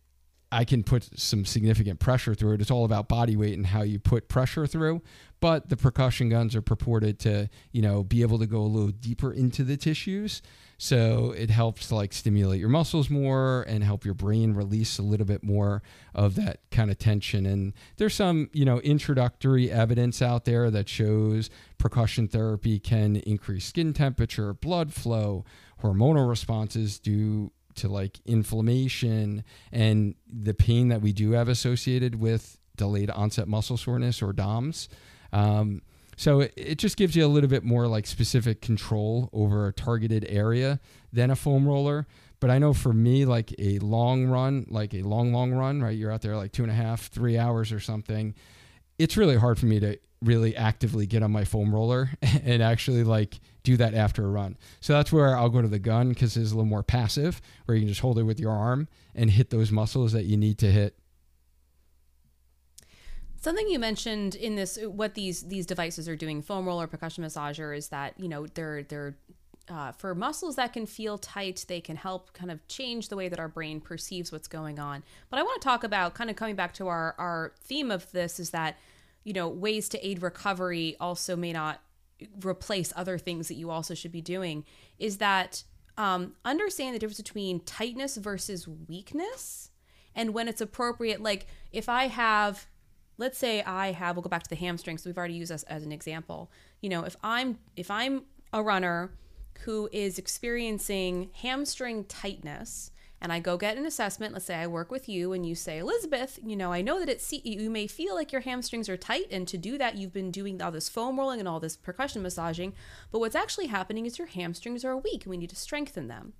I 0.52 0.64
can 0.64 0.82
put 0.82 1.16
some 1.16 1.44
significant 1.44 2.00
pressure 2.00 2.34
through 2.34 2.54
it. 2.54 2.60
It's 2.60 2.72
all 2.72 2.84
about 2.84 3.08
body 3.08 3.36
weight 3.36 3.56
and 3.56 3.64
how 3.64 3.82
you 3.82 4.00
put 4.00 4.28
pressure 4.28 4.66
through. 4.66 5.00
But 5.38 5.68
the 5.68 5.76
percussion 5.76 6.28
guns 6.28 6.56
are 6.56 6.62
purported 6.62 7.20
to, 7.20 7.48
you 7.70 7.82
know, 7.82 8.02
be 8.02 8.22
able 8.22 8.40
to 8.40 8.46
go 8.46 8.58
a 8.58 8.66
little 8.66 8.90
deeper 8.90 9.32
into 9.32 9.62
the 9.62 9.76
tissues. 9.76 10.42
So 10.82 11.34
it 11.36 11.50
helps 11.50 11.88
to 11.88 11.94
like 11.94 12.14
stimulate 12.14 12.58
your 12.58 12.70
muscles 12.70 13.10
more 13.10 13.66
and 13.68 13.84
help 13.84 14.06
your 14.06 14.14
brain 14.14 14.54
release 14.54 14.98
a 14.98 15.02
little 15.02 15.26
bit 15.26 15.44
more 15.44 15.82
of 16.14 16.36
that 16.36 16.60
kind 16.70 16.90
of 16.90 16.98
tension. 16.98 17.44
And 17.44 17.74
there's 17.98 18.14
some, 18.14 18.48
you 18.54 18.64
know, 18.64 18.80
introductory 18.80 19.70
evidence 19.70 20.22
out 20.22 20.46
there 20.46 20.70
that 20.70 20.88
shows 20.88 21.50
percussion 21.76 22.28
therapy 22.28 22.78
can 22.78 23.16
increase 23.16 23.66
skin 23.66 23.92
temperature, 23.92 24.54
blood 24.54 24.94
flow, 24.94 25.44
hormonal 25.82 26.26
responses 26.26 26.98
due 26.98 27.52
to 27.74 27.86
like 27.86 28.18
inflammation 28.24 29.44
and 29.70 30.14
the 30.26 30.54
pain 30.54 30.88
that 30.88 31.02
we 31.02 31.12
do 31.12 31.32
have 31.32 31.50
associated 31.50 32.18
with 32.18 32.58
delayed 32.76 33.10
onset 33.10 33.46
muscle 33.46 33.76
soreness 33.76 34.22
or 34.22 34.32
DOMS. 34.32 34.88
Um, 35.30 35.82
so 36.20 36.40
it, 36.40 36.52
it 36.54 36.74
just 36.76 36.98
gives 36.98 37.16
you 37.16 37.24
a 37.24 37.28
little 37.28 37.48
bit 37.48 37.64
more 37.64 37.86
like 37.86 38.06
specific 38.06 38.60
control 38.60 39.30
over 39.32 39.68
a 39.68 39.72
targeted 39.72 40.26
area 40.28 40.78
than 41.14 41.30
a 41.30 41.34
foam 41.34 41.66
roller. 41.66 42.06
But 42.40 42.50
I 42.50 42.58
know 42.58 42.74
for 42.74 42.92
me, 42.92 43.24
like 43.24 43.54
a 43.58 43.78
long 43.78 44.26
run, 44.26 44.66
like 44.68 44.92
a 44.92 45.00
long, 45.00 45.32
long 45.32 45.50
run, 45.52 45.82
right? 45.82 45.96
You're 45.96 46.12
out 46.12 46.20
there 46.20 46.36
like 46.36 46.52
two 46.52 46.62
and 46.62 46.70
a 46.70 46.74
half, 46.74 47.06
three 47.06 47.38
hours 47.38 47.72
or 47.72 47.80
something. 47.80 48.34
It's 48.98 49.16
really 49.16 49.36
hard 49.36 49.58
for 49.58 49.64
me 49.64 49.80
to 49.80 49.98
really 50.20 50.54
actively 50.54 51.06
get 51.06 51.22
on 51.22 51.32
my 51.32 51.44
foam 51.44 51.74
roller 51.74 52.10
and 52.22 52.62
actually 52.62 53.02
like 53.02 53.40
do 53.62 53.78
that 53.78 53.94
after 53.94 54.22
a 54.22 54.28
run. 54.28 54.58
So 54.82 54.92
that's 54.92 55.10
where 55.10 55.34
I'll 55.34 55.48
go 55.48 55.62
to 55.62 55.68
the 55.68 55.78
gun 55.78 56.10
because 56.10 56.36
it's 56.36 56.50
a 56.50 56.54
little 56.54 56.66
more 56.66 56.82
passive, 56.82 57.40
where 57.64 57.74
you 57.74 57.80
can 57.80 57.88
just 57.88 58.02
hold 58.02 58.18
it 58.18 58.24
with 58.24 58.38
your 58.38 58.52
arm 58.52 58.88
and 59.14 59.30
hit 59.30 59.48
those 59.48 59.72
muscles 59.72 60.12
that 60.12 60.26
you 60.26 60.36
need 60.36 60.58
to 60.58 60.70
hit 60.70 60.98
Something 63.40 63.68
you 63.68 63.78
mentioned 63.78 64.34
in 64.34 64.54
this, 64.54 64.78
what 64.82 65.14
these 65.14 65.42
these 65.44 65.64
devices 65.64 66.08
are 66.08 66.16
doing, 66.16 66.42
foam 66.42 66.66
roller, 66.66 66.86
percussion 66.86 67.24
massager, 67.24 67.76
is 67.76 67.88
that 67.88 68.12
you 68.18 68.28
know 68.28 68.46
they're 68.46 68.82
they're 68.82 69.16
uh, 69.70 69.92
for 69.92 70.14
muscles 70.14 70.56
that 70.56 70.74
can 70.74 70.84
feel 70.84 71.16
tight, 71.16 71.64
they 71.66 71.80
can 71.80 71.96
help 71.96 72.32
kind 72.34 72.50
of 72.50 72.66
change 72.68 73.08
the 73.08 73.16
way 73.16 73.28
that 73.28 73.38
our 73.38 73.48
brain 73.48 73.80
perceives 73.80 74.30
what's 74.30 74.48
going 74.48 74.78
on. 74.78 75.02
But 75.30 75.38
I 75.38 75.42
want 75.42 75.62
to 75.62 75.64
talk 75.64 75.84
about 75.84 76.14
kind 76.14 76.28
of 76.28 76.36
coming 76.36 76.54
back 76.54 76.74
to 76.74 76.88
our 76.88 77.14
our 77.18 77.54
theme 77.64 77.90
of 77.90 78.10
this 78.12 78.38
is 78.38 78.50
that 78.50 78.76
you 79.24 79.32
know 79.32 79.48
ways 79.48 79.88
to 79.90 80.06
aid 80.06 80.20
recovery 80.22 80.96
also 81.00 81.34
may 81.34 81.54
not 81.54 81.80
replace 82.44 82.92
other 82.94 83.16
things 83.16 83.48
that 83.48 83.54
you 83.54 83.70
also 83.70 83.94
should 83.94 84.12
be 84.12 84.20
doing. 84.20 84.64
Is 84.98 85.16
that 85.16 85.64
um, 85.96 86.34
understand 86.44 86.94
the 86.94 86.98
difference 86.98 87.22
between 87.22 87.60
tightness 87.60 88.18
versus 88.18 88.68
weakness, 88.68 89.70
and 90.14 90.34
when 90.34 90.46
it's 90.46 90.60
appropriate. 90.60 91.22
Like 91.22 91.46
if 91.72 91.88
I 91.88 92.08
have 92.08 92.66
let's 93.20 93.38
say 93.38 93.62
I 93.62 93.92
have 93.92 94.16
we'll 94.16 94.22
go 94.22 94.30
back 94.30 94.42
to 94.42 94.50
the 94.50 94.56
hamstrings. 94.56 95.04
We've 95.04 95.16
already 95.16 95.34
used 95.34 95.52
this 95.52 95.62
as 95.64 95.84
an 95.84 95.92
example. 95.92 96.50
You 96.80 96.88
know, 96.88 97.04
if 97.04 97.16
I'm 97.22 97.58
if 97.76 97.90
I'm 97.90 98.22
a 98.52 98.62
runner 98.62 99.12
who 99.60 99.88
is 99.92 100.18
experiencing 100.18 101.30
hamstring 101.34 102.04
tightness 102.04 102.90
and 103.20 103.30
I 103.30 103.38
go 103.38 103.58
get 103.58 103.76
an 103.76 103.84
assessment, 103.84 104.32
let's 104.32 104.46
say 104.46 104.54
I 104.54 104.66
work 104.66 104.90
with 104.90 105.06
you 105.06 105.34
and 105.34 105.46
you 105.46 105.54
say, 105.54 105.78
Elizabeth, 105.78 106.38
you 106.42 106.56
know, 106.56 106.72
I 106.72 106.80
know 106.80 106.98
that 106.98 107.10
it's 107.10 107.30
you 107.30 107.68
may 107.68 107.86
feel 107.86 108.14
like 108.14 108.32
your 108.32 108.40
hamstrings 108.40 108.88
are 108.88 108.96
tight, 108.96 109.26
and 109.30 109.46
to 109.46 109.58
do 109.58 109.76
that, 109.76 109.96
you've 109.96 110.14
been 110.14 110.30
doing 110.30 110.60
all 110.62 110.70
this 110.70 110.88
foam 110.88 111.18
rolling 111.18 111.38
and 111.38 111.46
all 111.46 111.60
this 111.60 111.76
percussion 111.76 112.22
massaging, 112.22 112.72
but 113.12 113.18
what's 113.18 113.36
actually 113.36 113.66
happening 113.66 114.06
is 114.06 114.18
your 114.18 114.28
hamstrings 114.28 114.82
are 114.86 114.96
weak 114.96 115.24
and 115.24 115.30
we 115.30 115.36
need 115.36 115.50
to 115.50 115.56
strengthen 115.56 116.08
them. 116.08 116.32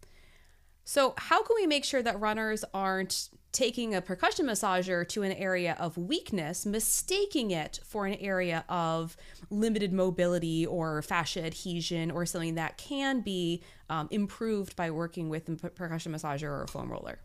So, 0.85 1.13
how 1.19 1.43
can 1.43 1.55
we 1.55 1.67
make 1.67 1.85
sure 1.85 2.03
that 2.03 2.19
runners 2.19 2.65
aren't 2.73 3.29
taking 3.53 3.95
a 3.95 4.01
percussion 4.01 4.47
massager 4.47 5.07
to 5.09 5.23
an 5.23 5.33
area 5.33 5.77
of 5.79 5.97
weakness, 5.97 6.65
mistaking 6.65 7.51
it 7.51 7.81
for 7.85 8.07
an 8.07 8.15
area 8.15 8.65
of 8.69 9.17
limited 9.51 9.93
mobility 9.93 10.65
or 10.65 11.03
fascia 11.03 11.45
adhesion 11.45 12.11
or 12.11 12.25
something 12.25 12.55
that 12.55 12.79
can 12.79 13.21
be 13.21 13.63
um, 13.89 14.09
improved 14.11 14.77
by 14.77 14.91
working 14.91 15.29
with 15.29 15.49
a 15.49 15.71
percussion 15.71 16.13
massager 16.13 16.45
or 16.45 16.63
a 16.63 16.69
foam 16.69 16.91
roller? 16.91 17.19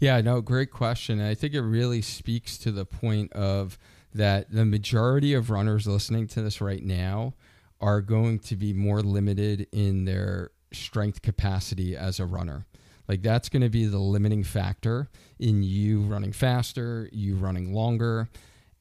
Yeah, 0.00 0.20
no, 0.20 0.40
great 0.40 0.70
question. 0.70 1.20
I 1.20 1.34
think 1.34 1.54
it 1.54 1.62
really 1.62 2.02
speaks 2.02 2.58
to 2.58 2.72
the 2.72 2.84
point 2.84 3.32
of 3.32 3.78
that 4.14 4.50
the 4.50 4.64
majority 4.64 5.34
of 5.34 5.50
runners 5.50 5.86
listening 5.86 6.26
to 6.28 6.42
this 6.42 6.60
right 6.60 6.82
now 6.82 7.34
are 7.80 8.00
going 8.00 8.38
to 8.38 8.56
be 8.56 8.72
more 8.72 9.02
limited 9.02 9.66
in 9.72 10.04
their 10.04 10.50
strength 10.72 11.22
capacity 11.22 11.96
as 11.96 12.18
a 12.18 12.26
runner. 12.26 12.66
Like 13.08 13.22
that's 13.22 13.48
going 13.48 13.62
to 13.62 13.68
be 13.68 13.86
the 13.86 13.98
limiting 13.98 14.44
factor 14.44 15.08
in 15.38 15.62
you 15.62 16.02
running 16.02 16.32
faster, 16.32 17.08
you 17.12 17.36
running 17.36 17.74
longer. 17.74 18.28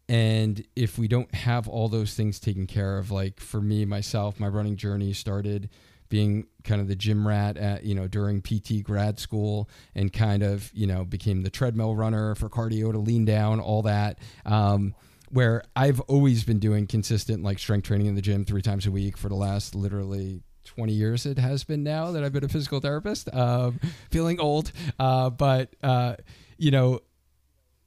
And 0.10 0.66
if 0.76 0.98
we 0.98 1.08
don't 1.08 1.34
have 1.34 1.68
all 1.68 1.88
those 1.88 2.14
things 2.14 2.40
taken 2.40 2.68
care 2.68 2.98
of, 2.98 3.12
like 3.12 3.40
for 3.40 3.62
me, 3.62 3.86
myself, 3.86 4.40
my 4.40 4.48
running 4.48 4.76
journey 4.76 5.14
started 5.14 5.70
being 6.10 6.46
kind 6.64 6.80
of 6.80 6.88
the 6.88 6.96
gym 6.96 7.28
rat 7.28 7.58
at, 7.58 7.84
you 7.84 7.96
know, 7.96 8.08
during 8.08 8.42
PT 8.42 8.84
grad 8.84 9.20
school 9.20 9.70
and 9.96 10.12
kind 10.14 10.44
of, 10.44 10.70
you 10.74 10.86
know, 10.86 11.04
became 11.04 11.42
the 11.42 11.50
treadmill 11.50 11.96
runner 11.96 12.36
for 12.36 12.50
cardio 12.50 12.92
to 12.92 13.00
lean 13.00 13.26
down, 13.26 13.60
all 13.60 13.82
that. 13.82 14.20
Um, 14.46 14.94
where 15.32 15.64
I've 15.76 16.00
always 16.02 16.44
been 16.44 16.60
doing 16.60 16.86
consistent 16.86 17.44
like 17.44 17.58
strength 17.58 17.88
training 17.88 18.06
in 18.06 18.14
the 18.14 18.22
gym 18.22 18.46
three 18.46 18.62
times 18.62 18.86
a 18.86 18.92
week 18.92 19.18
for 19.18 19.30
the 19.30 19.36
last 19.36 19.74
literally 19.74 20.44
20 20.66 20.94
years 20.94 21.26
it 21.26 21.38
has 21.38 21.64
been 21.64 21.84
now 21.84 22.12
that 22.12 22.24
I've 22.24 22.34
been 22.34 22.44
a 22.44 22.50
physical 22.50 22.80
therapist, 22.80 23.34
um, 23.34 23.80
feeling 24.10 24.40
old. 24.40 24.72
Uh, 25.00 25.30
but, 25.30 25.76
uh, 25.84 26.16
you 26.58 26.72
know, 26.72 27.00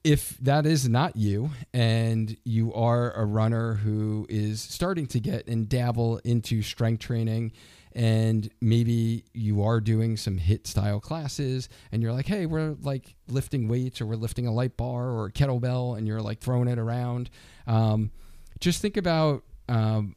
if 0.03 0.37
that 0.37 0.65
is 0.65 0.87
not 0.87 1.15
you 1.15 1.49
and 1.73 2.37
you 2.45 2.73
are 2.73 3.11
a 3.11 3.25
runner 3.25 3.73
who 3.73 4.25
is 4.29 4.61
starting 4.61 5.05
to 5.07 5.19
get 5.19 5.47
and 5.47 5.67
dabble 5.67 6.19
into 6.19 6.61
strength 6.61 7.01
training 7.01 7.51
and 7.93 8.51
maybe 8.61 9.25
you 9.33 9.63
are 9.63 9.81
doing 9.81 10.15
some 10.15 10.37
HIIT 10.37 10.67
style 10.67 10.99
classes 10.99 11.67
and 11.91 12.01
you're 12.01 12.13
like 12.13 12.27
hey 12.27 12.45
we're 12.45 12.77
like 12.81 13.15
lifting 13.27 13.67
weights 13.67 13.99
or 13.99 14.05
we're 14.05 14.15
lifting 14.15 14.47
a 14.47 14.53
light 14.53 14.77
bar 14.77 15.09
or 15.09 15.25
a 15.25 15.31
kettlebell 15.31 15.97
and 15.97 16.07
you're 16.07 16.21
like 16.21 16.39
throwing 16.39 16.67
it 16.67 16.79
around 16.79 17.29
um, 17.65 18.11
just 18.59 18.81
think 18.81 18.97
about 18.97 19.43
um, 19.67 20.15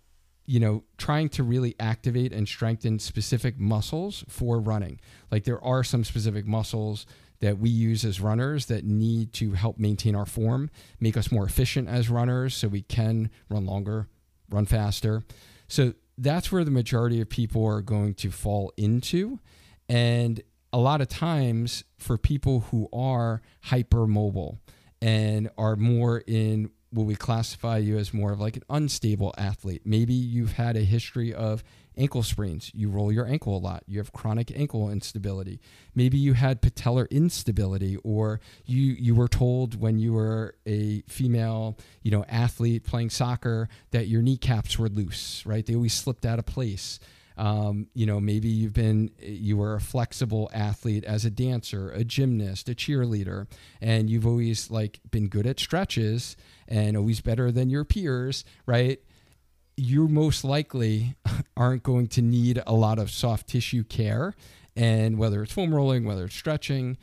you 0.50 0.60
know 0.60 0.82
trying 0.98 1.28
to 1.28 1.42
really 1.42 1.74
activate 1.78 2.32
and 2.32 2.48
strengthen 2.48 2.98
specific 2.98 3.58
muscles 3.58 4.24
for 4.28 4.58
running 4.58 5.00
like 5.30 5.44
there 5.44 5.62
are 5.64 5.84
some 5.84 6.04
specific 6.04 6.46
muscles 6.46 7.06
that 7.40 7.58
we 7.58 7.70
use 7.70 8.04
as 8.04 8.20
runners 8.20 8.66
that 8.66 8.84
need 8.84 9.32
to 9.32 9.52
help 9.52 9.78
maintain 9.78 10.14
our 10.14 10.26
form 10.26 10.70
make 10.98 11.16
us 11.16 11.30
more 11.30 11.44
efficient 11.44 11.88
as 11.88 12.08
runners 12.08 12.54
so 12.54 12.68
we 12.68 12.82
can 12.82 13.30
run 13.48 13.64
longer 13.66 14.08
run 14.50 14.66
faster 14.66 15.22
so 15.68 15.94
that's 16.20 16.52
where 16.52 16.64
the 16.64 16.70
majority 16.70 17.20
of 17.20 17.28
people 17.28 17.64
are 17.64 17.80
going 17.80 18.14
to 18.14 18.30
fall 18.30 18.72
into. 18.76 19.38
And 19.88 20.40
a 20.72 20.78
lot 20.78 21.00
of 21.00 21.08
times 21.08 21.84
for 21.98 22.18
people 22.18 22.60
who 22.70 22.88
are 22.92 23.40
hypermobile 23.66 24.58
and 25.00 25.48
are 25.56 25.76
more 25.76 26.22
in 26.26 26.70
what 26.92 27.06
we 27.06 27.14
classify 27.14 27.78
you 27.78 27.98
as 27.98 28.12
more 28.12 28.32
of 28.32 28.40
like 28.40 28.56
an 28.56 28.64
unstable 28.68 29.34
athlete. 29.38 29.82
Maybe 29.84 30.12
you've 30.12 30.52
had 30.52 30.76
a 30.76 30.80
history 30.80 31.32
of 31.32 31.62
ankle 31.96 32.22
sprains. 32.22 32.70
You 32.74 32.88
roll 32.90 33.12
your 33.12 33.26
ankle 33.26 33.56
a 33.56 33.58
lot. 33.58 33.84
You 33.86 33.98
have 33.98 34.12
chronic 34.12 34.50
ankle 34.56 34.90
instability. 34.90 35.60
Maybe 35.94 36.18
you 36.18 36.32
had 36.34 36.62
patellar 36.62 37.08
instability 37.10 37.96
or 38.02 38.40
you 38.64 38.80
you 38.80 39.14
were 39.14 39.28
told 39.28 39.80
when 39.80 39.98
you 39.98 40.14
were 40.14 40.54
a 40.66 41.02
female, 41.08 41.78
you 42.02 42.10
know, 42.10 42.24
athlete 42.28 42.84
playing 42.84 43.10
soccer 43.10 43.68
that 43.90 44.08
your 44.08 44.22
kneecaps 44.22 44.78
were 44.78 44.88
loose, 44.88 45.44
right? 45.46 45.64
They 45.64 45.74
always 45.74 45.94
slipped 45.94 46.24
out 46.26 46.38
of 46.38 46.46
place. 46.46 46.98
Um, 47.40 47.86
you 47.94 48.04
know, 48.04 48.20
maybe 48.20 48.48
you've 48.50 48.74
been, 48.74 49.12
you 49.18 49.56
were 49.56 49.74
a 49.74 49.80
flexible 49.80 50.50
athlete 50.52 51.04
as 51.04 51.24
a 51.24 51.30
dancer, 51.30 51.90
a 51.90 52.04
gymnast, 52.04 52.68
a 52.68 52.74
cheerleader, 52.74 53.46
and 53.80 54.10
you've 54.10 54.26
always 54.26 54.70
like 54.70 55.00
been 55.10 55.28
good 55.28 55.46
at 55.46 55.58
stretches 55.58 56.36
and 56.68 56.98
always 56.98 57.22
better 57.22 57.50
than 57.50 57.70
your 57.70 57.86
peers, 57.86 58.44
right? 58.66 59.00
You 59.74 60.06
most 60.06 60.44
likely 60.44 61.14
aren't 61.56 61.82
going 61.82 62.08
to 62.08 62.20
need 62.20 62.62
a 62.66 62.74
lot 62.74 62.98
of 62.98 63.10
soft 63.10 63.48
tissue 63.48 63.84
care. 63.84 64.34
And 64.76 65.16
whether 65.16 65.42
it's 65.42 65.54
foam 65.54 65.74
rolling, 65.74 66.04
whether 66.04 66.26
it's 66.26 66.36
stretching, 66.36 66.98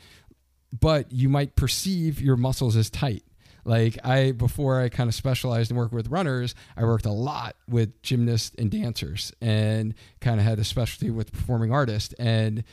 but 0.72 1.10
you 1.10 1.28
might 1.28 1.56
perceive 1.56 2.20
your 2.20 2.36
muscles 2.36 2.76
as 2.76 2.90
tight 2.90 3.24
like 3.68 3.98
I 4.02 4.32
before 4.32 4.80
I 4.80 4.88
kind 4.88 5.08
of 5.08 5.14
specialized 5.14 5.70
and 5.70 5.78
worked 5.78 5.92
with 5.92 6.08
runners, 6.08 6.54
I 6.76 6.84
worked 6.84 7.04
a 7.04 7.12
lot 7.12 7.54
with 7.68 8.00
gymnasts 8.02 8.56
and 8.58 8.70
dancers 8.70 9.30
and 9.42 9.94
kind 10.20 10.40
of 10.40 10.46
had 10.46 10.58
a 10.58 10.64
specialty 10.64 11.10
with 11.10 11.32
performing 11.32 11.70
artists 11.70 12.14
and 12.14 12.64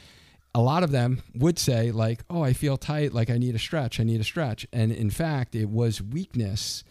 a 0.56 0.62
lot 0.62 0.84
of 0.84 0.91
them 0.91 1.22
would 1.36 1.60
say 1.60 1.91
like, 1.91 2.24
"Oh, 2.30 2.41
I 2.41 2.54
feel 2.54 2.78
tight, 2.78 3.14
like 3.14 3.30
I 3.30 3.38
need 3.38 3.56
a 3.56 3.60
stretch, 3.60 4.00
I 4.00 4.04
need 4.04 4.22
a 4.22 4.24
stretch." 4.24 4.66
And 4.72 4.89
in 4.93 5.10
fact, 5.10 5.54
it 5.54 5.70
was 5.70 6.02
weakness 6.02 6.86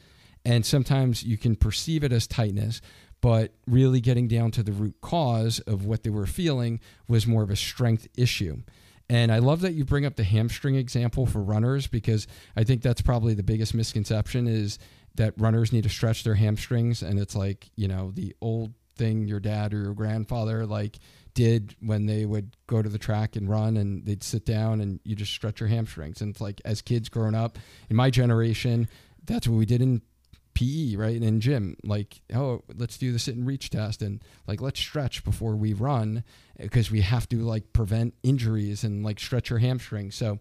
and 0.45 0.67
sometimes 0.67 1.25
you 1.25 1.39
can 1.39 1.57
perceive 1.57 2.05
it 2.05 2.13
as 2.13 2.27
tightness, 2.27 2.83
but 3.23 3.53
really 3.67 4.03
getting 4.03 4.29
down 4.29 4.51
to 4.51 4.63
the 4.63 4.73
root 4.73 4.97
cause 5.01 5.61
of 5.61 5.87
what 5.87 6.03
they 6.03 6.11
were 6.11 6.27
feeling 6.27 6.79
was 7.09 7.27
more 7.27 7.43
of 7.43 7.49
a 7.49 7.57
strength 7.57 8.07
issue. 8.19 8.59
And 9.09 9.31
I 9.31 9.39
love 9.39 9.61
that 9.61 9.75
you 9.75 9.85
bring 9.85 10.07
up 10.07 10.17
the 10.17 10.25
hamstring 10.25 10.77
example 10.77 11.27
for 11.27 11.43
runners 11.43 11.87
because 11.87 12.27
I 12.57 12.65
think 12.65 12.83
that's 12.83 13.03
probably 13.03 13.35
the 13.35 13.43
biggest 13.43 13.75
misconception 13.75 14.47
is 14.47 14.79
that 15.17 15.35
runners 15.37 15.73
need 15.73 15.85
to 15.85 15.91
stretch 15.91 16.25
their 16.25 16.35
hamstrings 16.35 17.03
and 17.03 17.19
it's 17.19 17.37
like, 17.37 17.71
you 17.77 17.87
know, 17.87 18.13
the 18.15 18.35
old 18.41 18.73
thing 18.97 19.27
your 19.27 19.41
dad 19.41 19.75
or 19.75 19.83
your 19.83 19.95
grandfather 19.95 20.65
like 20.67 20.99
did 21.35 21.75
when 21.81 22.07
they 22.07 22.25
would 22.25 22.57
go 22.67 22.81
to 22.81 22.89
the 22.89 22.99
track 22.99 23.37
and 23.37 23.49
run 23.49 23.77
and 23.77 24.07
they'd 24.07 24.23
sit 24.23 24.47
down 24.47 24.81
and 24.81 25.01
you 25.05 25.15
just 25.15 25.33
stretch 25.33 25.61
your 25.61 25.69
hamstrings. 25.69 26.21
And 26.21 26.31
it's 26.31 26.41
like 26.41 26.61
as 26.65 26.81
kids 26.81 27.09
growing 27.09 27.35
up 27.35 27.59
in 27.91 27.97
my 27.97 28.11
generation, 28.11 28.89
that's 29.25 29.49
what 29.49 29.57
we 29.57 29.67
did 29.67 29.83
in 29.83 30.01
PE, 30.55 30.97
right? 30.97 31.15
And 31.15 31.25
in 31.25 31.41
gym, 31.41 31.77
like, 31.85 32.21
oh, 32.35 32.63
let's 32.77 32.97
do 32.99 33.13
the 33.13 33.19
sit 33.19 33.37
and 33.37 33.47
reach 33.47 33.71
test 33.71 34.03
and 34.03 34.23
like 34.47 34.61
let's 34.61 34.81
stretch 34.81 35.25
before 35.25 35.57
we 35.57 35.73
run 35.73 36.25
because 36.59 36.91
we 36.91 37.01
have 37.01 37.29
to 37.31 37.43
like 37.43 37.73
prevent 37.73 38.15
injuries 38.23 38.85
and 38.85 39.05
like 39.05 39.21
stretch 39.21 39.51
your 39.51 39.59
hamstring. 39.59 40.11
So 40.11 40.39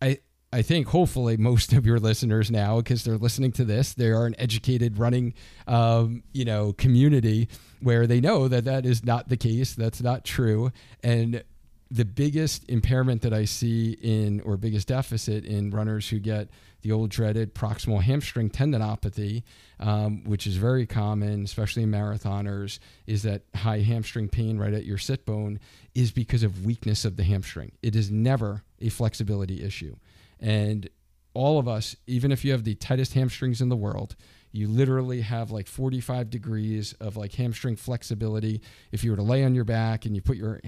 I 0.00 0.18
I 0.52 0.62
think 0.62 0.88
hopefully 0.88 1.36
most 1.36 1.72
of 1.72 1.86
your 1.86 2.00
listeners 2.00 2.50
now, 2.50 2.78
because 2.78 3.04
they're 3.04 3.18
listening 3.18 3.52
to 3.52 3.64
this, 3.64 3.94
they 3.94 4.08
are 4.08 4.26
an 4.26 4.34
educated 4.38 4.98
running, 4.98 5.34
um, 5.68 6.24
you 6.32 6.44
know, 6.44 6.72
community 6.72 7.48
where 7.80 8.06
they 8.06 8.20
know 8.20 8.48
that 8.48 8.64
that 8.64 8.84
is 8.84 9.04
not 9.04 9.28
the 9.28 9.36
case. 9.36 9.74
That's 9.74 10.02
not 10.02 10.24
true. 10.24 10.72
And 11.04 11.44
the 11.90 12.04
biggest 12.04 12.68
impairment 12.68 13.22
that 13.22 13.32
I 13.32 13.44
see 13.44 13.92
in, 14.00 14.40
or 14.42 14.56
biggest 14.56 14.88
deficit 14.88 15.44
in 15.44 15.70
runners 15.70 16.08
who 16.08 16.20
get 16.20 16.48
the 16.82 16.92
old 16.92 17.10
dreaded 17.10 17.54
proximal 17.54 18.00
hamstring 18.00 18.48
tendinopathy, 18.48 19.42
um, 19.80 20.24
which 20.24 20.46
is 20.46 20.56
very 20.56 20.86
common, 20.86 21.44
especially 21.44 21.82
in 21.82 21.90
marathoners, 21.90 22.78
is 23.06 23.22
that 23.24 23.42
high 23.54 23.80
hamstring 23.80 24.28
pain 24.28 24.56
right 24.56 24.72
at 24.72 24.84
your 24.84 24.98
sit 24.98 25.26
bone 25.26 25.58
is 25.94 26.12
because 26.12 26.42
of 26.42 26.64
weakness 26.64 27.04
of 27.04 27.16
the 27.16 27.24
hamstring. 27.24 27.72
It 27.82 27.96
is 27.96 28.10
never 28.10 28.62
a 28.80 28.88
flexibility 28.88 29.62
issue. 29.62 29.96
And 30.38 30.88
all 31.34 31.58
of 31.58 31.68
us, 31.68 31.96
even 32.06 32.32
if 32.32 32.44
you 32.44 32.52
have 32.52 32.64
the 32.64 32.76
tightest 32.76 33.14
hamstrings 33.14 33.60
in 33.60 33.68
the 33.68 33.76
world, 33.76 34.16
you 34.52 34.68
literally 34.68 35.20
have 35.20 35.50
like 35.50 35.66
45 35.66 36.30
degrees 36.30 36.92
of 36.94 37.16
like 37.16 37.34
hamstring 37.34 37.76
flexibility. 37.76 38.60
If 38.90 39.04
you 39.04 39.10
were 39.10 39.16
to 39.16 39.22
lay 39.22 39.44
on 39.44 39.54
your 39.54 39.64
back 39.64 40.06
and 40.06 40.14
you 40.14 40.22
put 40.22 40.36
your 40.36 40.60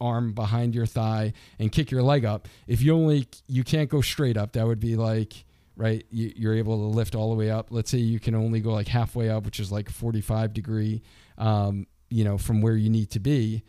arm 0.00 0.32
behind 0.32 0.74
your 0.74 0.86
thigh 0.86 1.32
and 1.58 1.70
kick 1.70 1.90
your 1.90 2.02
leg 2.02 2.24
up. 2.24 2.48
If 2.66 2.82
you 2.82 2.94
only 2.94 3.26
you 3.46 3.64
can't 3.64 3.88
go 3.88 4.00
straight 4.00 4.36
up, 4.36 4.52
that 4.52 4.66
would 4.66 4.80
be 4.80 4.96
like 4.96 5.44
right. 5.76 6.04
You, 6.10 6.50
are 6.50 6.54
able 6.54 6.76
to 6.78 6.94
lift 6.96 7.14
all 7.14 7.30
the 7.30 7.36
way 7.36 7.50
up. 7.50 7.68
Let's 7.70 7.90
say 7.90 7.98
you 7.98 8.20
can 8.20 8.34
only 8.34 8.60
go 8.60 8.72
like 8.72 8.88
halfway 8.88 9.28
up, 9.30 9.44
which 9.44 9.60
is 9.60 9.72
like 9.72 9.90
45 9.90 10.52
degree, 10.52 11.02
um, 11.38 11.86
you 12.10 12.24
know, 12.24 12.38
from 12.38 12.60
where 12.60 12.76
you 12.76 12.90
need 12.90 13.10
to 13.10 13.20
be. 13.20 13.62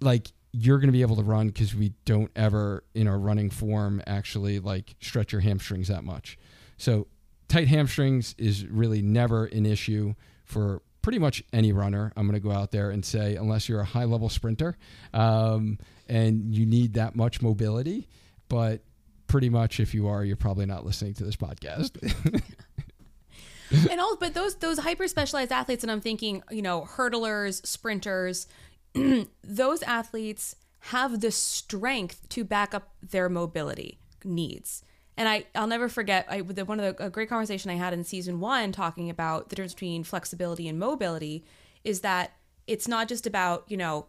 Like 0.00 0.32
you're 0.52 0.78
going 0.78 0.88
to 0.88 0.92
be 0.92 1.02
able 1.02 1.16
to 1.16 1.22
run 1.22 1.48
because 1.48 1.74
we 1.74 1.92
don't 2.04 2.30
ever 2.36 2.84
in 2.94 3.08
our 3.08 3.18
running 3.18 3.50
form 3.50 4.00
actually 4.06 4.60
like 4.60 4.94
stretch 5.00 5.32
your 5.32 5.40
hamstrings 5.40 5.88
that 5.88 6.04
much. 6.04 6.38
So 6.76 7.08
tight 7.48 7.68
hamstrings 7.68 8.34
is 8.38 8.66
really 8.66 9.02
never 9.02 9.46
an 9.46 9.66
issue 9.66 10.14
for 10.44 10.82
pretty 11.04 11.18
much 11.18 11.44
any 11.52 11.70
runner. 11.70 12.10
I'm 12.16 12.26
going 12.26 12.40
to 12.40 12.46
go 12.46 12.50
out 12.50 12.72
there 12.72 12.90
and 12.90 13.04
say, 13.04 13.36
unless 13.36 13.68
you're 13.68 13.80
a 13.80 13.84
high 13.84 14.04
level 14.04 14.30
sprinter 14.30 14.78
um, 15.12 15.78
and 16.08 16.54
you 16.54 16.64
need 16.64 16.94
that 16.94 17.14
much 17.14 17.42
mobility, 17.42 18.08
but 18.48 18.80
pretty 19.26 19.50
much 19.50 19.80
if 19.80 19.92
you 19.92 20.08
are, 20.08 20.24
you're 20.24 20.36
probably 20.36 20.64
not 20.64 20.86
listening 20.86 21.12
to 21.14 21.24
this 21.24 21.36
podcast. 21.36 22.00
and 23.90 24.00
all, 24.00 24.16
but 24.16 24.32
those 24.32 24.56
those 24.56 24.78
hyper 24.78 25.06
specialized 25.06 25.52
athletes, 25.52 25.84
and 25.84 25.90
I'm 25.90 26.00
thinking, 26.00 26.42
you 26.50 26.62
know, 26.62 26.88
hurdlers, 26.90 27.64
sprinters, 27.66 28.46
those 29.44 29.82
athletes 29.82 30.56
have 30.78 31.20
the 31.20 31.30
strength 31.30 32.26
to 32.30 32.44
back 32.44 32.74
up 32.74 32.94
their 33.02 33.28
mobility 33.28 33.98
needs. 34.24 34.82
And 35.16 35.28
I, 35.28 35.44
I'll 35.54 35.66
never 35.66 35.88
forget 35.88 36.26
I, 36.28 36.40
the, 36.40 36.64
one 36.64 36.80
of 36.80 36.96
the 36.96 37.10
great 37.10 37.28
conversation 37.28 37.70
I 37.70 37.74
had 37.74 37.92
in 37.92 38.04
season 38.04 38.40
one 38.40 38.72
talking 38.72 39.10
about 39.10 39.48
the 39.48 39.56
difference 39.56 39.74
between 39.74 40.04
flexibility 40.04 40.66
and 40.66 40.78
mobility 40.78 41.44
is 41.84 42.00
that 42.00 42.32
it's 42.66 42.88
not 42.88 43.08
just 43.08 43.26
about, 43.26 43.64
you 43.68 43.76
know, 43.76 44.06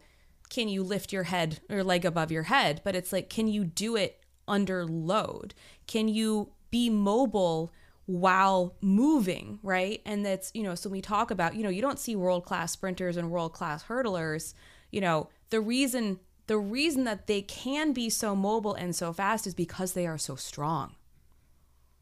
can 0.48 0.68
you 0.68 0.82
lift 0.82 1.12
your 1.12 1.24
head 1.24 1.60
or 1.68 1.84
leg 1.84 2.04
above 2.04 2.32
your 2.32 2.44
head, 2.44 2.80
but 2.84 2.96
it's 2.96 3.12
like, 3.12 3.28
can 3.28 3.48
you 3.48 3.64
do 3.64 3.96
it 3.96 4.20
under 4.48 4.84
load? 4.84 5.54
Can 5.86 6.08
you 6.08 6.52
be 6.70 6.90
mobile 6.90 7.72
while 8.06 8.76
moving, 8.80 9.58
right? 9.62 10.00
And 10.04 10.24
that's, 10.24 10.52
you 10.54 10.62
know, 10.62 10.74
so 10.74 10.88
we 10.88 11.00
talk 11.00 11.30
about, 11.30 11.54
you 11.54 11.62
know, 11.62 11.68
you 11.68 11.82
don't 11.82 11.98
see 11.98 12.14
world 12.16 12.44
class 12.44 12.72
sprinters 12.72 13.16
and 13.16 13.30
world 13.30 13.52
class 13.52 13.84
hurdlers, 13.84 14.54
you 14.90 15.00
know, 15.00 15.28
the 15.50 15.60
reason 15.60 16.20
the 16.46 16.58
reason 16.58 17.04
that 17.04 17.26
they 17.26 17.42
can 17.42 17.92
be 17.92 18.08
so 18.08 18.36
mobile 18.36 18.74
and 18.74 18.94
so 18.94 19.12
fast 19.12 19.46
is 19.46 19.54
because 19.54 19.92
they 19.92 20.06
are 20.06 20.18
so 20.18 20.36
strong. 20.36 20.94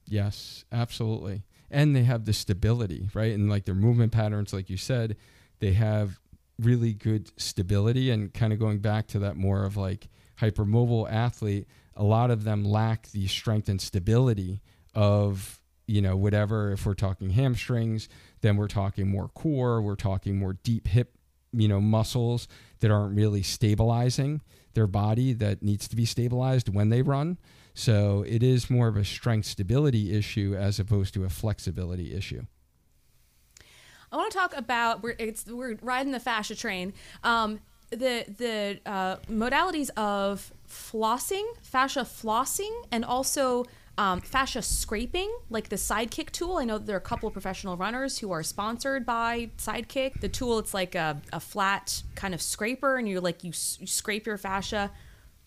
Yes, 0.06 0.64
absolutely. 0.72 1.44
And 1.70 1.94
they 1.94 2.04
have 2.04 2.24
the 2.24 2.32
stability, 2.32 3.08
right? 3.14 3.32
And 3.32 3.48
like 3.48 3.64
their 3.64 3.74
movement 3.74 4.12
patterns, 4.12 4.52
like 4.52 4.70
you 4.70 4.76
said, 4.76 5.16
they 5.60 5.72
have 5.72 6.20
really 6.58 6.92
good 6.92 7.30
stability. 7.40 8.10
And 8.10 8.32
kind 8.32 8.52
of 8.52 8.58
going 8.58 8.78
back 8.78 9.06
to 9.08 9.18
that 9.20 9.36
more 9.36 9.64
of 9.64 9.76
like 9.76 10.08
hypermobile 10.40 11.10
athlete, 11.10 11.66
a 11.96 12.04
lot 12.04 12.30
of 12.30 12.44
them 12.44 12.64
lack 12.64 13.10
the 13.10 13.26
strength 13.26 13.68
and 13.68 13.80
stability 13.80 14.60
of, 14.94 15.60
you 15.86 16.02
know, 16.02 16.16
whatever. 16.16 16.72
If 16.72 16.86
we're 16.86 16.94
talking 16.94 17.30
hamstrings, 17.30 18.08
then 18.40 18.56
we're 18.56 18.68
talking 18.68 19.08
more 19.08 19.28
core, 19.28 19.80
we're 19.82 19.96
talking 19.96 20.38
more 20.38 20.54
deep 20.62 20.88
hip 20.88 21.16
you 21.56 21.68
know 21.68 21.80
muscles 21.80 22.48
that 22.80 22.90
aren't 22.90 23.16
really 23.16 23.42
stabilizing 23.42 24.40
their 24.74 24.86
body 24.86 25.32
that 25.32 25.62
needs 25.62 25.86
to 25.88 25.96
be 25.96 26.04
stabilized 26.04 26.68
when 26.68 26.88
they 26.88 27.00
run. 27.00 27.38
So 27.74 28.24
it 28.26 28.42
is 28.42 28.70
more 28.70 28.86
of 28.86 28.96
a 28.96 29.04
strength 29.04 29.46
stability 29.46 30.16
issue 30.16 30.54
as 30.56 30.78
opposed 30.78 31.12
to 31.14 31.24
a 31.24 31.28
flexibility 31.28 32.14
issue. 32.14 32.46
I 34.12 34.16
want 34.16 34.30
to 34.30 34.38
talk 34.38 34.56
about 34.56 35.02
we're 35.02 35.16
we're 35.50 35.76
riding 35.82 36.12
the 36.12 36.20
fascia 36.20 36.54
train. 36.54 36.94
Um, 37.24 37.60
the 37.90 38.24
the 38.38 38.80
uh, 38.86 39.16
modalities 39.28 39.90
of 39.96 40.52
flossing, 40.68 41.44
fascia 41.62 42.00
flossing, 42.00 42.70
and 42.92 43.04
also 43.04 43.64
um, 43.98 44.20
fascia 44.20 44.62
scraping, 44.62 45.32
like 45.50 45.68
the 45.68 45.76
Sidekick 45.76 46.30
tool. 46.30 46.56
I 46.56 46.64
know 46.64 46.78
there 46.78 46.94
are 46.94 46.98
a 46.98 47.02
couple 47.02 47.26
of 47.26 47.32
professional 47.32 47.76
runners 47.76 48.18
who 48.18 48.30
are 48.30 48.42
sponsored 48.42 49.04
by 49.04 49.50
Sidekick. 49.58 50.20
The 50.20 50.28
tool, 50.28 50.58
it's 50.58 50.74
like 50.74 50.94
a, 50.94 51.20
a 51.32 51.40
flat 51.40 52.02
kind 52.14 52.34
of 52.34 52.42
scraper, 52.42 52.96
and 52.96 53.08
you 53.08 53.20
like 53.20 53.42
you, 53.44 53.52
you 53.78 53.86
scrape 53.86 54.26
your 54.26 54.38
fascia. 54.38 54.90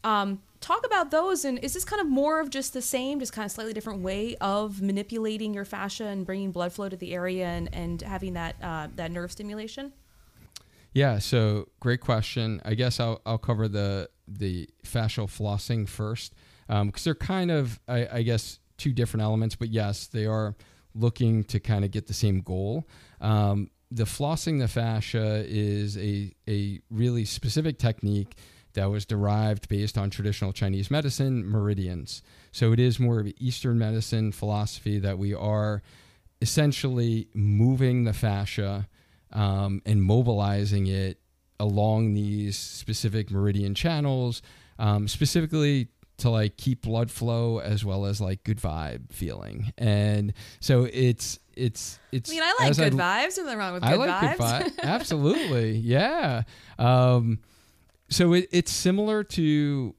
Um, 0.04 0.42
talk 0.60 0.86
about 0.86 1.12
those, 1.12 1.46
and 1.46 1.60
is 1.60 1.74
this 1.74 1.86
kind 1.86 2.02
of 2.02 2.08
more 2.08 2.40
of 2.40 2.50
just 2.50 2.74
the 2.74 2.82
same, 2.82 3.20
just 3.20 3.34
kind 3.34 3.46
of 3.46 3.52
slightly 3.52 3.74
different 3.74 4.02
way 4.02 4.36
of 4.42 4.82
manipulating 4.82 5.54
your 5.54 5.66
fascia 5.66 6.06
and 6.06 6.26
bringing 6.26 6.52
blood 6.52 6.74
flow 6.74 6.90
to 6.90 6.96
the 6.96 7.14
area 7.14 7.46
and, 7.46 7.70
and 7.74 8.02
having 8.02 8.34
that 8.34 8.56
uh, 8.62 8.88
that 8.96 9.12
nerve 9.12 9.32
stimulation? 9.32 9.94
Yeah, 10.94 11.20
so 11.20 11.68
great 11.80 12.02
question. 12.02 12.62
I 12.66 12.74
guess 12.74 13.00
I'll, 13.00 13.22
I'll 13.26 13.38
cover 13.38 13.68
the 13.68 14.10
the 14.28 14.70
fascial 14.84 15.28
flossing 15.28 15.88
first 15.88 16.34
because 16.68 16.82
um, 16.82 16.92
they're 17.04 17.16
kind 17.16 17.52
of, 17.52 17.80
I, 17.88 18.08
I, 18.12 18.22
guess, 18.24 18.60
two 18.78 18.92
different 18.92 19.24
elements. 19.24 19.56
But 19.56 19.70
yes, 19.70 20.08
they 20.08 20.26
are 20.26 20.56
looking 20.94 21.44
to 21.46 21.60
kind 21.60 21.86
of 21.86 21.92
get 21.92 22.08
the 22.08 22.14
same 22.14 22.42
goal. 22.42 22.88
Um, 23.22 23.70
the 23.90 24.04
flossing 24.04 24.60
the 24.60 24.68
fascia 24.68 25.46
is 25.48 25.98
a, 25.98 26.34
a 26.50 26.82
really 26.90 27.24
specific 27.24 27.80
technique 27.80 28.36
that 28.78 28.92
was 28.92 29.08
derived 29.08 29.68
based 29.70 29.98
on 29.98 30.12
traditional 30.12 30.54
Chinese 30.54 30.92
medicine, 30.92 31.44
meridians. 31.44 32.22
So 32.52 32.72
it 32.74 32.80
is 32.80 33.00
more 33.00 33.20
of 33.20 33.28
Eastern 33.40 33.80
medicine 33.80 34.32
philosophy 34.32 35.00
that 35.00 35.18
we 35.18 35.34
are 35.34 35.82
essentially 36.42 37.28
moving 37.34 38.04
the 38.04 38.14
fascia 38.14 38.88
um, 39.34 39.82
and 39.84 40.04
mobilizing 40.04 40.86
it 40.86 41.20
along 41.60 42.14
these 42.14 42.56
specific 42.56 43.32
meridian 43.32 43.74
channels, 43.74 44.44
um, 44.78 45.08
specifically 45.08 45.88
to 46.20 46.30
like 46.30 46.58
keep 46.58 46.84
blood 46.84 47.10
flow 47.10 47.58
as 47.60 47.84
well 47.84 48.06
as 48.06 48.22
like 48.22 48.44
good 48.44 48.60
vibe 48.60 49.12
feeling. 49.12 49.74
And 49.80 50.34
so 50.60 50.88
it's 50.94 51.40
it's 51.56 51.98
it's. 52.12 52.30
I 52.30 52.34
mean, 52.34 52.44
I 52.44 52.56
like 52.60 52.76
good 52.76 53.00
I, 53.00 53.26
vibes. 53.26 53.38
Nothing 53.40 53.58
wrong 53.58 53.74
with 53.74 53.82
good 53.82 53.92
I 53.92 53.96
like 53.96 54.38
vibes. 54.38 54.64
good 54.64 54.78
vibes. 54.78 54.80
Absolutely, 54.84 55.72
yeah. 55.78 56.44
Um, 56.78 57.40
so 58.10 58.34
it, 58.34 58.48
it's 58.52 58.72
similar 58.72 59.24
to 59.24 59.96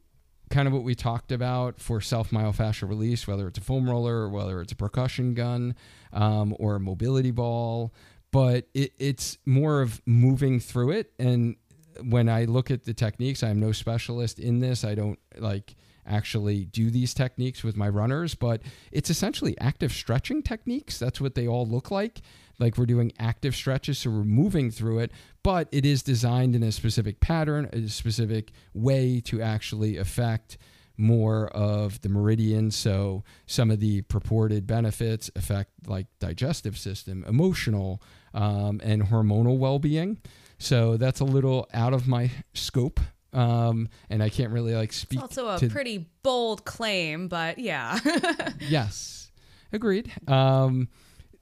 kind 0.51 0.67
of 0.67 0.75
what 0.75 0.83
we 0.83 0.95
talked 0.95 1.33
about 1.33 1.81
for 1.81 2.01
self 2.01 2.31
myofascial 2.31 2.89
release, 2.89 3.27
whether 3.27 3.47
it's 3.49 3.59
a 3.59 3.63
foam 3.63 3.89
roller 3.89 4.17
or 4.17 4.29
whether 4.29 4.61
it's 4.61 4.73
a 4.73 4.77
percussion 4.77 5.35
gun 5.35 5.75
um, 6.13 6.55
or 6.59 6.77
a 6.77 6.81
mobility 6.81 7.31
ball. 7.31 7.93
But 8.31 8.69
it, 8.75 8.93
it's 8.99 9.39
more 9.47 9.81
of 9.81 10.03
moving 10.07 10.61
through 10.61 10.91
it. 10.93 11.13
And 11.19 11.57
when 12.03 12.29
I 12.29 12.45
look 12.45 12.71
at 12.71 12.85
the 12.85 12.95
techniques, 12.95 13.43
I'm 13.43 13.61
no 13.61 13.73
specialist 13.73 14.39
in 14.39 14.61
this. 14.61 14.85
I 14.85 14.95
don't 14.95 15.19
like 15.39 15.75
actually 16.09 16.65
do 16.65 16.91
these 16.91 17.15
techniques 17.15 17.63
with 17.63 17.77
my 17.77 17.89
runners, 17.89 18.35
but 18.35 18.63
it's 18.91 19.11
essentially 19.11 19.57
active 19.61 19.93
stretching 19.93 20.43
techniques. 20.43 20.99
That's 20.99 21.21
what 21.21 21.35
they 21.35 21.47
all 21.47 21.67
look 21.67 21.91
like. 21.91 22.21
Like 22.59 22.77
we're 22.77 22.87
doing 22.87 23.13
active 23.19 23.55
stretches, 23.55 23.99
so 23.99 24.11
we're 24.11 24.25
moving 24.25 24.71
through 24.71 24.99
it, 25.01 25.13
but 25.43 25.69
it 25.71 25.87
is 25.87 26.03
designed 26.03 26.57
in 26.57 26.63
a 26.63 26.73
specific 26.73 27.21
pattern, 27.21 27.69
a 27.73 27.89
specific 27.89 28.51
way 28.75 29.21
to 29.27 29.41
actually 29.41 29.97
affect 29.97 30.59
more 30.97 31.47
of 31.49 32.01
the 32.01 32.09
meridian. 32.09 32.71
So 32.73 33.23
some 33.47 33.71
of 33.71 33.79
the 33.79 34.03
purported 34.03 34.67
benefits 34.67 35.31
affect 35.37 35.71
like 35.87 36.07
digestive 36.19 36.77
system, 36.77 37.25
emotional, 37.29 38.03
um, 38.35 38.81
and 38.83 39.05
hormonal 39.05 39.59
well 39.59 39.79
being. 39.79 40.19
So 40.59 40.97
that's 40.97 41.21
a 41.21 41.25
little 41.25 41.69
out 41.73 41.95
of 41.95 42.09
my 42.09 42.31
scope 42.53 42.99
um, 43.33 43.89
and 44.09 44.23
I 44.23 44.29
can't 44.29 44.53
really 44.53 44.75
like 44.75 44.93
speak. 44.93 45.21
It's 45.23 45.39
also 45.39 45.67
a 45.67 45.71
pretty 45.71 46.09
bold 46.23 46.65
claim, 46.65 47.29
but 47.29 47.59
yeah. 47.59 47.99
yes, 48.61 49.31
agreed. 49.73 50.11
Um, 50.27 50.89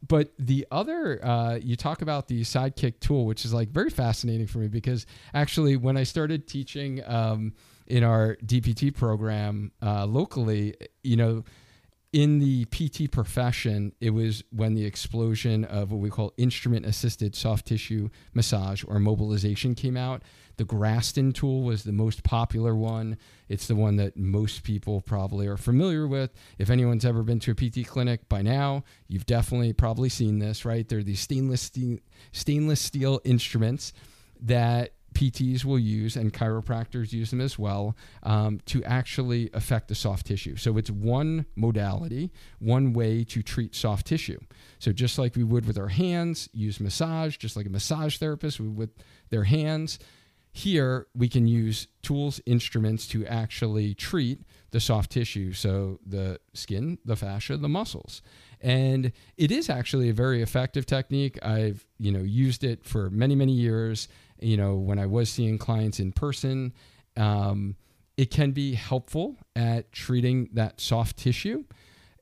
but 0.07 0.33
the 0.39 0.67
other, 0.71 1.25
uh, 1.25 1.59
you 1.61 1.77
talk 1.77 2.03
about 2.03 2.29
the 2.29 2.43
sidekick 2.43 3.01
tool, 3.01 3.27
which 3.27 3.45
is 3.45 3.53
like 3.53 3.69
very 3.71 3.91
fascinating 3.91 4.47
for 4.47 4.59
me 4.59 4.69
because 4.69 5.07
actually, 5.35 5.77
when 5.77 5.97
I 5.97 6.03
started 6.03 6.47
teaching 6.47 7.03
um, 7.07 7.55
in 7.87 8.05
our 8.05 8.37
DPT 8.45 8.95
program 8.95 9.73
uh, 9.83 10.07
locally, 10.07 10.75
you 11.03 11.17
know, 11.17 11.45
in 12.17 12.39
the 12.39 12.65
PT 12.71 13.11
profession, 13.11 13.93
it 14.01 14.09
was 14.09 14.43
when 14.49 14.73
the 14.73 14.87
explosion 14.87 15.67
of 15.67 15.93
what 15.93 16.01
we 16.01 16.09
call 16.09 16.33
instrument 16.39 16.87
assisted 16.87 17.35
soft 17.35 17.67
tissue 17.67 18.09
massage 18.33 18.83
or 18.89 18.99
mobilization 18.99 19.75
came 19.75 19.99
out. 19.99 20.23
The 20.57 20.65
Graston 20.65 21.35
tool 21.35 21.63
was 21.63 21.85
the 21.85 21.93
most 21.93 22.23
popular 22.23 22.75
one. 22.75 23.19
It's 23.51 23.67
the 23.67 23.77
one 23.77 23.97
that 23.97 24.17
most 24.17 24.63
people 24.63 25.03
probably 25.03 25.47
are 25.47 25.59
familiar 25.59 26.07
with. 26.07 26.33
If 26.59 26.71
anyone's 26.71 27.05
ever 27.05 27.23
been 27.23 27.39
to 27.41 27.51
a 27.51 27.55
PT 27.55 27.87
clinic 27.87 28.27
by 28.31 28.41
now, 28.41 28.85
you've 29.09 29.27
definitely 29.27 29.75
probably 29.75 30.09
seen 30.09 30.39
this, 30.39 30.65
right? 30.65 30.89
They're 30.89 31.03
these 31.03 31.21
stainless 31.21 31.61
steel, 31.61 31.99
stainless 32.33 32.81
steel 32.81 33.21
instruments 33.27 33.93
that 34.41 34.93
PTs 35.17 35.65
will 35.65 35.79
use 35.79 36.15
and 36.15 36.31
chiropractors 36.31 37.11
use 37.11 37.31
them 37.31 37.41
as 37.41 37.59
well 37.59 37.97
um, 38.23 38.61
to 38.67 38.85
actually 38.85 39.49
affect 39.55 39.89
the 39.89 39.95
soft 39.95 40.27
tissue. 40.27 40.57
So 40.57 40.77
it's 40.77 40.91
one 40.91 41.47
modality, 41.57 42.31
one 42.59 42.93
way 42.93 43.25
to 43.25 43.43
treat 43.43 43.75
soft 43.75 44.07
tissue. 44.07 44.39
So 44.79 44.93
just 44.93 45.19
like 45.19 45.35
we 45.35 45.43
would 45.43 45.67
with 45.67 45.79
our 45.79 45.89
hands, 45.89 46.51
use 46.53 46.81
massage, 46.81 47.39
just 47.39 47.57
like 47.57 47.65
a 47.65 47.71
massage 47.71 48.19
therapist 48.19 48.61
would 48.61 48.77
with 48.77 48.91
their 49.31 49.45
hands. 49.45 49.99
Here 50.53 51.07
we 51.15 51.31
can 51.31 51.47
use 51.47 51.89
tools, 52.03 52.41
instruments 52.45 53.07
to 53.09 53.27
actually 53.27 53.95
treat 53.95 54.43
the 54.71 54.81
soft 54.81 55.13
tissue, 55.13 55.55
so 55.55 55.99
the 56.05 56.41
skin, 56.53 56.99
the 57.07 57.17
fascia, 57.17 57.57
the 57.57 57.69
muscles. 57.71 58.21
And 58.61 59.13
it 59.39 59.51
is 59.51 59.71
actually 59.71 60.11
a 60.11 60.15
very 60.15 60.43
effective 60.43 60.85
technique. 60.85 61.39
I've, 61.43 61.87
you 61.99 62.13
know, 62.13 62.21
used 62.23 62.65
it 62.65 62.85
for 62.85 63.09
many, 63.09 63.35
many 63.35 63.53
years 63.53 64.09
you 64.41 64.57
know, 64.57 64.77
when 64.77 64.99
I 64.99 65.07
was 65.07 65.31
seeing 65.31 65.59
clients 65.59 66.01
in 66.01 66.13
person, 66.13 66.73
um, 67.17 67.77
it 68.17 68.31
can 68.31 68.53
be 68.53 68.75
helpful 68.75 69.37
at 69.55 69.93
treating 69.93 70.49
that 70.53 70.81
soft 70.81 71.17
tissue. 71.17 71.65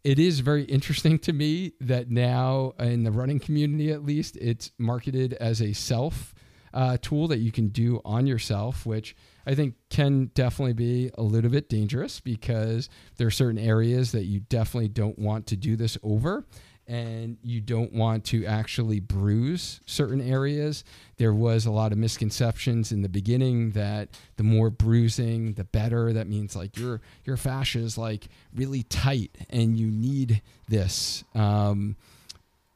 It 0.03 0.19
is 0.19 0.41
very 0.41 0.65
interesting 0.65 1.19
to 1.21 1.33
me 1.33 1.73
that 1.81 2.11
now, 2.11 2.73
in 2.79 3.05
the 3.05 3.11
running 3.11 3.41
community 3.41 3.91
at 3.91 4.05
least, 4.05 4.37
it's 4.37 4.71
marketed 4.79 5.33
as 5.35 5.63
a 5.63 5.73
self 5.73 6.35
uh, 6.75 6.97
tool 7.01 7.29
that 7.29 7.39
you 7.39 7.53
can 7.53 7.69
do 7.69 8.01
on 8.05 8.27
yourself, 8.27 8.85
which 8.85 9.15
I 9.47 9.55
think 9.55 9.75
can 9.91 10.27
definitely 10.35 10.73
be 10.73 11.11
a 11.17 11.23
little 11.23 11.51
bit 11.51 11.69
dangerous 11.69 12.21
because 12.21 12.89
there 13.17 13.29
are 13.29 13.31
certain 13.31 13.59
areas 13.59 14.13
that 14.13 14.25
you 14.25 14.41
definitely 14.41 14.89
don't 14.89 15.19
want 15.19 15.47
to 15.49 15.57
do 15.57 15.77
this 15.77 15.97
over 16.03 16.45
and 16.87 17.39
you 17.43 17.61
don't 17.61 17.93
want 17.93 18.25
to 18.27 18.45
actually 18.45 19.01
bruise 19.01 19.81
certain 19.87 20.21
areas. 20.21 20.85
There 21.17 21.33
was 21.33 21.67
a 21.67 21.71
lot 21.71 21.93
of 21.93 21.99
misconceptions 21.99 22.93
in 22.93 23.03
the 23.03 23.09
beginning 23.09 23.71
that 23.71 24.11
the 24.37 24.43
more 24.43 24.71
bruising, 24.71 25.55
the 25.55 25.65
better. 25.65 26.13
That 26.13 26.27
means 26.27 26.55
like 26.55 26.77
your 26.77 27.01
your 27.25 27.37
fascia 27.37 27.79
is 27.79 27.97
like 27.97 28.29
really 28.55 28.83
tight, 28.83 29.37
and 29.51 29.79
you 29.79 29.87
need 29.87 30.43
this. 30.69 31.25
Um, 31.35 31.97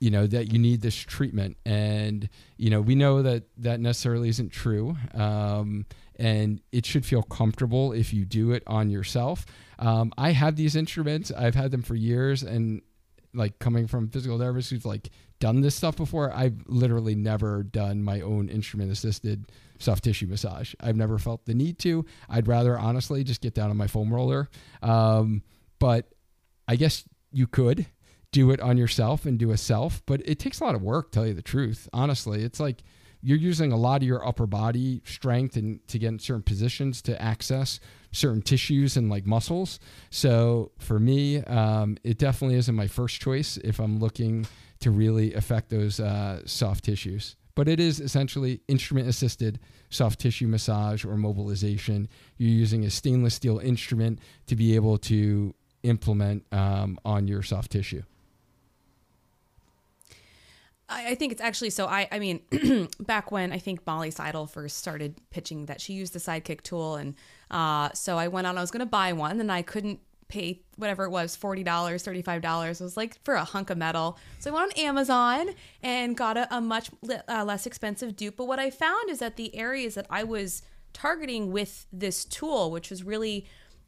you 0.00 0.10
know 0.10 0.26
that 0.26 0.52
you 0.52 0.58
need 0.58 0.80
this 0.80 0.94
treatment, 0.94 1.56
and 1.66 2.28
you 2.56 2.70
know 2.70 2.80
we 2.80 2.94
know 2.94 3.22
that 3.22 3.44
that 3.58 3.80
necessarily 3.80 4.28
isn't 4.28 4.50
true. 4.50 4.96
Um, 5.14 5.86
and 6.20 6.60
it 6.72 6.84
should 6.84 7.06
feel 7.06 7.22
comfortable 7.22 7.92
if 7.92 8.12
you 8.12 8.24
do 8.24 8.50
it 8.50 8.64
on 8.66 8.90
yourself. 8.90 9.46
Um, 9.78 10.12
I 10.18 10.30
have 10.30 10.56
these 10.56 10.76
instruments; 10.76 11.32
I've 11.32 11.54
had 11.54 11.70
them 11.70 11.82
for 11.82 11.94
years, 11.94 12.42
and 12.42 12.82
like 13.38 13.58
coming 13.58 13.86
from 13.86 14.08
physical 14.08 14.38
therapists 14.38 14.70
who's 14.70 14.84
like 14.84 15.10
done 15.40 15.60
this 15.60 15.74
stuff 15.74 15.96
before, 15.96 16.32
I've 16.32 16.56
literally 16.66 17.14
never 17.14 17.62
done 17.62 18.02
my 18.02 18.20
own 18.20 18.48
instrument 18.48 18.90
assisted 18.90 19.50
soft 19.78 20.04
tissue 20.04 20.26
massage. 20.26 20.74
I've 20.80 20.96
never 20.96 21.18
felt 21.18 21.46
the 21.46 21.54
need 21.54 21.78
to. 21.80 22.04
I'd 22.28 22.48
rather 22.48 22.78
honestly 22.78 23.24
just 23.24 23.40
get 23.40 23.54
down 23.54 23.70
on 23.70 23.76
my 23.76 23.86
foam 23.86 24.12
roller. 24.12 24.48
Um, 24.82 25.42
but 25.78 26.12
I 26.66 26.76
guess 26.76 27.04
you 27.32 27.46
could 27.46 27.86
do 28.32 28.50
it 28.50 28.60
on 28.60 28.76
yourself 28.76 29.24
and 29.24 29.38
do 29.38 29.52
a 29.52 29.56
self, 29.56 30.02
but 30.04 30.20
it 30.24 30.38
takes 30.38 30.60
a 30.60 30.64
lot 30.64 30.74
of 30.74 30.82
work, 30.82 31.12
tell 31.12 31.26
you 31.26 31.34
the 31.34 31.42
truth. 31.42 31.88
Honestly, 31.92 32.42
it's 32.42 32.60
like 32.60 32.82
you're 33.20 33.38
using 33.38 33.72
a 33.72 33.76
lot 33.76 34.02
of 34.02 34.08
your 34.08 34.26
upper 34.26 34.46
body 34.46 35.02
strength 35.04 35.56
and 35.56 35.86
to 35.88 35.98
get 35.98 36.08
in 36.08 36.18
certain 36.18 36.42
positions 36.42 37.02
to 37.02 37.20
access 37.20 37.80
certain 38.12 38.42
tissues 38.42 38.96
and 38.96 39.10
like 39.10 39.26
muscles. 39.26 39.80
So 40.10 40.70
for 40.78 40.98
me, 40.98 41.42
um, 41.44 41.96
it 42.04 42.18
definitely 42.18 42.56
isn't 42.56 42.74
my 42.74 42.86
first 42.86 43.20
choice 43.20 43.56
if 43.58 43.80
I'm 43.80 43.98
looking 43.98 44.46
to 44.80 44.90
really 44.90 45.34
affect 45.34 45.70
those 45.70 45.98
uh, 46.00 46.42
soft 46.46 46.84
tissues. 46.84 47.36
but 47.58 47.66
it 47.66 47.80
is 47.80 47.98
essentially 47.98 48.60
instrument 48.68 49.08
assisted 49.08 49.58
soft 49.90 50.20
tissue 50.20 50.46
massage 50.46 51.04
or 51.04 51.16
mobilization. 51.16 52.08
You're 52.36 52.50
using 52.50 52.84
a 52.84 52.90
stainless 52.90 53.34
steel 53.34 53.58
instrument 53.58 54.20
to 54.46 54.54
be 54.54 54.76
able 54.76 54.96
to 54.98 55.56
implement 55.82 56.46
um, 56.52 57.00
on 57.04 57.26
your 57.26 57.42
soft 57.42 57.72
tissue. 57.72 58.04
I, 60.88 61.14
think 61.14 61.32
it's 61.32 61.42
actually 61.42 61.70
so. 61.70 61.86
I, 61.86 62.08
I 62.10 62.18
mean, 62.18 62.40
back 63.00 63.30
when 63.30 63.52
I 63.52 63.58
think 63.58 63.86
Molly 63.86 64.10
Seidel 64.10 64.46
first 64.46 64.78
started 64.78 65.20
pitching 65.30 65.66
that 65.66 65.80
she 65.80 65.92
used 65.92 66.12
the 66.12 66.18
Sidekick 66.18 66.62
tool, 66.62 66.96
and 66.96 67.14
uh, 67.50 67.90
so 67.92 68.16
I 68.16 68.28
went 68.28 68.46
on. 68.46 68.56
I 68.56 68.60
was 68.60 68.70
going 68.70 68.80
to 68.80 68.86
buy 68.86 69.12
one, 69.12 69.40
and 69.40 69.52
I 69.52 69.62
couldn't 69.62 70.00
pay 70.28 70.60
whatever 70.76 71.04
it 71.04 71.10
was 71.10 71.36
$40 71.36 71.64
$35 71.64 72.80
it 72.80 72.80
was 72.82 72.96
like 72.96 73.18
for 73.24 73.34
a 73.34 73.44
hunk 73.44 73.70
of 73.70 73.78
metal 73.78 74.18
so 74.38 74.50
i 74.50 74.54
went 74.54 74.76
on 74.76 74.84
amazon 74.84 75.48
and 75.82 76.16
got 76.16 76.36
a, 76.36 76.54
a 76.54 76.60
much 76.60 76.90
uh, 77.28 77.44
less 77.44 77.64
expensive 77.64 78.14
dupe 78.14 78.36
but 78.36 78.46
what 78.46 78.58
i 78.58 78.68
found 78.68 79.08
is 79.08 79.20
that 79.20 79.36
the 79.36 79.54
areas 79.56 79.94
that 79.94 80.06
i 80.10 80.22
was 80.22 80.62
targeting 80.92 81.50
with 81.50 81.86
this 81.92 82.26
tool 82.26 82.70
which 82.70 82.90
was 82.90 83.02
really 83.02 83.46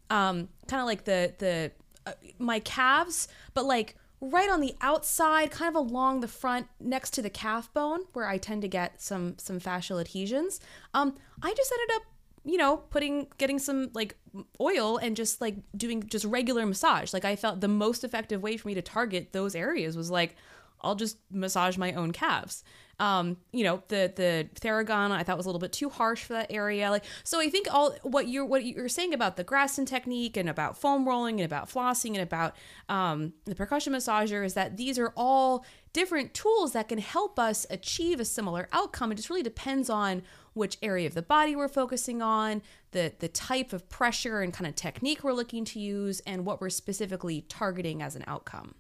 um, 0.09 0.49
kind 0.67 0.81
of 0.81 0.87
like 0.87 1.05
the 1.05 1.35
the 1.39 1.71
uh, 2.07 2.13
my 2.39 2.59
calves 2.61 3.29
but 3.53 3.67
like 3.67 3.97
right 4.21 4.51
on 4.51 4.61
the 4.61 4.75
outside, 4.81 5.51
kind 5.51 5.75
of 5.75 5.75
along 5.75 6.21
the 6.21 6.29
front, 6.29 6.67
next 6.79 7.11
to 7.15 7.23
the 7.23 7.31
calf 7.31 7.73
bone, 7.73 8.01
where 8.13 8.29
I 8.29 8.39
tend 8.39 8.63
to 8.63 8.69
get 8.69 9.01
some 9.01 9.37
some 9.39 9.61
fascial 9.61 10.01
adhesions. 10.01 10.61
Um, 10.95 11.17
I 11.43 11.55
just 11.55 11.73
ended 11.73 11.97
up, 11.97 12.03
you 12.45 12.59
know, 12.59 12.79
putting 12.91 13.29
getting 13.39 13.59
some 13.59 13.91
like 13.95 14.17
oil 14.61 14.99
and 14.99 15.17
just 15.17 15.41
like 15.41 15.57
doing 15.77 16.03
just 16.07 16.25
regular 16.25 16.67
massage. 16.67 17.13
Like 17.13 17.25
I 17.25 17.37
felt 17.37 17.61
the 17.61 17.69
most 17.69 18.05
effective 18.05 18.43
way 18.43 18.57
for 18.57 18.69
me 18.69 18.75
to 18.75 18.83
target 18.83 19.33
those 19.33 19.55
areas 19.55 19.97
was 19.97 20.11
like 20.11 20.37
I'll 20.83 20.95
just 20.95 21.19
massage 21.31 21.77
my 21.77 21.93
own 21.93 22.13
calves. 22.13 22.65
Um, 23.01 23.39
you 23.51 23.65
know, 23.65 23.83
the 23.89 24.13
the 24.15 24.49
Theragun 24.61 25.11
I 25.11 25.23
thought 25.23 25.39
was 25.39 25.47
a 25.47 25.49
little 25.49 25.59
bit 25.59 25.73
too 25.73 25.89
harsh 25.89 26.23
for 26.23 26.35
that 26.35 26.53
area. 26.53 26.91
Like, 26.91 27.05
so 27.25 27.41
I 27.41 27.49
think 27.49 27.67
all 27.73 27.97
what 28.03 28.29
you're 28.29 28.45
what 28.45 28.65
you're 28.65 28.91
saying 28.91 29.15
about 29.15 29.37
the 29.37 29.45
Graston 29.45 29.87
technique 29.87 30.37
and 30.37 30.49
about 30.51 30.77
foam 30.77 31.09
rolling 31.09 31.41
and 31.41 31.47
about 31.47 31.71
flossing 31.71 32.11
and 32.11 32.21
about 32.21 32.55
um, 32.91 33.33
the 33.47 33.55
percussion 33.55 33.95
massager 33.95 34.45
is 34.45 34.53
that 34.55 34.77
these 34.77 34.99
are 34.99 35.15
all 35.17 35.65
different 35.95 36.35
tools 36.35 36.73
that 36.73 36.89
can 36.89 36.99
help 36.99 37.39
us 37.39 37.67
achieve 37.71 38.21
a 38.21 38.25
similar 38.25 38.69
outcome. 38.71 39.11
It 39.11 39.17
just 39.17 39.31
really 39.31 39.43
depends 39.43 39.91
on 39.91 40.23
which 40.53 40.77
area 40.83 41.07
of 41.07 41.15
the 41.15 41.23
body 41.23 41.57
we're 41.57 41.69
focusing 41.69 42.21
on, 42.21 42.61
the 42.91 43.15
the 43.19 43.29
type 43.29 43.73
of 43.73 43.89
pressure 43.89 44.43
and 44.43 44.53
kind 44.53 44.69
of 44.69 44.75
technique 44.75 45.25
we're 45.25 45.33
looking 45.33 45.65
to 45.65 45.81
use, 45.81 46.21
and 46.27 46.45
what 46.45 46.61
we're 46.61 46.69
specifically 46.69 47.47
targeting 47.49 48.03
as 48.03 48.15
an 48.15 48.25
outcome. 48.27 48.75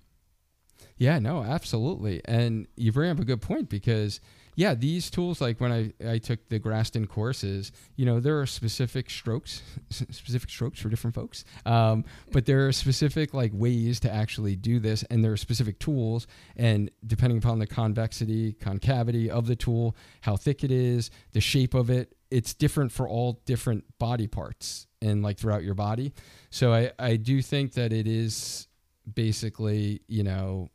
Yeah, 0.97 1.18
no, 1.18 1.43
absolutely. 1.43 2.20
And 2.24 2.66
you 2.76 2.93
bring 2.93 3.11
up 3.11 3.18
a 3.18 3.24
good 3.24 3.41
point 3.41 3.68
because 3.68 4.20
yeah, 4.57 4.74
these 4.74 5.11
tools 5.11 5.41
like 5.41 5.61
when 5.61 5.72
I, 5.72 5.93
I 6.07 6.18
took 6.18 6.49
the 6.49 6.61
Graston 6.61 7.09
courses, 7.09 7.72
you 7.97 8.05
know, 8.05 8.20
there 8.20 8.39
are 8.41 8.47
specific 8.47 9.09
strokes, 9.09 9.62
specific 9.91 10.51
strokes 10.51 10.81
for 10.81 10.91
different 10.91 11.14
folks. 11.14 11.45
Um, 11.64 12.05
but 12.31 12.47
there 12.47 12.66
are 12.66 12.72
specific 12.72 13.33
like 13.33 13.53
ways 13.55 14.01
to 14.01 14.12
actually 14.12 14.57
do 14.57 14.78
this 14.78 15.03
and 15.05 15.24
there 15.24 15.33
are 15.33 15.39
specific 15.39 15.78
tools 15.78 16.26
and 16.57 16.91
depending 17.07 17.39
upon 17.39 17.59
the 17.59 17.66
convexity, 17.66 18.53
concavity 18.53 19.31
of 19.31 19.47
the 19.47 19.57
tool, 19.57 19.97
how 20.22 20.37
thick 20.37 20.62
it 20.62 20.70
is, 20.70 21.11
the 21.33 21.41
shape 21.41 21.72
of 21.72 21.89
it, 21.89 22.14
it's 22.31 22.53
different 22.53 22.93
for 22.93 23.09
all 23.09 23.41
different 23.47 23.85
body 23.99 24.26
parts 24.26 24.87
and 25.01 25.22
like 25.22 25.39
throughout 25.39 25.62
your 25.62 25.74
body. 25.74 26.12
So 26.51 26.72
I, 26.72 26.93
I 26.99 27.16
do 27.16 27.41
think 27.41 27.72
that 27.74 27.93
it 27.93 28.07
is 28.07 28.68
basically, 29.12 30.03
you 30.07 30.22
know, 30.22 30.68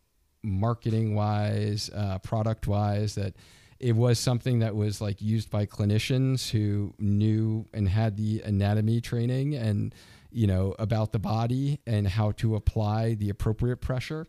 marketing 0.43 1.15
wise, 1.15 1.89
uh, 1.93 2.19
product 2.19 2.67
wise, 2.67 3.15
that 3.15 3.35
it 3.79 3.95
was 3.95 4.19
something 4.19 4.59
that 4.59 4.75
was 4.75 5.01
like 5.01 5.21
used 5.21 5.49
by 5.49 5.65
clinicians 5.65 6.49
who 6.49 6.93
knew 6.97 7.65
and 7.73 7.89
had 7.89 8.15
the 8.17 8.41
anatomy 8.45 9.01
training 9.01 9.55
and 9.55 9.93
you 10.31 10.47
know 10.47 10.75
about 10.79 11.11
the 11.11 11.19
body 11.19 11.79
and 11.85 12.07
how 12.07 12.31
to 12.31 12.55
apply 12.55 13.13
the 13.15 13.29
appropriate 13.29 13.77
pressure 13.77 14.27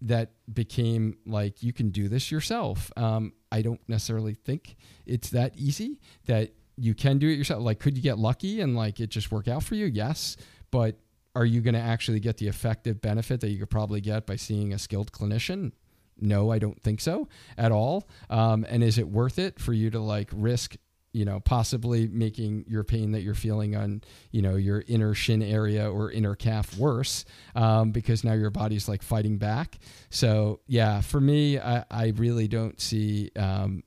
that 0.00 0.32
became 0.52 1.16
like 1.24 1.62
you 1.62 1.72
can 1.72 1.90
do 1.90 2.08
this 2.08 2.30
yourself. 2.30 2.90
Um, 2.96 3.32
i 3.50 3.62
don't 3.62 3.80
necessarily 3.88 4.34
think 4.34 4.76
it's 5.06 5.30
that 5.30 5.56
easy 5.56 6.00
that 6.26 6.52
you 6.76 6.94
can 6.94 7.18
do 7.18 7.28
it 7.28 7.34
yourself. 7.34 7.62
Like 7.62 7.78
could 7.80 7.96
you 7.96 8.02
get 8.02 8.18
lucky 8.18 8.60
and 8.60 8.74
like 8.76 8.98
it 9.00 9.08
just 9.08 9.30
work 9.30 9.46
out 9.48 9.62
for 9.62 9.74
you? 9.74 9.86
Yes. 9.86 10.36
But 10.70 10.98
are 11.34 11.44
you 11.44 11.60
going 11.60 11.74
to 11.74 11.80
actually 11.80 12.20
get 12.20 12.36
the 12.38 12.48
effective 12.48 13.00
benefit 13.00 13.40
that 13.40 13.50
you 13.50 13.58
could 13.58 13.70
probably 13.70 14.00
get 14.00 14.26
by 14.26 14.36
seeing 14.36 14.72
a 14.72 14.78
skilled 14.78 15.12
clinician? 15.12 15.72
No, 16.20 16.50
I 16.50 16.58
don't 16.58 16.80
think 16.80 17.00
so 17.00 17.28
at 17.58 17.72
all. 17.72 18.08
Um, 18.30 18.64
and 18.68 18.84
is 18.84 18.98
it 18.98 19.08
worth 19.08 19.38
it 19.38 19.58
for 19.58 19.72
you 19.72 19.90
to 19.90 19.98
like 19.98 20.30
risk, 20.32 20.76
you 21.12 21.24
know, 21.24 21.40
possibly 21.40 22.06
making 22.06 22.66
your 22.68 22.84
pain 22.84 23.12
that 23.12 23.22
you're 23.22 23.34
feeling 23.34 23.74
on, 23.74 24.02
you 24.30 24.42
know, 24.42 24.54
your 24.54 24.84
inner 24.86 25.14
shin 25.14 25.42
area 25.42 25.90
or 25.90 26.10
inner 26.10 26.36
calf 26.36 26.76
worse 26.76 27.24
um, 27.56 27.90
because 27.90 28.22
now 28.22 28.32
your 28.32 28.50
body's 28.50 28.88
like 28.88 29.02
fighting 29.02 29.38
back? 29.38 29.78
So, 30.10 30.60
yeah, 30.66 31.00
for 31.00 31.20
me, 31.20 31.58
I, 31.58 31.84
I 31.90 32.12
really 32.16 32.46
don't 32.46 32.80
see, 32.80 33.30
um, 33.36 33.82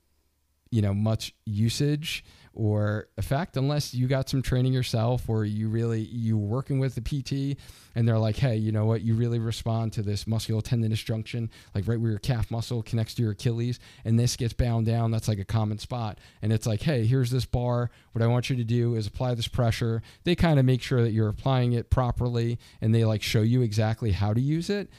you 0.70 0.82
know, 0.82 0.94
much 0.94 1.34
usage 1.46 2.26
or 2.58 3.08
effect 3.18 3.56
unless 3.56 3.94
you 3.94 4.08
got 4.08 4.28
some 4.28 4.42
training 4.42 4.74
yourself 4.74 5.30
or 5.30 5.46
you 5.46 5.70
really 5.70 6.02
you 6.02 6.36
working 6.36 6.80
with 6.80 6.96
the 6.96 7.02
PT 7.02 7.56
and 7.94 8.08
they're 8.08 8.18
like, 8.18 8.36
hey, 8.36 8.56
you 8.56 8.72
know 8.72 8.86
what, 8.86 9.02
you 9.02 9.14
really 9.14 9.38
respond 9.38 9.94
to 9.94 10.02
this 10.02 10.26
musculotendinous 10.26 11.04
junction, 11.06 11.52
like 11.76 11.88
right 11.88 12.00
where 12.00 12.12
your 12.12 12.20
calf 12.20 12.50
muscle 12.50 12.82
connects 12.82 13.14
to 13.16 13.22
your 13.22 13.32
Achilles, 13.32 13.80
and 14.06 14.20
this 14.20 14.36
gets 14.36 14.54
bound 14.54 14.88
down. 14.88 15.12
That's 15.12 15.28
like 15.28 15.40
a 15.40 15.46
common 15.46 15.78
spot, 15.78 16.20
and 16.42 16.52
it's 16.52 16.68
like, 16.68 16.82
hey, 16.82 17.06
here's 17.06 17.32
this 17.32 17.46
bar. 17.46 17.92
What 18.12 18.24
I 18.24 18.28
want 18.28 18.50
you 18.50 18.56
to 18.56 18.64
do 18.64 18.96
is 18.96 19.08
apply 19.08 19.36
this 19.36 19.48
pressure. 19.48 20.02
They 20.26 20.36
kind 20.36 20.60
of 20.60 20.66
make 20.66 20.82
sure 20.82 21.02
that 21.02 21.12
you're 21.12 21.30
applying 21.30 21.74
it 21.74 21.90
properly, 21.90 22.60
and 22.82 22.94
they 22.94 23.06
like 23.06 23.22
show 23.22 23.42
you 23.42 23.62
exactly 23.62 24.12
how 24.12 24.34
to 24.34 24.42
use 24.42 24.70
it. 24.70 24.90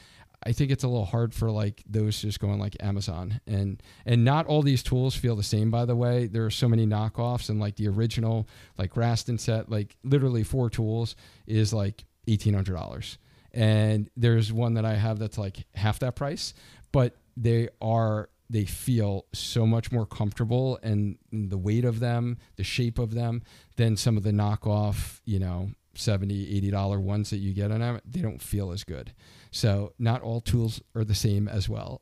I 0.43 0.53
think 0.53 0.71
it's 0.71 0.83
a 0.83 0.87
little 0.87 1.05
hard 1.05 1.33
for 1.33 1.51
like 1.51 1.83
those 1.85 2.21
just 2.21 2.39
going 2.39 2.59
like 2.59 2.77
Amazon 2.79 3.41
and 3.45 3.81
and 4.05 4.23
not 4.23 4.45
all 4.45 4.61
these 4.61 4.83
tools 4.83 5.15
feel 5.15 5.35
the 5.35 5.43
same 5.43 5.69
by 5.69 5.85
the 5.85 5.95
way. 5.95 6.27
There 6.27 6.45
are 6.45 6.51
so 6.51 6.69
many 6.69 6.85
knockoffs 6.85 7.49
and 7.49 7.59
like 7.59 7.75
the 7.75 7.87
original 7.87 8.47
like 8.77 8.93
Graston 8.93 9.39
set 9.39 9.69
like 9.69 9.95
literally 10.03 10.43
four 10.43 10.69
tools 10.69 11.15
is 11.45 11.73
like 11.73 12.05
eighteen 12.27 12.53
hundred 12.53 12.75
dollars. 12.75 13.17
And 13.51 14.09
there's 14.15 14.53
one 14.53 14.75
that 14.75 14.85
I 14.85 14.95
have 14.95 15.19
that's 15.19 15.37
like 15.37 15.65
half 15.73 15.99
that 15.99 16.15
price, 16.15 16.53
but 16.91 17.15
they 17.35 17.69
are 17.81 18.29
they 18.49 18.65
feel 18.65 19.25
so 19.33 19.65
much 19.65 19.91
more 19.91 20.05
comfortable 20.05 20.79
and 20.81 21.17
the 21.31 21.57
weight 21.57 21.85
of 21.85 21.99
them, 21.99 22.37
the 22.55 22.63
shape 22.63 22.97
of 22.97 23.13
them 23.13 23.43
than 23.75 23.95
some 23.95 24.17
of 24.17 24.23
the 24.23 24.31
knockoff, 24.31 25.19
you 25.23 25.37
know, 25.37 25.69
70 25.95 26.55
80 26.57 26.71
dollar 26.71 26.99
ones 26.99 27.29
that 27.29 27.37
you 27.37 27.53
get 27.53 27.71
on 27.71 27.79
them 27.79 27.99
they 28.05 28.21
don't 28.21 28.41
feel 28.41 28.71
as 28.71 28.83
good 28.83 29.13
so 29.51 29.93
not 29.99 30.21
all 30.21 30.41
tools 30.41 30.81
are 30.95 31.03
the 31.03 31.15
same 31.15 31.47
as 31.47 31.67
well 31.67 32.01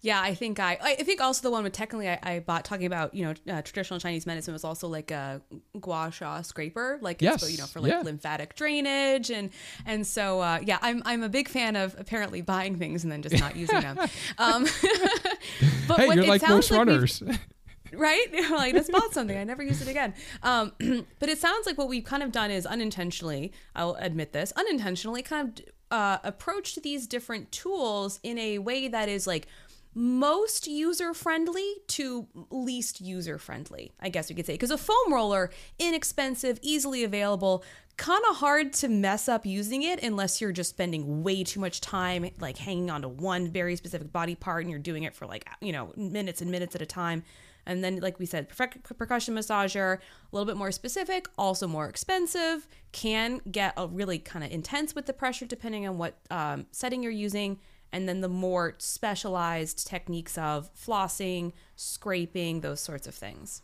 yeah, 0.00 0.20
I 0.20 0.34
think 0.34 0.60
I 0.60 0.78
I 0.80 0.94
think 0.94 1.20
also 1.20 1.42
the 1.42 1.50
one 1.50 1.64
with 1.64 1.72
technically 1.72 2.08
I, 2.08 2.18
I 2.22 2.38
bought 2.38 2.64
talking 2.64 2.86
about 2.86 3.14
you 3.14 3.24
know 3.24 3.34
uh, 3.52 3.62
traditional 3.62 3.98
Chinese 3.98 4.26
medicine 4.26 4.52
was 4.52 4.62
also 4.62 4.86
like 4.86 5.10
a 5.10 5.42
gua 5.80 6.12
sha 6.12 6.42
scraper 6.42 6.98
like 7.02 7.20
yes. 7.20 7.50
you 7.50 7.58
know 7.58 7.66
for 7.66 7.80
like 7.80 7.90
yeah. 7.90 8.00
lymphatic 8.02 8.54
drainage 8.54 9.30
and 9.30 9.50
and 9.86 10.06
so 10.06 10.40
uh, 10.40 10.60
yeah 10.64 10.78
I'm 10.82 11.02
I'm 11.04 11.24
a 11.24 11.28
big 11.28 11.48
fan 11.48 11.74
of 11.74 11.96
apparently 11.98 12.42
buying 12.42 12.76
things 12.78 13.02
and 13.02 13.10
then 13.10 13.22
just 13.22 13.40
not 13.40 13.56
using 13.56 13.80
them. 13.80 13.98
Um, 14.38 14.64
but 15.88 15.98
hey, 15.98 16.14
you're 16.14 16.26
like 16.26 16.46
most 16.48 16.70
like 16.70 16.78
runners. 16.78 17.22
right? 17.92 18.26
like 18.50 18.74
I 18.74 18.82
bought 18.90 19.12
something. 19.12 19.36
I 19.36 19.44
never 19.44 19.62
use 19.62 19.82
it 19.82 19.88
again. 19.88 20.14
Um, 20.42 20.72
but 21.18 21.28
it 21.28 21.38
sounds 21.38 21.66
like 21.66 21.78
what 21.78 21.88
we've 21.88 22.04
kind 22.04 22.22
of 22.22 22.32
done 22.32 22.50
is 22.50 22.66
unintentionally. 22.66 23.52
I'll 23.74 23.96
admit 24.00 24.32
this. 24.32 24.52
Unintentionally, 24.56 25.22
kind 25.22 25.58
of 25.58 25.64
uh, 25.90 26.18
approached 26.24 26.82
these 26.82 27.06
different 27.06 27.50
tools 27.52 28.20
in 28.22 28.38
a 28.38 28.58
way 28.58 28.88
that 28.88 29.08
is 29.08 29.26
like 29.26 29.46
most 29.94 30.68
user 30.68 31.14
friendly 31.14 31.74
to 31.88 32.28
least 32.50 33.00
user 33.00 33.38
friendly, 33.38 33.92
I 34.00 34.10
guess 34.10 34.28
we 34.28 34.36
could 34.36 34.46
say. 34.46 34.54
Because 34.54 34.70
a 34.70 34.78
foam 34.78 35.12
roller, 35.12 35.50
inexpensive, 35.78 36.58
easily 36.62 37.04
available, 37.04 37.64
kind 37.96 38.22
of 38.30 38.36
hard 38.36 38.72
to 38.74 38.88
mess 38.88 39.28
up 39.28 39.44
using 39.44 39.82
it 39.82 40.02
unless 40.02 40.40
you're 40.40 40.52
just 40.52 40.70
spending 40.70 41.24
way 41.24 41.42
too 41.42 41.58
much 41.58 41.80
time 41.80 42.30
like 42.38 42.56
hanging 42.56 42.90
onto 42.90 43.08
one 43.08 43.48
very 43.48 43.74
specific 43.74 44.12
body 44.12 44.36
part 44.36 44.62
and 44.62 44.70
you're 44.70 44.78
doing 44.78 45.02
it 45.02 45.16
for 45.16 45.26
like, 45.26 45.48
you 45.60 45.72
know, 45.72 45.92
minutes 45.96 46.40
and 46.40 46.50
minutes 46.50 46.76
at 46.76 46.82
a 46.82 46.86
time. 46.86 47.24
And 47.68 47.84
then, 47.84 48.00
like 48.00 48.18
we 48.18 48.26
said, 48.26 48.48
percussion 48.48 49.34
massager, 49.34 49.98
a 49.98 50.00
little 50.32 50.46
bit 50.46 50.56
more 50.56 50.72
specific, 50.72 51.28
also 51.36 51.68
more 51.68 51.86
expensive, 51.86 52.66
can 52.92 53.42
get 53.52 53.74
a 53.76 53.86
really 53.86 54.18
kind 54.18 54.42
of 54.42 54.50
intense 54.50 54.94
with 54.94 55.04
the 55.04 55.12
pressure 55.12 55.44
depending 55.44 55.86
on 55.86 55.98
what 55.98 56.18
um, 56.30 56.66
setting 56.72 57.02
you're 57.02 57.12
using. 57.12 57.60
And 57.92 58.08
then 58.08 58.22
the 58.22 58.28
more 58.28 58.74
specialized 58.78 59.86
techniques 59.86 60.36
of 60.38 60.74
flossing, 60.74 61.52
scraping, 61.76 62.62
those 62.62 62.80
sorts 62.80 63.06
of 63.06 63.14
things. 63.14 63.62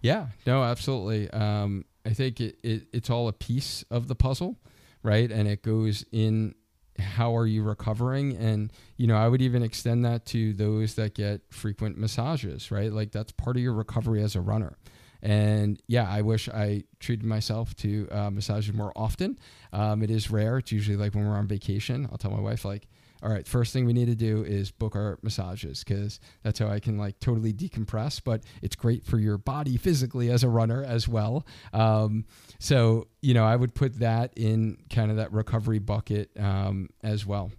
Yeah, 0.00 0.28
no, 0.46 0.62
absolutely. 0.62 1.30
Um, 1.30 1.84
I 2.06 2.14
think 2.14 2.40
it, 2.40 2.58
it, 2.62 2.86
it's 2.94 3.10
all 3.10 3.28
a 3.28 3.32
piece 3.34 3.84
of 3.90 4.08
the 4.08 4.14
puzzle, 4.14 4.56
right? 5.02 5.30
And 5.30 5.46
it 5.46 5.62
goes 5.62 6.04
in 6.12 6.54
how 7.00 7.36
are 7.36 7.46
you 7.46 7.62
recovering? 7.62 8.36
And 8.36 8.72
you 8.96 9.06
know 9.06 9.16
i 9.16 9.26
would 9.28 9.42
even 9.42 9.62
extend 9.62 10.04
that 10.04 10.26
to 10.26 10.52
those 10.52 10.94
that 10.94 11.14
get 11.14 11.40
frequent 11.50 11.98
massages 11.98 12.70
right? 12.70 12.92
Like 12.92 13.12
that's 13.12 13.32
part 13.32 13.56
of 13.56 13.62
your 13.62 13.72
recovery 13.74 14.22
as 14.22 14.36
a 14.36 14.40
runner. 14.40 14.76
And 15.22 15.80
yeah 15.86 16.08
i 16.08 16.22
wish 16.22 16.48
i 16.48 16.84
treated 16.98 17.26
myself 17.26 17.74
to 17.76 18.08
uh, 18.10 18.30
massages 18.30 18.74
more 18.74 18.92
often. 18.96 19.38
Um, 19.72 20.02
it 20.02 20.10
is 20.10 20.30
rare. 20.30 20.58
It's 20.58 20.72
usually 20.72 20.96
like 20.96 21.14
when 21.14 21.26
we're 21.26 21.36
on 21.36 21.46
vacation 21.48 22.08
i'll 22.10 22.18
tell 22.18 22.30
my 22.30 22.40
wife 22.40 22.64
like 22.64 22.86
all 23.22 23.30
right, 23.30 23.46
first 23.46 23.72
thing 23.72 23.84
we 23.84 23.92
need 23.92 24.06
to 24.06 24.14
do 24.14 24.44
is 24.44 24.70
book 24.70 24.96
our 24.96 25.18
massages 25.22 25.84
because 25.84 26.20
that's 26.42 26.58
how 26.58 26.68
I 26.68 26.80
can 26.80 26.98
like 26.98 27.20
totally 27.20 27.52
decompress. 27.52 28.20
But 28.24 28.42
it's 28.62 28.76
great 28.76 29.04
for 29.04 29.18
your 29.18 29.38
body 29.38 29.76
physically 29.76 30.30
as 30.30 30.42
a 30.42 30.48
runner 30.48 30.82
as 30.82 31.06
well. 31.08 31.46
Um, 31.72 32.24
so, 32.58 33.08
you 33.22 33.34
know, 33.34 33.44
I 33.44 33.56
would 33.56 33.74
put 33.74 33.98
that 34.00 34.32
in 34.36 34.78
kind 34.90 35.10
of 35.10 35.18
that 35.18 35.32
recovery 35.32 35.78
bucket 35.78 36.30
um, 36.38 36.88
as 37.02 37.26
well. 37.26 37.50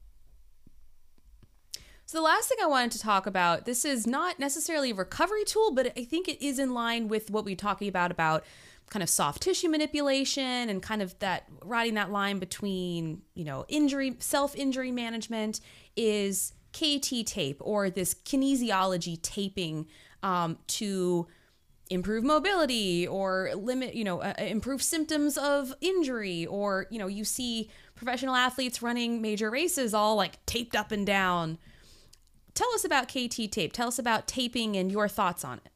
So 2.12 2.18
the 2.18 2.24
last 2.24 2.50
thing 2.50 2.58
I 2.62 2.66
wanted 2.66 2.92
to 2.92 3.00
talk 3.00 3.26
about, 3.26 3.64
this 3.64 3.86
is 3.86 4.06
not 4.06 4.38
necessarily 4.38 4.92
a 4.92 4.96
recovery 4.96 5.46
tool, 5.46 5.72
but 5.72 5.98
I 5.98 6.04
think 6.04 6.28
it 6.28 6.46
is 6.46 6.60
in 6.60 6.74
line 6.74 7.08
with 7.08 7.32
what 7.32 7.46
we're 7.46 7.56
talking 7.56 7.88
about 7.88 8.12
about 8.12 8.44
kind 8.92 9.02
of 9.02 9.10
soft 9.10 9.42
tissue 9.42 9.70
manipulation 9.70 10.70
and 10.70 10.84
kind 10.84 11.02
of 11.02 11.18
that 11.20 11.46
riding 11.64 11.94
that 11.96 12.12
line 12.12 12.40
between, 12.40 13.22
you 13.34 13.46
know, 13.46 13.66
injury, 13.70 14.18
self 14.20 14.54
injury 14.56 14.92
management 14.92 15.62
is 15.96 16.54
KT 16.74 17.26
tape 17.26 17.58
or 17.62 17.90
this 17.90 18.14
kinesiology 18.14 19.20
taping 19.22 19.88
um, 20.24 20.58
to 20.68 21.26
improve 21.90 22.26
mobility 22.26 23.08
or 23.08 23.52
limit, 23.56 23.96
you 23.96 24.04
know, 24.04 24.22
uh, 24.22 24.34
improve 24.40 24.84
symptoms 24.84 25.38
of 25.38 25.74
injury 25.80 26.46
or, 26.46 26.88
you 26.92 27.00
know, 27.00 27.08
you 27.08 27.24
see 27.24 27.70
professional 27.96 28.36
athletes 28.36 28.82
running 28.82 29.22
major 29.22 29.50
races 29.50 29.94
all 29.94 30.18
like 30.18 30.46
taped 30.46 30.76
up 30.76 30.92
and 30.92 31.08
down. 31.08 31.58
Tell 32.54 32.72
us 32.74 32.84
about 32.84 33.08
KT 33.08 33.50
tape. 33.52 33.72
Tell 33.72 33.88
us 33.88 33.98
about 33.98 34.28
taping 34.28 34.76
and 34.76 34.92
your 34.92 35.08
thoughts 35.08 35.46
on 35.46 35.62
it 35.66 35.71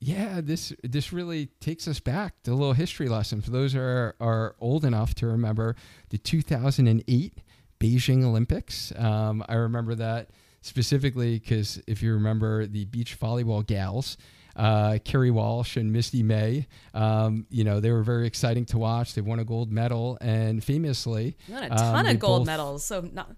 yeah, 0.00 0.40
this 0.42 0.72
this 0.82 1.12
really 1.12 1.46
takes 1.60 1.88
us 1.88 1.98
back 1.98 2.42
to 2.44 2.52
a 2.52 2.54
little 2.54 2.72
history 2.72 3.08
lesson 3.08 3.40
for 3.40 3.50
those 3.50 3.72
who 3.72 3.80
are, 3.80 4.14
are 4.20 4.54
old 4.60 4.84
enough 4.84 5.14
to 5.16 5.26
remember 5.26 5.74
the 6.10 6.18
2008 6.18 7.38
Beijing 7.80 8.24
Olympics. 8.24 8.92
Um, 8.96 9.44
I 9.48 9.54
remember 9.54 9.94
that 9.96 10.30
specifically 10.60 11.38
because 11.38 11.82
if 11.86 12.02
you 12.02 12.12
remember 12.14 12.66
the 12.66 12.84
beach 12.84 13.18
volleyball 13.18 13.66
gals, 13.66 14.16
uh, 14.54 14.98
Kerri 15.04 15.32
Walsh 15.32 15.76
and 15.76 15.92
Misty 15.92 16.22
May. 16.22 16.66
Um, 16.94 17.46
you 17.50 17.64
know, 17.64 17.80
they 17.80 17.90
were 17.90 18.02
very 18.02 18.26
exciting 18.26 18.66
to 18.66 18.78
watch. 18.78 19.14
They 19.14 19.20
won 19.20 19.38
a 19.38 19.44
gold 19.44 19.72
medal, 19.72 20.18
and 20.20 20.62
famously, 20.62 21.36
won 21.48 21.64
a 21.64 21.68
ton 21.70 22.06
um, 22.06 22.06
of 22.06 22.18
gold 22.18 22.40
both, 22.40 22.46
medals. 22.46 22.84
So 22.84 23.08
not. 23.12 23.30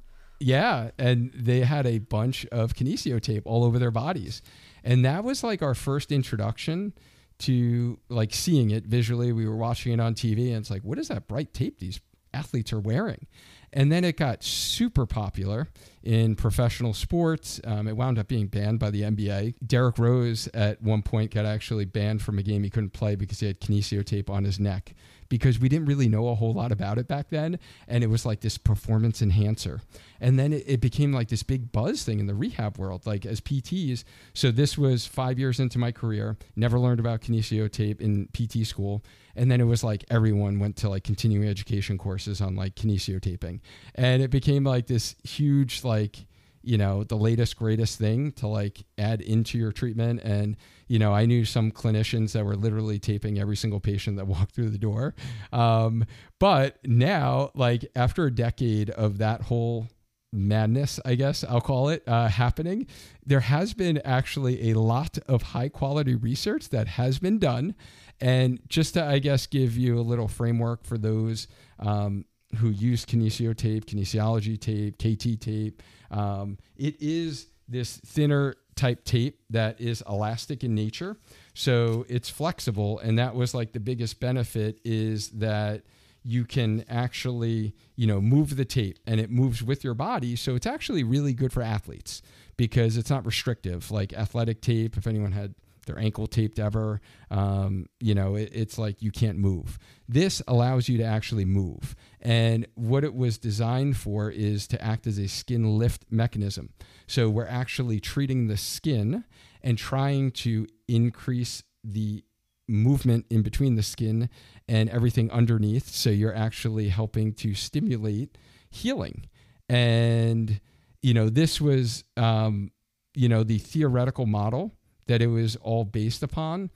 Yeah, 0.43 0.91
and 0.99 1.31
they 1.35 1.61
had 1.61 1.87
a 1.87 1.99
bunch 1.99 2.47
of 2.47 2.75
kinesio 2.75 3.21
tape 3.21 3.43
all 3.45 3.63
over 3.63 3.79
their 3.79 3.91
bodies 3.91 4.41
and 4.85 5.05
that 5.05 5.25
was 5.25 5.43
like 5.43 5.63
our 5.63 5.75
first 5.75 6.13
introduction 6.13 6.93
to 7.39 7.99
like 8.09 8.35
seeing 8.35 8.71
it 8.71 8.85
visually 8.85 9.33
we 9.33 9.47
were 9.47 9.57
watching 9.57 9.93
it 9.93 10.01
on 10.01 10.15
tv 10.15 10.49
and 10.49 10.59
it's 10.59 10.71
like 10.71 10.83
what 10.83 10.99
is 10.99 11.09
that 11.09 11.27
bright 11.27 11.53
tape 11.55 11.79
these 11.79 12.01
athletes 12.33 12.73
are 12.73 12.81
wearing 12.81 13.27
and 13.73 13.91
then 13.91 14.05
it 14.05 14.17
got 14.17 14.43
super 14.43 15.07
popular 15.07 15.69
in 16.03 16.35
professional 16.35 16.93
sports. 16.93 17.61
Um, 17.65 17.87
it 17.87 17.97
wound 17.97 18.19
up 18.19 18.29
being 18.29 18.49
banned 18.49 18.81
by 18.81 18.91
the 18.91 19.03
NBA. 19.03 19.55
Derrick 19.65 19.99
Rose 19.99 20.49
at 20.55 20.83
one 20.83 21.03
point 21.03 21.33
got 21.33 21.45
actually 21.45 21.85
banned 21.85 22.23
from 22.23 22.39
a 22.39 22.43
game 22.43 22.65
he 22.65 22.71
couldn't 22.71 22.93
play 22.93 23.15
because 23.15 23.41
he 23.41 23.47
had 23.47 23.61
kinesio 23.61 24.05
tape 24.05 24.29
on 24.29 24.45
his 24.45 24.59
neck 24.59 24.95
because 25.31 25.59
we 25.59 25.71
didn't 25.71 25.87
really 25.87 26.09
know 26.09 26.29
a 26.29 26.35
whole 26.35 26.53
lot 26.53 26.73
about 26.73 26.99
it 26.99 27.09
back 27.09 27.31
then. 27.31 27.59
And 27.89 28.05
it 28.05 28.09
was 28.09 28.27
like 28.27 28.41
this 28.41 28.59
performance 28.59 29.23
enhancer. 29.23 29.81
And 30.21 30.39
then 30.39 30.53
it, 30.53 30.65
it 30.67 30.81
became 30.83 31.13
like 31.15 31.29
this 31.29 31.43
big 31.43 31.73
buzz 31.73 32.03
thing 32.03 32.19
in 32.19 32.27
the 32.27 32.35
rehab 32.35 32.77
world, 32.77 33.07
like 33.07 33.25
as 33.25 33.41
PTs. 33.41 34.05
So 34.35 34.51
this 34.51 34.77
was 34.77 35.07
five 35.07 35.39
years 35.39 35.59
into 35.59 35.79
my 35.79 35.93
career, 35.93 36.37
never 36.57 36.79
learned 36.79 37.01
about 37.01 37.23
kinesio 37.23 37.71
tape 37.73 38.03
in 38.03 38.29
PT 38.35 38.67
school. 38.67 39.03
And 39.37 39.51
then 39.51 39.61
it 39.61 39.65
was 39.65 39.83
like 39.83 40.05
everyone 40.11 40.59
went 40.59 40.77
to 40.79 40.91
like 40.91 41.05
continuing 41.05 41.49
education 41.49 41.97
courses 41.97 42.41
on 42.41 42.57
like 42.57 42.75
kinesio 42.75 43.23
taping. 43.23 43.63
And 43.95 44.21
it 44.21 44.31
became 44.31 44.65
like 44.65 44.89
this 44.89 45.15
huge, 45.23 45.85
like, 45.85 46.27
you 46.63 46.79
know 46.79 47.05
the 47.05 47.17
latest 47.17 47.57
greatest 47.57 47.99
thing 47.99 48.33
to 48.33 48.47
like 48.47 48.85
add 48.99 49.21
into 49.21 49.59
your 49.59 49.73
treatment. 49.73 50.21
And 50.23 50.57
you 50.89 50.99
know 50.99 51.15
i 51.15 51.25
knew 51.25 51.45
some 51.45 51.71
clinicians 51.71 52.33
that 52.33 52.45
were 52.45 52.57
literally 52.57 52.99
taping 52.99 53.39
every 53.39 53.57
single 53.57 53.81
patient 53.81 54.17
that 54.17 54.27
walked 54.35 54.55
through 54.55 54.71
the 54.71 54.79
door. 54.79 55.15
Um, 55.53 56.05
but 56.39 56.79
now 56.85 57.51
like 57.55 57.85
after 57.95 58.27
a 58.27 58.31
decade 58.31 58.91
of 58.91 59.19
that 59.19 59.43
whole 59.43 59.89
madness 60.33 61.01
i 61.05 61.17
guess 61.17 61.43
i'll 61.49 61.61
call 61.61 61.89
it 61.89 62.05
uh, 62.07 62.29
happening 62.29 62.87
there 63.27 63.41
has 63.41 63.75
been 63.75 63.99
actually 64.05 64.71
a 64.71 64.79
lot 64.79 65.19
of 65.27 65.43
high 65.43 65.69
quality 65.69 66.15
research 66.15 66.69
that 66.69 66.87
has 66.87 67.19
been 67.19 67.39
done. 67.39 67.75
And 68.21 68.61
just 68.69 68.95
to 68.95 69.05
i 69.05 69.19
guess 69.19 69.47
give 69.47 69.77
you 69.77 69.99
a 69.99 70.03
little 70.03 70.29
framework 70.29 70.85
for 70.85 70.99
those 70.99 71.49
um, 71.79 72.27
who 72.57 72.69
use 72.69 73.07
kinesio 73.07 73.57
tape 73.57 73.87
kinesiology 73.87 74.61
tape 74.61 74.99
kt 74.99 75.41
tape 75.41 75.83
um, 76.11 76.59
it 76.77 76.97
is 77.01 77.47
this 77.69 77.97
thinner 77.99 78.57
type 78.75 79.05
tape 79.05 79.41
that 79.51 79.81
is 79.81 80.03
elastic 80.09 80.65
in 80.65 80.75
nature, 80.75 81.17
so 81.55 82.05
it's 82.09 82.31
flexible, 82.31 82.99
and 82.99 83.19
that 83.19 83.35
was 83.35 83.55
like 83.55 83.73
the 83.73 83.81
biggest 83.81 84.21
benefit 84.21 84.81
is 84.85 85.31
that 85.31 85.83
you 86.23 86.45
can 86.45 86.85
actually 86.89 87.75
you 87.97 88.07
know 88.07 88.21
move 88.21 88.57
the 88.57 88.65
tape 88.65 88.99
and 89.07 89.21
it 89.21 89.31
moves 89.31 89.63
with 89.63 89.83
your 89.83 89.95
body. 89.95 90.37
So 90.37 90.55
it's 90.55 90.67
actually 90.67 91.03
really 91.03 91.33
good 91.33 91.53
for 91.53 91.63
athletes 91.63 92.23
because 92.57 92.97
it's 92.97 93.11
not 93.11 93.25
restrictive. 93.25 93.91
Like 93.91 94.13
athletic 94.13 94.61
tape 94.61 94.97
if 94.97 95.07
anyone 95.07 95.33
had 95.33 95.55
their 95.91 95.99
ankle 95.99 96.27
taped 96.27 96.59
ever. 96.59 97.01
Um, 97.31 97.87
you 97.99 98.15
know, 98.15 98.37
it, 98.37 98.51
it's 98.53 98.79
like 98.79 99.03
you 99.03 99.11
can't 99.11 99.39
move. 99.39 99.79
This 100.09 100.43
allows 100.47 100.89
you 100.89 100.99
to 100.99 101.05
actually 101.05 101.45
move. 101.45 101.97
And 102.21 102.67
what 102.75 103.05
it 103.05 103.15
was 103.15 103.39
designed 103.39 103.97
for 103.97 104.31
is 104.31 104.67
to 104.69 104.83
act 104.83 105.07
as 105.07 105.19
a 105.19 105.27
skin 105.27 105.79
lift 105.79 106.05
mechanism. 106.11 106.71
So 107.07 107.29
we're 107.29 107.47
actually 107.47 108.01
treating 108.01 108.47
the 108.47 108.57
skin 108.57 109.25
and 109.63 109.77
trying 109.77 110.31
to 110.31 110.67
increase 110.89 111.63
the 111.83 112.25
movement 112.69 113.27
in 113.31 113.43
between 113.43 113.75
the 113.75 113.83
skin 113.83 114.29
and 114.69 114.89
everything 114.91 115.31
underneath. 115.33 115.89
So 115.89 116.11
you're 116.11 116.35
actually 116.35 116.89
helping 116.89 117.33
to 117.35 117.55
stimulate 117.55 118.39
healing. 118.71 119.27
And, 119.69 120.61
you 121.03 121.15
know, 121.15 121.29
this 121.29 121.61
was, 121.61 122.05
um, 122.17 122.71
you 123.15 123.29
know, 123.29 123.43
the 123.43 123.59
theoretical 123.59 124.27
model 124.27 124.73
that 125.11 125.21
it 125.21 125.27
was 125.27 125.57
all 125.57 125.85
based 125.85 126.23
upon. 126.23 126.71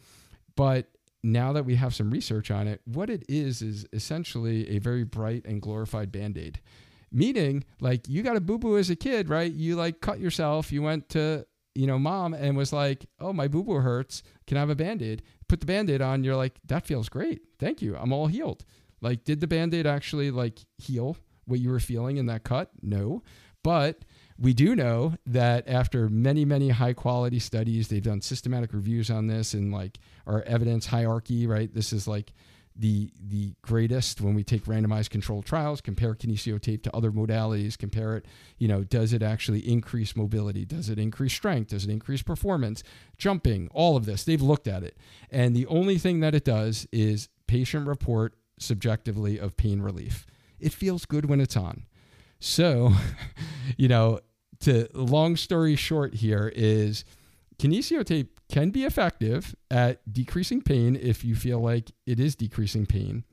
But 0.57 0.89
now 1.22 1.53
that 1.53 1.64
we 1.64 1.76
have 1.76 1.95
some 1.95 2.11
research 2.11 2.51
on 2.51 2.66
it, 2.66 2.80
what 2.85 3.09
it 3.09 3.24
is 3.28 3.62
is 3.62 3.87
essentially 3.93 4.68
a 4.70 4.78
very 4.80 5.05
bright 5.05 5.45
and 5.47 5.62
glorified 5.62 6.11
band 6.11 6.37
aid. 6.37 6.61
Meaning, 7.12 7.62
like, 7.80 8.09
you 8.09 8.24
got 8.24 8.35
a 8.37 8.41
boo 8.41 8.59
boo 8.59 8.76
as 8.76 8.91
a 8.91 8.97
kid, 8.97 9.28
right? 9.28 9.53
You 9.53 9.76
like 9.76 10.01
cut 10.01 10.18
yourself, 10.18 10.72
you 10.72 10.82
went 10.82 11.09
to, 11.11 11.47
you 11.76 11.87
know, 11.87 11.97
mom 11.97 12.35
and 12.35 12.57
was 12.57 12.72
like, 12.72 13.07
oh, 13.20 13.32
my 13.32 13.47
boo 13.47 13.62
boo 13.62 13.74
hurts. 13.74 14.24
Can 14.49 14.57
I 14.57 14.61
have 14.61 14.70
a 14.70 14.74
band 14.74 15.01
aid? 15.01 15.22
Put 15.49 15.61
the 15.61 15.66
band 15.66 15.89
aid 15.89 16.03
on. 16.03 16.24
You're 16.24 16.35
like, 16.35 16.59
that 16.66 16.87
feels 16.87 17.09
great. 17.09 17.43
Thank 17.61 17.82
you. 17.82 17.97
I'm 17.97 18.12
all 18.12 18.26
healed. 18.26 18.64
Like, 19.01 19.22
did 19.22 19.41
the 19.41 19.47
band 19.47 19.74
aid 19.74 19.87
actually 19.87 20.32
like 20.32 20.59
heal 20.78 21.16
what 21.45 21.61
you 21.61 21.70
were 21.70 21.78
feeling 21.78 22.16
in 22.16 22.26
that 22.26 22.43
cut? 22.43 22.70
No. 22.82 23.22
But 23.62 24.05
we 24.39 24.53
do 24.53 24.74
know 24.74 25.14
that 25.26 25.68
after 25.68 26.09
many, 26.09 26.45
many 26.45 26.70
high 26.70 26.93
quality 26.93 27.39
studies, 27.39 27.89
they've 27.89 28.03
done 28.03 28.20
systematic 28.20 28.72
reviews 28.72 29.11
on 29.11 29.26
this 29.28 29.55
and 29.55 29.72
like 29.72 29.99
our 30.26 30.43
evidence 30.43 30.87
hierarchy, 30.87 31.47
right? 31.47 31.72
This 31.72 31.93
is 31.93 32.09
like 32.09 32.32
the 32.76 33.12
the 33.28 33.55
greatest 33.62 34.20
when 34.20 34.35
we 34.35 34.43
take 34.43 34.64
randomized 34.64 35.11
controlled 35.11 35.45
trials, 35.45 35.80
compare 35.80 36.14
kinesio 36.14 36.61
tape 36.61 36.82
to 36.82 36.97
other 36.97 37.12
modalities, 37.12 37.78
compare 37.78 38.16
it, 38.16 38.26
you 38.59 38.66
know, 38.66 38.82
does 38.82 39.12
it 39.12 39.22
actually 39.22 39.61
increase 39.61 40.16
mobility? 40.16 40.64
Does 40.64 40.89
it 40.89 40.99
increase 40.99 41.32
strength? 41.32 41.70
Does 41.70 41.85
it 41.85 41.91
increase 41.91 42.22
performance? 42.22 42.82
Jumping, 43.16 43.68
all 43.72 43.97
of 43.97 44.07
this. 44.07 44.24
They've 44.24 44.43
looked 44.43 44.66
at 44.66 44.82
it. 44.82 44.97
And 45.30 45.55
the 45.55 45.66
only 45.66 45.99
thing 45.99 46.20
that 46.20 46.35
it 46.35 46.45
does 46.45 46.89
is 46.91 47.28
patient 47.47 47.87
report 47.87 48.35
subjectively 48.59 49.39
of 49.39 49.57
pain 49.57 49.80
relief. 49.80 50.26
It 50.59 50.72
feels 50.72 51.05
good 51.05 51.26
when 51.26 51.41
it's 51.41 51.57
on. 51.57 51.85
So, 52.45 52.93
you 53.79 53.89
know, 53.89 54.21
to 54.61 54.87
long 54.93 55.35
story 55.35 55.77
short 55.77 56.15
here 56.15 56.53
is 56.55 57.07
kinesio 57.59 58.05
tape 58.05 58.39
can 58.51 58.69
be 58.69 58.85
effective 58.85 59.57
at 59.71 60.13
decreasing 60.13 60.61
pain 60.61 60.95
if 60.95 61.25
you 61.25 61.37
feel 61.37 61.61
like 61.61 61.93
it 62.07 62.21
is 62.21 62.37
decreasing 62.37 62.85
pain. 62.85 63.25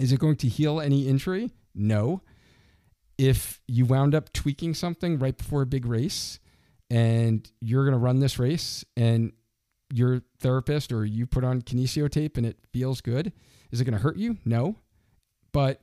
Is 0.00 0.10
it 0.10 0.18
going 0.18 0.34
to 0.36 0.48
heal 0.48 0.80
any 0.80 1.06
injury? 1.06 1.52
No. 1.76 2.22
If 3.18 3.60
you 3.68 3.84
wound 3.84 4.16
up 4.16 4.32
tweaking 4.32 4.74
something 4.74 5.20
right 5.20 5.36
before 5.36 5.62
a 5.62 5.66
big 5.66 5.86
race 5.86 6.40
and 6.90 7.48
you're 7.60 7.84
going 7.84 7.92
to 7.92 7.98
run 7.98 8.18
this 8.18 8.40
race 8.40 8.84
and 8.96 9.32
your 9.92 10.22
therapist 10.40 10.90
or 10.90 11.04
you 11.04 11.24
put 11.24 11.44
on 11.44 11.62
kinesio 11.62 12.10
tape 12.10 12.36
and 12.36 12.44
it 12.44 12.58
feels 12.72 13.00
good, 13.00 13.32
is 13.70 13.80
it 13.80 13.84
going 13.84 13.96
to 13.96 14.02
hurt 14.02 14.16
you? 14.16 14.38
No. 14.44 14.74
But 15.52 15.82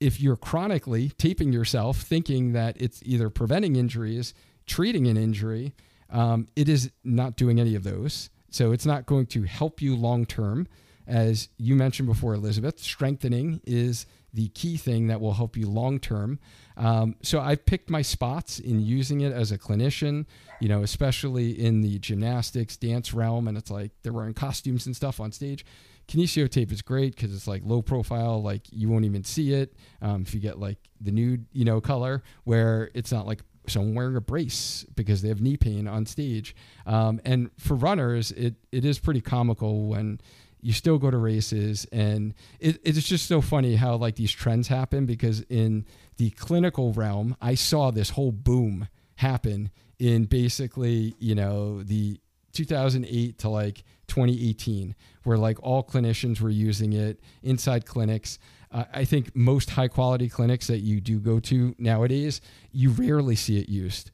if 0.00 0.20
you're 0.20 0.36
chronically 0.36 1.10
taping 1.10 1.52
yourself, 1.52 2.00
thinking 2.00 2.52
that 2.52 2.80
it's 2.80 3.02
either 3.04 3.30
preventing 3.30 3.76
injuries, 3.76 4.34
treating 4.66 5.06
an 5.06 5.16
injury, 5.16 5.74
um, 6.10 6.48
it 6.56 6.68
is 6.68 6.90
not 7.04 7.36
doing 7.36 7.60
any 7.60 7.74
of 7.74 7.82
those. 7.82 8.30
So 8.50 8.72
it's 8.72 8.86
not 8.86 9.06
going 9.06 9.26
to 9.26 9.42
help 9.42 9.82
you 9.82 9.96
long 9.96 10.24
term. 10.24 10.68
As 11.06 11.48
you 11.56 11.74
mentioned 11.74 12.08
before, 12.08 12.34
Elizabeth, 12.34 12.78
strengthening 12.78 13.60
is 13.64 14.06
the 14.32 14.48
key 14.48 14.76
thing 14.76 15.06
that 15.06 15.20
will 15.20 15.32
help 15.32 15.56
you 15.56 15.68
long 15.68 15.98
term. 15.98 16.38
Um, 16.76 17.16
so 17.22 17.40
I've 17.40 17.64
picked 17.64 17.90
my 17.90 18.02
spots 18.02 18.58
in 18.58 18.80
using 18.80 19.22
it 19.22 19.32
as 19.32 19.50
a 19.50 19.58
clinician, 19.58 20.26
you 20.60 20.68
know, 20.68 20.82
especially 20.82 21.50
in 21.50 21.80
the 21.80 21.98
gymnastics, 21.98 22.76
dance 22.76 23.14
realm. 23.14 23.48
And 23.48 23.56
it's 23.56 23.70
like 23.70 23.90
they're 24.02 24.12
wearing 24.12 24.34
costumes 24.34 24.86
and 24.86 24.94
stuff 24.94 25.18
on 25.18 25.32
stage. 25.32 25.64
Kinesio 26.08 26.50
tape 26.50 26.72
is 26.72 26.82
great 26.82 27.14
because 27.14 27.34
it's 27.34 27.46
like 27.46 27.62
low 27.64 27.82
profile, 27.82 28.42
like 28.42 28.62
you 28.70 28.88
won't 28.88 29.04
even 29.04 29.24
see 29.24 29.52
it. 29.52 29.74
Um, 30.00 30.22
if 30.22 30.34
you 30.34 30.40
get 30.40 30.58
like 30.58 30.78
the 31.00 31.12
nude, 31.12 31.46
you 31.52 31.64
know, 31.64 31.80
color 31.80 32.22
where 32.44 32.90
it's 32.94 33.12
not 33.12 33.26
like 33.26 33.42
someone 33.66 33.94
wearing 33.94 34.16
a 34.16 34.20
brace 34.20 34.86
because 34.94 35.20
they 35.20 35.28
have 35.28 35.42
knee 35.42 35.58
pain 35.58 35.86
on 35.86 36.06
stage. 36.06 36.56
Um, 36.86 37.20
and 37.24 37.50
for 37.58 37.74
runners, 37.74 38.32
it, 38.32 38.54
it 38.72 38.86
is 38.86 38.98
pretty 38.98 39.20
comical 39.20 39.86
when 39.88 40.20
you 40.60 40.72
still 40.72 40.98
go 40.98 41.10
to 41.10 41.16
races 41.18 41.86
and 41.92 42.34
it, 42.58 42.80
it's 42.82 43.06
just 43.06 43.28
so 43.28 43.40
funny 43.40 43.76
how 43.76 43.94
like 43.96 44.16
these 44.16 44.32
trends 44.32 44.68
happen 44.68 45.06
because 45.06 45.42
in 45.42 45.86
the 46.16 46.30
clinical 46.30 46.92
realm 46.94 47.36
i 47.40 47.54
saw 47.54 47.92
this 47.92 48.10
whole 48.10 48.32
boom 48.32 48.88
happen 49.16 49.70
in 50.00 50.24
basically 50.24 51.14
you 51.20 51.34
know 51.34 51.82
the 51.84 52.20
2008 52.52 53.38
to 53.38 53.48
like 53.48 53.84
2018 54.08 54.94
where 55.22 55.38
like 55.38 55.58
all 55.62 55.82
clinicians 55.82 56.40
were 56.40 56.50
using 56.50 56.92
it 56.92 57.20
inside 57.42 57.86
clinics. 57.86 58.38
Uh, 58.70 58.84
i 58.92 59.04
think 59.04 59.34
most 59.34 59.70
high 59.70 59.88
quality 59.88 60.28
clinics 60.28 60.66
that 60.66 60.80
you 60.80 61.00
do 61.00 61.18
go 61.18 61.40
to 61.40 61.74
nowadays 61.78 62.40
you 62.72 62.90
rarely 62.90 63.36
see 63.36 63.58
it 63.58 63.68
used. 63.68 64.10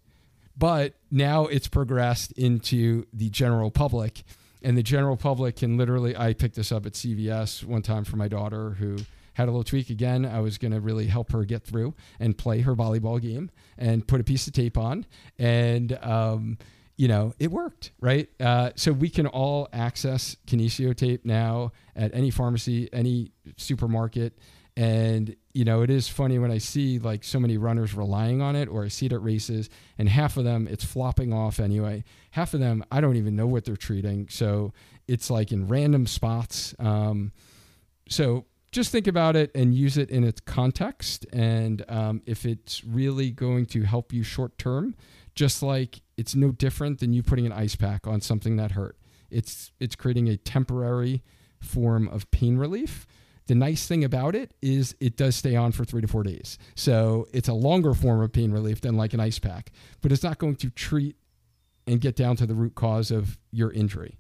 But 0.57 0.95
now 1.11 1.47
it's 1.47 1.67
progressed 1.67 2.31
into 2.33 3.07
the 3.13 3.29
general 3.31 3.71
public 3.73 4.23
and 4.63 4.79
the 4.79 4.83
general 4.83 5.17
public 5.17 5.57
can 5.57 5.77
literally 5.77 6.17
i 6.17 6.33
picked 6.33 6.57
this 6.57 6.71
up 6.71 6.87
at 6.87 6.93
cvs 6.93 7.65
one 7.65 7.83
time 7.83 8.05
for 8.05 8.17
my 8.17 8.29
daughter 8.29 8.71
who 8.79 8.97
had 9.35 9.49
a 9.49 9.51
little 9.51 9.65
tweak 9.65 9.91
again. 9.91 10.25
I 10.25 10.41
was 10.41 10.59
going 10.59 10.73
to 10.73 10.81
really 10.81 11.07
help 11.07 11.33
her 11.33 11.45
get 11.45 11.65
through 11.65 11.95
and 12.19 12.37
play 12.39 12.61
her 12.63 12.75
volleyball 12.75 13.21
game 13.21 13.51
and 13.77 14.07
put 14.07 14.21
a 14.21 14.25
piece 14.25 14.47
of 14.47 14.53
tape 14.53 14.79
on. 14.79 15.07
And 15.39 15.99
um, 16.03 16.59
you 16.97 17.09
know 17.09 17.35
it 17.39 17.51
worked 17.51 17.93
right 18.01 18.29
uh, 18.41 18.71
so 18.77 18.93
we 18.93 19.09
can 19.09 19.27
all 19.27 19.69
access 19.73 20.37
kinesio 20.47 20.97
tape 20.97 21.25
now 21.25 21.73
at 21.97 22.15
any 22.15 22.31
pharmacy 22.31 22.89
any 22.93 23.33
supermarket 23.57 24.39
and 24.77 25.37
you 25.53 25.65
know, 25.65 25.83
it 25.83 25.91
is 25.91 26.09
funny 26.09 26.39
when 26.39 26.51
I 26.51 26.59
see 26.59 26.99
like 26.99 27.23
so 27.23 27.39
many 27.39 27.57
runners 27.57 27.95
relying 27.95 28.43
on 28.43 28.57
it, 28.57 28.69
or 28.69 28.85
I 28.85 28.89
see 28.89 29.07
it 29.07 29.13
at 29.13 29.23
races, 29.23 29.71
and 29.99 30.09
half 30.09 30.37
of 30.37 30.45
them 30.45 30.67
it's 30.69 30.85
flopping 30.85 31.33
off 31.33 31.61
anyway. 31.61 32.03
Half 32.33 32.55
of 32.55 32.61
them 32.61 32.85
I 32.91 33.01
don't 33.01 33.17
even 33.17 33.37
know 33.37 33.47
what 33.47 33.65
they're 33.65 33.77
treating, 33.77 34.29
so 34.29 34.73
it's 35.07 35.31
like 35.31 35.53
in 35.53 35.69
random 35.69 36.07
spots. 36.07 36.75
Um, 36.81 37.33
so 38.09 38.47
just 38.73 38.91
think 38.91 39.07
about 39.07 39.37
it 39.37 39.53
and 39.55 39.73
use 39.73 39.97
it 39.97 40.11
in 40.11 40.25
its 40.25 40.41
context, 40.41 41.25
and 41.33 41.85
um, 41.89 42.23
if 42.27 42.45
it's 42.45 42.83
really 42.83 43.31
going 43.31 43.67
to 43.67 43.83
help 43.83 44.13
you 44.13 44.25
short 44.25 44.59
term, 44.59 44.97
just 45.37 45.63
like 45.63 46.01
it's 46.17 46.35
no 46.35 46.51
different 46.51 47.01
than 47.01 47.13
you 47.13 47.23
putting 47.23 47.47
an 47.47 47.53
ice 47.53 47.77
pack 47.77 48.07
on 48.07 48.21
something 48.21 48.57
that 48.57 48.73
hurt. 48.73 48.97
It's 49.31 49.73
it's 49.81 49.97
creating 49.97 50.29
a 50.29 50.37
temporary 50.37 51.23
form 51.61 52.09
of 52.09 52.31
pain 52.31 52.57
relief 52.57 53.07
the 53.47 53.55
nice 53.55 53.87
thing 53.87 54.05
about 54.05 54.35
it 54.35 54.55
is 54.63 54.95
it 55.01 55.17
does 55.17 55.37
stay 55.37 55.55
on 55.55 55.73
for 55.73 55.85
three 55.85 56.01
to 56.01 56.09
four 56.09 56.23
days. 56.23 56.59
So 56.75 57.29
it's 57.33 57.49
a 57.49 57.53
longer 57.53 57.93
form 57.95 58.23
of 58.23 58.33
pain 58.33 58.53
relief 58.53 58.81
than 58.81 58.97
like 58.97 59.13
an 59.13 59.21
ice 59.21 59.39
pack, 59.39 59.71
but 60.01 60.13
it's 60.13 60.23
not 60.23 60.39
going 60.39 60.57
to 60.57 60.71
treat 60.71 61.17
and 61.87 62.01
get 62.01 62.17
down 62.17 62.37
to 62.37 62.47
the 62.47 62.55
root 62.55 62.75
cause 62.75 63.11
of 63.11 63.39
your 63.51 63.71
injury. 63.71 64.19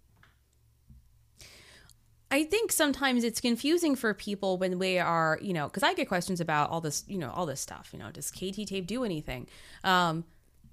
I 2.31 2.45
think 2.45 2.73
sometimes 2.73 3.23
it's 3.23 3.41
confusing 3.41 3.95
for 3.95 4.13
people 4.13 4.59
when 4.59 4.79
we 4.79 4.99
are, 4.99 5.39
you 5.41 5.53
know, 5.53 5.69
because 5.69 5.85
I 5.85 5.95
get 5.95 6.09
questions 6.09 6.41
about 6.41 6.69
all 6.69 6.81
this, 6.81 7.05
you 7.07 7.17
know, 7.17 7.31
all 7.31 7.47
this 7.47 7.61
stuff. 7.61 7.91
You 7.93 8.01
know, 8.01 8.11
does 8.11 8.31
KT 8.31 8.67
tape 8.67 8.87
do 8.87 9.05
anything? 9.05 9.47
Um, 9.85 10.25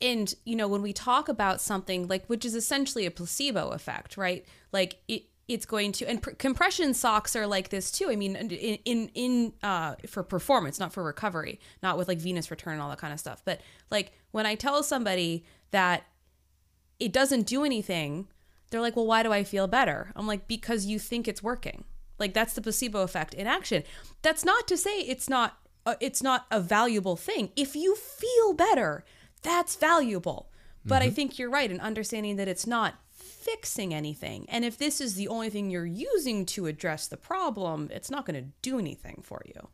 and 0.02 0.34
you 0.46 0.56
know, 0.56 0.68
when 0.68 0.82
we 0.82 0.94
talk 0.94 1.30
about 1.30 1.62
something 1.62 2.08
like, 2.08 2.26
which 2.28 2.46
is 2.46 2.56
essentially 2.56 3.06
a 3.06 3.12
placebo 3.12 3.70
effect, 3.70 4.18
right? 4.18 4.46
Like 4.72 4.98
it, 5.08 5.24
it's 5.54 5.66
going 5.66 5.92
to 5.92 6.06
and 6.08 6.22
pr- 6.22 6.32
compression 6.32 6.94
socks 6.94 7.36
are 7.36 7.46
like 7.46 7.70
this 7.70 7.92
too. 7.92 8.10
I 8.10 8.16
mean 8.16 8.36
in 8.36 8.50
in, 8.50 9.12
in 9.14 9.54
uh, 9.62 9.96
for 10.08 10.24
performance 10.24 10.80
not 10.80 10.94
for 10.94 11.04
recovery 11.04 11.60
not 11.84 11.98
with 11.98 12.08
like 12.08 12.20
venous 12.20 12.50
return 12.50 12.74
and 12.74 12.82
all 12.82 12.90
that 12.90 13.00
kind 13.00 13.14
of 13.14 13.20
stuff. 13.20 13.42
But 13.44 13.62
like 13.90 14.14
when 14.32 14.46
i 14.46 14.56
tell 14.56 14.82
somebody 14.82 15.46
that 15.72 16.04
it 17.00 17.12
doesn't 17.12 17.48
do 17.48 17.66
anything 17.66 18.28
they're 18.70 18.82
like 18.82 18.96
well 18.96 19.08
why 19.08 19.24
do 19.24 19.34
i 19.34 19.44
feel 19.44 19.68
better? 19.68 20.12
I'm 20.16 20.28
like 20.28 20.48
because 20.48 20.86
you 20.86 21.00
think 21.00 21.28
it's 21.28 21.44
working. 21.44 21.84
Like 22.18 22.34
that's 22.34 22.54
the 22.54 22.62
placebo 22.62 23.02
effect 23.02 23.34
in 23.34 23.48
action. 23.48 23.84
That's 24.22 24.46
not 24.46 24.68
to 24.68 24.78
say 24.78 25.00
it's 25.00 25.28
not 25.28 25.58
uh, 25.86 25.96
it's 26.00 26.22
not 26.22 26.46
a 26.52 26.62
valuable 26.62 27.16
thing. 27.16 27.52
If 27.56 27.76
you 27.76 27.96
feel 27.96 28.54
better 28.54 29.04
that's 29.42 29.76
valuable 29.76 30.50
but 30.86 31.02
mm-hmm. 31.02 31.10
i 31.10 31.10
think 31.10 31.38
you're 31.38 31.50
right 31.50 31.72
in 31.72 31.80
understanding 31.80 32.36
that 32.36 32.48
it's 32.48 32.68
not 32.68 32.96
fixing 33.42 33.94
anything. 33.94 34.46
And 34.50 34.64
if 34.64 34.78
this 34.78 35.02
is 35.02 35.16
the 35.16 35.28
only 35.28 35.50
thing 35.50 35.70
you're 35.70 35.86
using 35.86 36.46
to 36.48 36.68
address 36.68 37.08
the 37.08 37.18
problem, 37.18 37.90
it's 37.92 38.12
not 38.12 38.26
going 38.26 38.42
to 38.42 38.52
do 38.62 38.78
anything 38.78 39.22
for 39.24 39.42
you. 39.46 39.68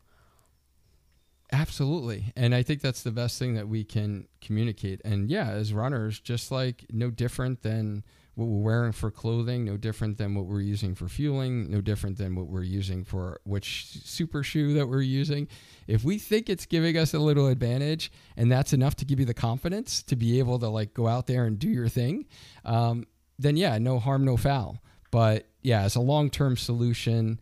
Absolutely. 1.52 2.34
And 2.36 2.54
I 2.54 2.62
think 2.62 2.82
that's 2.82 3.04
the 3.04 3.12
best 3.12 3.39
thing 3.39 3.56
that 3.56 3.70
we 3.70 3.84
can 3.84 4.28
communicate. 4.41 5.02
And 5.06 5.30
yeah, 5.30 5.50
as 5.50 5.74
runners, 5.74 6.20
just 6.20 6.52
like 6.52 6.86
no 6.91 7.10
different 7.10 7.62
than 7.62 8.04
what 8.36 8.45
we're 8.48 8.64
wearing 8.64 8.91
for 8.91 9.10
clothing, 9.10 9.66
no 9.66 9.78
different 9.78 10.18
than 10.18 10.36
what 10.36 10.45
we're 10.45 10.62
using 10.62 10.93
for 10.93 11.08
fueling, 11.08 11.72
no 11.72 11.82
different 11.82 12.18
than 12.18 12.36
what 12.36 12.48
we're 12.48 12.64
using 12.64 13.04
for 13.04 13.39
which 13.45 13.88
super 14.04 14.43
shoe 14.43 14.74
that 14.74 14.88
we're 14.88 15.02
using. 15.02 15.48
If 15.88 16.04
we 16.04 16.20
think 16.20 16.50
it's 16.50 16.66
giving 16.66 16.98
us 16.98 17.14
a 17.14 17.20
little 17.20 17.48
advantage 17.48 18.12
and 18.36 18.52
that's 18.52 18.74
enough 18.74 18.95
to 18.98 19.06
give 19.06 19.20
you 19.20 19.26
the 19.26 19.34
confidence 19.34 20.04
to 20.04 20.16
be 20.16 20.39
able 20.39 20.60
to 20.60 20.68
like 20.68 20.93
go 20.93 21.08
out 21.08 21.28
there 21.28 21.45
and 21.45 21.58
do 21.58 21.70
your 21.70 21.88
thing, 21.88 22.26
um, 22.66 23.06
then 23.39 23.58
yeah, 23.58 23.78
no 23.78 24.00
harm, 24.00 24.26
no 24.26 24.38
foul. 24.38 24.84
But 25.12 25.48
yeah, 25.62 25.86
it's 25.86 25.95
a 25.95 26.02
long 26.02 26.30
term 26.30 26.58
solution, 26.58 27.39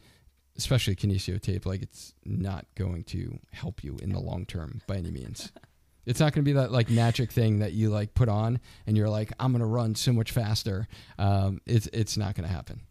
especially 0.58 0.96
kinesio 0.96 1.42
tape, 1.42 1.66
like 1.66 1.82
it's 1.82 2.14
not 2.26 2.66
going 2.76 3.04
to 3.06 3.40
help 3.52 3.84
you 3.84 3.98
in 4.02 4.12
the 4.12 4.20
long 4.20 4.46
term 4.46 4.82
by 4.88 4.98
any 4.98 5.12
means. 5.12 5.52
it's 6.06 6.20
not 6.20 6.34
going 6.34 6.44
to 6.44 6.50
be 6.50 6.54
that 6.54 6.72
like 6.72 6.90
magic 6.90 7.32
thing 7.32 7.60
that 7.60 7.74
you 7.74 7.90
like 7.90 8.14
put 8.14 8.30
on 8.30 8.60
and 8.88 8.96
you're 8.96 9.10
like, 9.10 9.34
I'm 9.40 9.52
going 9.52 9.62
to 9.62 9.66
run 9.66 9.96
so 9.96 10.14
much 10.14 10.32
faster. 10.32 10.88
Um, 11.18 11.62
it's 11.66 11.88
it's 11.88 12.18
not 12.18 12.36
going 12.36 12.48
to 12.48 12.54
happen. 12.54 12.82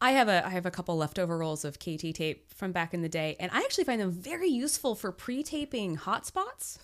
I 0.00 0.10
have 0.12 0.28
a 0.28 0.44
I 0.44 0.50
have 0.50 0.66
a 0.66 0.70
couple 0.70 0.96
leftover 0.96 1.38
rolls 1.38 1.64
of 1.64 1.78
KT 1.78 2.14
tape 2.14 2.52
from 2.52 2.72
back 2.72 2.94
in 2.94 3.02
the 3.02 3.08
day, 3.08 3.36
and 3.40 3.50
I 3.52 3.58
actually 3.58 3.84
find 3.84 4.00
them 4.00 4.10
very 4.10 4.48
useful 4.48 4.94
for 4.94 5.12
pre-taping 5.12 5.96
hotspots. 5.96 6.78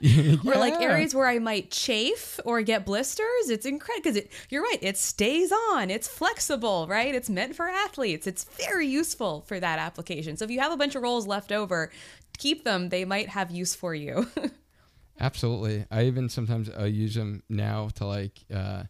Yeah. 0.00 0.36
or 0.46 0.54
like 0.54 0.80
areas 0.80 1.14
where 1.14 1.26
I 1.26 1.38
might 1.38 1.70
chafe 1.70 2.38
or 2.44 2.62
get 2.62 2.84
blisters. 2.84 3.48
It's 3.48 3.66
incredible 3.66 4.02
because 4.02 4.16
it, 4.16 4.32
you're 4.48 4.62
right. 4.62 4.78
It 4.82 4.96
stays 4.96 5.52
on. 5.70 5.90
It's 5.90 6.08
flexible, 6.08 6.86
right? 6.88 7.14
It's 7.14 7.30
meant 7.30 7.56
for 7.56 7.68
athletes. 7.68 8.26
It's 8.26 8.44
very 8.44 8.86
useful 8.86 9.42
for 9.42 9.58
that 9.60 9.78
application. 9.78 10.36
So 10.36 10.44
if 10.44 10.50
you 10.50 10.60
have 10.60 10.72
a 10.72 10.76
bunch 10.76 10.94
of 10.94 11.02
rolls 11.02 11.26
left 11.26 11.52
over, 11.52 11.90
keep 12.38 12.64
them. 12.64 12.88
They 12.88 13.04
might 13.04 13.28
have 13.28 13.50
use 13.50 13.74
for 13.74 13.94
you. 13.94 14.26
Absolutely. 15.20 15.86
I 15.90 16.04
even 16.04 16.28
sometimes 16.28 16.70
I 16.70 16.86
use 16.86 17.14
them 17.14 17.42
now 17.48 17.88
to 17.96 18.06
like. 18.06 18.38
Uh, 18.52 18.84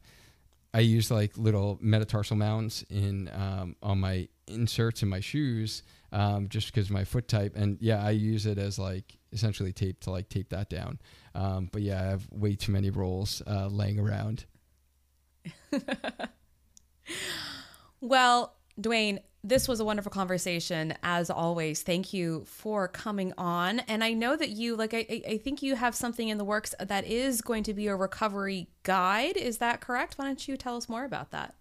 I 0.75 0.81
use 0.81 1.11
like 1.11 1.39
little 1.39 1.79
metatarsal 1.81 2.37
mounds 2.37 2.85
in 2.91 3.31
um, 3.33 3.77
on 3.83 3.99
my 3.99 4.29
inserts 4.47 5.03
in 5.03 5.09
my 5.09 5.21
shoes, 5.21 5.83
um, 6.13 6.49
just 6.49 6.67
because 6.67 6.91
my 6.91 7.05
foot 7.05 7.29
type. 7.29 7.55
And 7.57 7.79
yeah, 7.81 8.05
I 8.05 8.11
use 8.11 8.45
it 8.45 8.59
as 8.59 8.79
like 8.79 9.17
essentially 9.37 9.73
tape 9.73 10.01
to 10.01 10.11
like 10.11 10.29
tape 10.29 10.49
that 10.49 10.69
down. 10.69 10.99
Um, 11.35 11.69
but 11.71 11.83
yeah, 11.83 12.01
I 12.01 12.05
have 12.07 12.27
way 12.33 12.57
too 12.57 12.73
many 12.73 12.91
rolls 12.91 13.43
uh, 13.47 13.69
laying 13.69 14.01
around. 14.01 14.47
well, 18.01 18.57
Duane, 18.81 19.21
this 19.45 19.69
was 19.69 19.79
a 19.79 19.85
wonderful 19.85 20.11
conversation 20.11 20.95
as 21.03 21.31
always. 21.31 21.83
Thank 21.83 22.13
you 22.13 22.45
for 22.47 22.89
coming 22.89 23.33
on. 23.39 23.81
And 23.81 24.03
I 24.03 24.13
know 24.13 24.35
that 24.37 24.51
you, 24.51 24.75
like, 24.75 24.93
I, 24.93 25.23
I 25.29 25.39
think 25.39 25.63
you 25.63 25.77
have 25.77 25.95
something 25.95 26.29
in 26.29 26.39
the 26.39 26.45
works 26.45 26.75
that 26.81 27.05
is 27.05 27.43
going 27.43 27.63
to 27.65 27.75
be 27.75 27.87
a 27.87 27.95
recovery 27.95 28.69
guide. 28.83 29.37
Is 29.37 29.59
that 29.59 29.81
correct? 29.81 30.19
Why 30.19 30.25
don't 30.25 30.49
you 30.49 30.57
tell 30.57 30.77
us 30.77 30.89
more 30.89 31.05
about 31.05 31.31
that? 31.31 31.55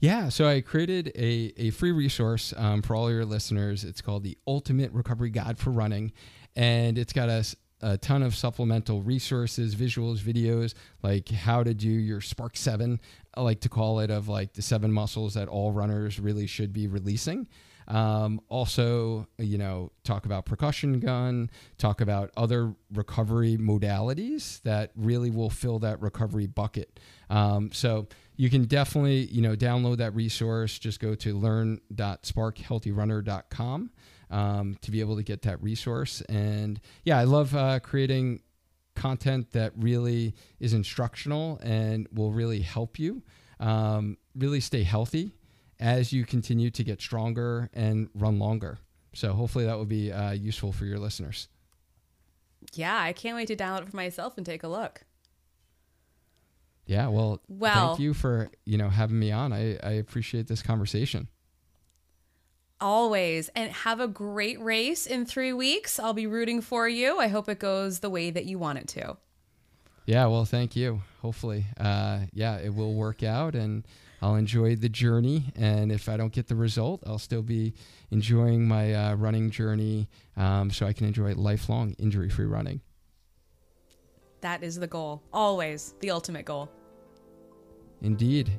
Yeah, 0.00 0.30
so 0.30 0.48
I 0.48 0.60
created 0.60 1.12
a, 1.14 1.52
a 1.56 1.70
free 1.70 1.92
resource 1.92 2.52
um, 2.56 2.82
for 2.82 2.96
all 2.96 3.08
your 3.08 3.24
listeners. 3.24 3.84
It's 3.84 4.00
called 4.00 4.24
the 4.24 4.36
Ultimate 4.48 4.90
Recovery 4.90 5.30
Guide 5.30 5.58
for 5.58 5.70
Running. 5.70 6.12
And 6.56 6.98
it's 6.98 7.12
got 7.12 7.28
a, 7.28 7.44
a 7.80 7.98
ton 7.98 8.22
of 8.22 8.34
supplemental 8.34 9.02
resources, 9.02 9.74
visuals, 9.74 10.18
videos, 10.18 10.74
like 11.02 11.28
how 11.28 11.62
to 11.62 11.74
do 11.74 11.88
your 11.88 12.20
Spark 12.20 12.56
7 12.56 13.00
I 13.34 13.40
like 13.40 13.60
to 13.60 13.68
call 13.68 14.00
it, 14.00 14.10
of 14.10 14.28
like 14.28 14.52
the 14.52 14.62
seven 14.62 14.92
muscles 14.92 15.34
that 15.34 15.48
all 15.48 15.72
runners 15.72 16.20
really 16.20 16.46
should 16.46 16.72
be 16.72 16.86
releasing. 16.86 17.48
Um, 17.88 18.40
also, 18.48 19.26
you 19.38 19.58
know, 19.58 19.90
talk 20.04 20.24
about 20.24 20.44
percussion 20.44 21.00
gun, 21.00 21.50
talk 21.78 22.00
about 22.00 22.30
other 22.36 22.76
recovery 22.92 23.56
modalities 23.56 24.62
that 24.62 24.92
really 24.94 25.30
will 25.30 25.50
fill 25.50 25.80
that 25.80 26.00
recovery 26.00 26.46
bucket. 26.46 27.00
Um, 27.28 27.72
so 27.72 28.06
you 28.36 28.48
can 28.50 28.66
definitely, 28.66 29.24
you 29.26 29.42
know, 29.42 29.56
download 29.56 29.96
that 29.96 30.14
resource. 30.14 30.78
Just 30.78 31.00
go 31.00 31.16
to 31.16 31.36
learn.sparkhealthyrunner.com 31.36 33.90
um, 34.32 34.76
to 34.80 34.90
be 34.90 34.98
able 35.00 35.14
to 35.16 35.22
get 35.22 35.42
that 35.42 35.62
resource. 35.62 36.20
And 36.22 36.80
yeah, 37.04 37.18
I 37.18 37.24
love 37.24 37.54
uh, 37.54 37.78
creating 37.80 38.42
content 38.96 39.52
that 39.52 39.72
really 39.76 40.34
is 40.58 40.74
instructional 40.74 41.58
and 41.62 42.08
will 42.12 42.32
really 42.32 42.60
help 42.60 42.98
you 42.98 43.22
um, 43.60 44.16
really 44.34 44.60
stay 44.60 44.82
healthy 44.82 45.32
as 45.78 46.12
you 46.12 46.24
continue 46.24 46.70
to 46.70 46.84
get 46.84 47.00
stronger 47.00 47.70
and 47.72 48.08
run 48.14 48.38
longer. 48.38 48.78
So 49.14 49.32
hopefully 49.32 49.66
that 49.66 49.76
will 49.76 49.84
be 49.84 50.10
uh, 50.12 50.32
useful 50.32 50.72
for 50.72 50.84
your 50.84 50.98
listeners. 50.98 51.48
Yeah, 52.74 52.98
I 52.98 53.12
can't 53.12 53.36
wait 53.36 53.48
to 53.48 53.56
download 53.56 53.82
it 53.82 53.90
for 53.90 53.96
myself 53.96 54.36
and 54.36 54.46
take 54.46 54.62
a 54.62 54.68
look. 54.68 55.02
Yeah, 56.86 57.08
well, 57.08 57.40
Well- 57.48 57.88
thank 57.88 58.00
you 58.00 58.14
for 58.14 58.50
you 58.64 58.78
know 58.78 58.88
having 58.88 59.18
me 59.18 59.30
on. 59.30 59.52
I, 59.52 59.76
I 59.82 59.92
appreciate 59.92 60.48
this 60.48 60.62
conversation. 60.62 61.28
Always. 62.82 63.48
And 63.54 63.70
have 63.70 64.00
a 64.00 64.08
great 64.08 64.60
race 64.60 65.06
in 65.06 65.24
three 65.24 65.52
weeks. 65.52 66.00
I'll 66.00 66.12
be 66.12 66.26
rooting 66.26 66.60
for 66.60 66.88
you. 66.88 67.18
I 67.18 67.28
hope 67.28 67.48
it 67.48 67.60
goes 67.60 68.00
the 68.00 68.10
way 68.10 68.30
that 68.30 68.44
you 68.44 68.58
want 68.58 68.78
it 68.78 68.88
to. 68.88 69.16
Yeah, 70.04 70.26
well, 70.26 70.44
thank 70.44 70.74
you. 70.74 71.00
Hopefully, 71.20 71.64
uh, 71.78 72.22
yeah, 72.32 72.58
it 72.58 72.74
will 72.74 72.94
work 72.94 73.22
out, 73.22 73.54
and 73.54 73.86
I'll 74.20 74.34
enjoy 74.34 74.74
the 74.74 74.88
journey. 74.88 75.52
And 75.54 75.92
if 75.92 76.08
I 76.08 76.16
don't 76.16 76.32
get 76.32 76.48
the 76.48 76.56
result, 76.56 77.04
I'll 77.06 77.20
still 77.20 77.42
be 77.42 77.74
enjoying 78.10 78.66
my 78.66 78.92
uh, 78.92 79.14
running 79.14 79.52
journey, 79.52 80.08
um, 80.36 80.72
so 80.72 80.86
I 80.86 80.92
can 80.92 81.06
enjoy 81.06 81.34
lifelong 81.34 81.94
injury-free 82.00 82.46
running. 82.46 82.80
That 84.40 84.64
is 84.64 84.74
the 84.74 84.88
goal. 84.88 85.22
Always 85.32 85.94
the 86.00 86.10
ultimate 86.10 86.46
goal. 86.46 86.68
Indeed. 88.00 88.58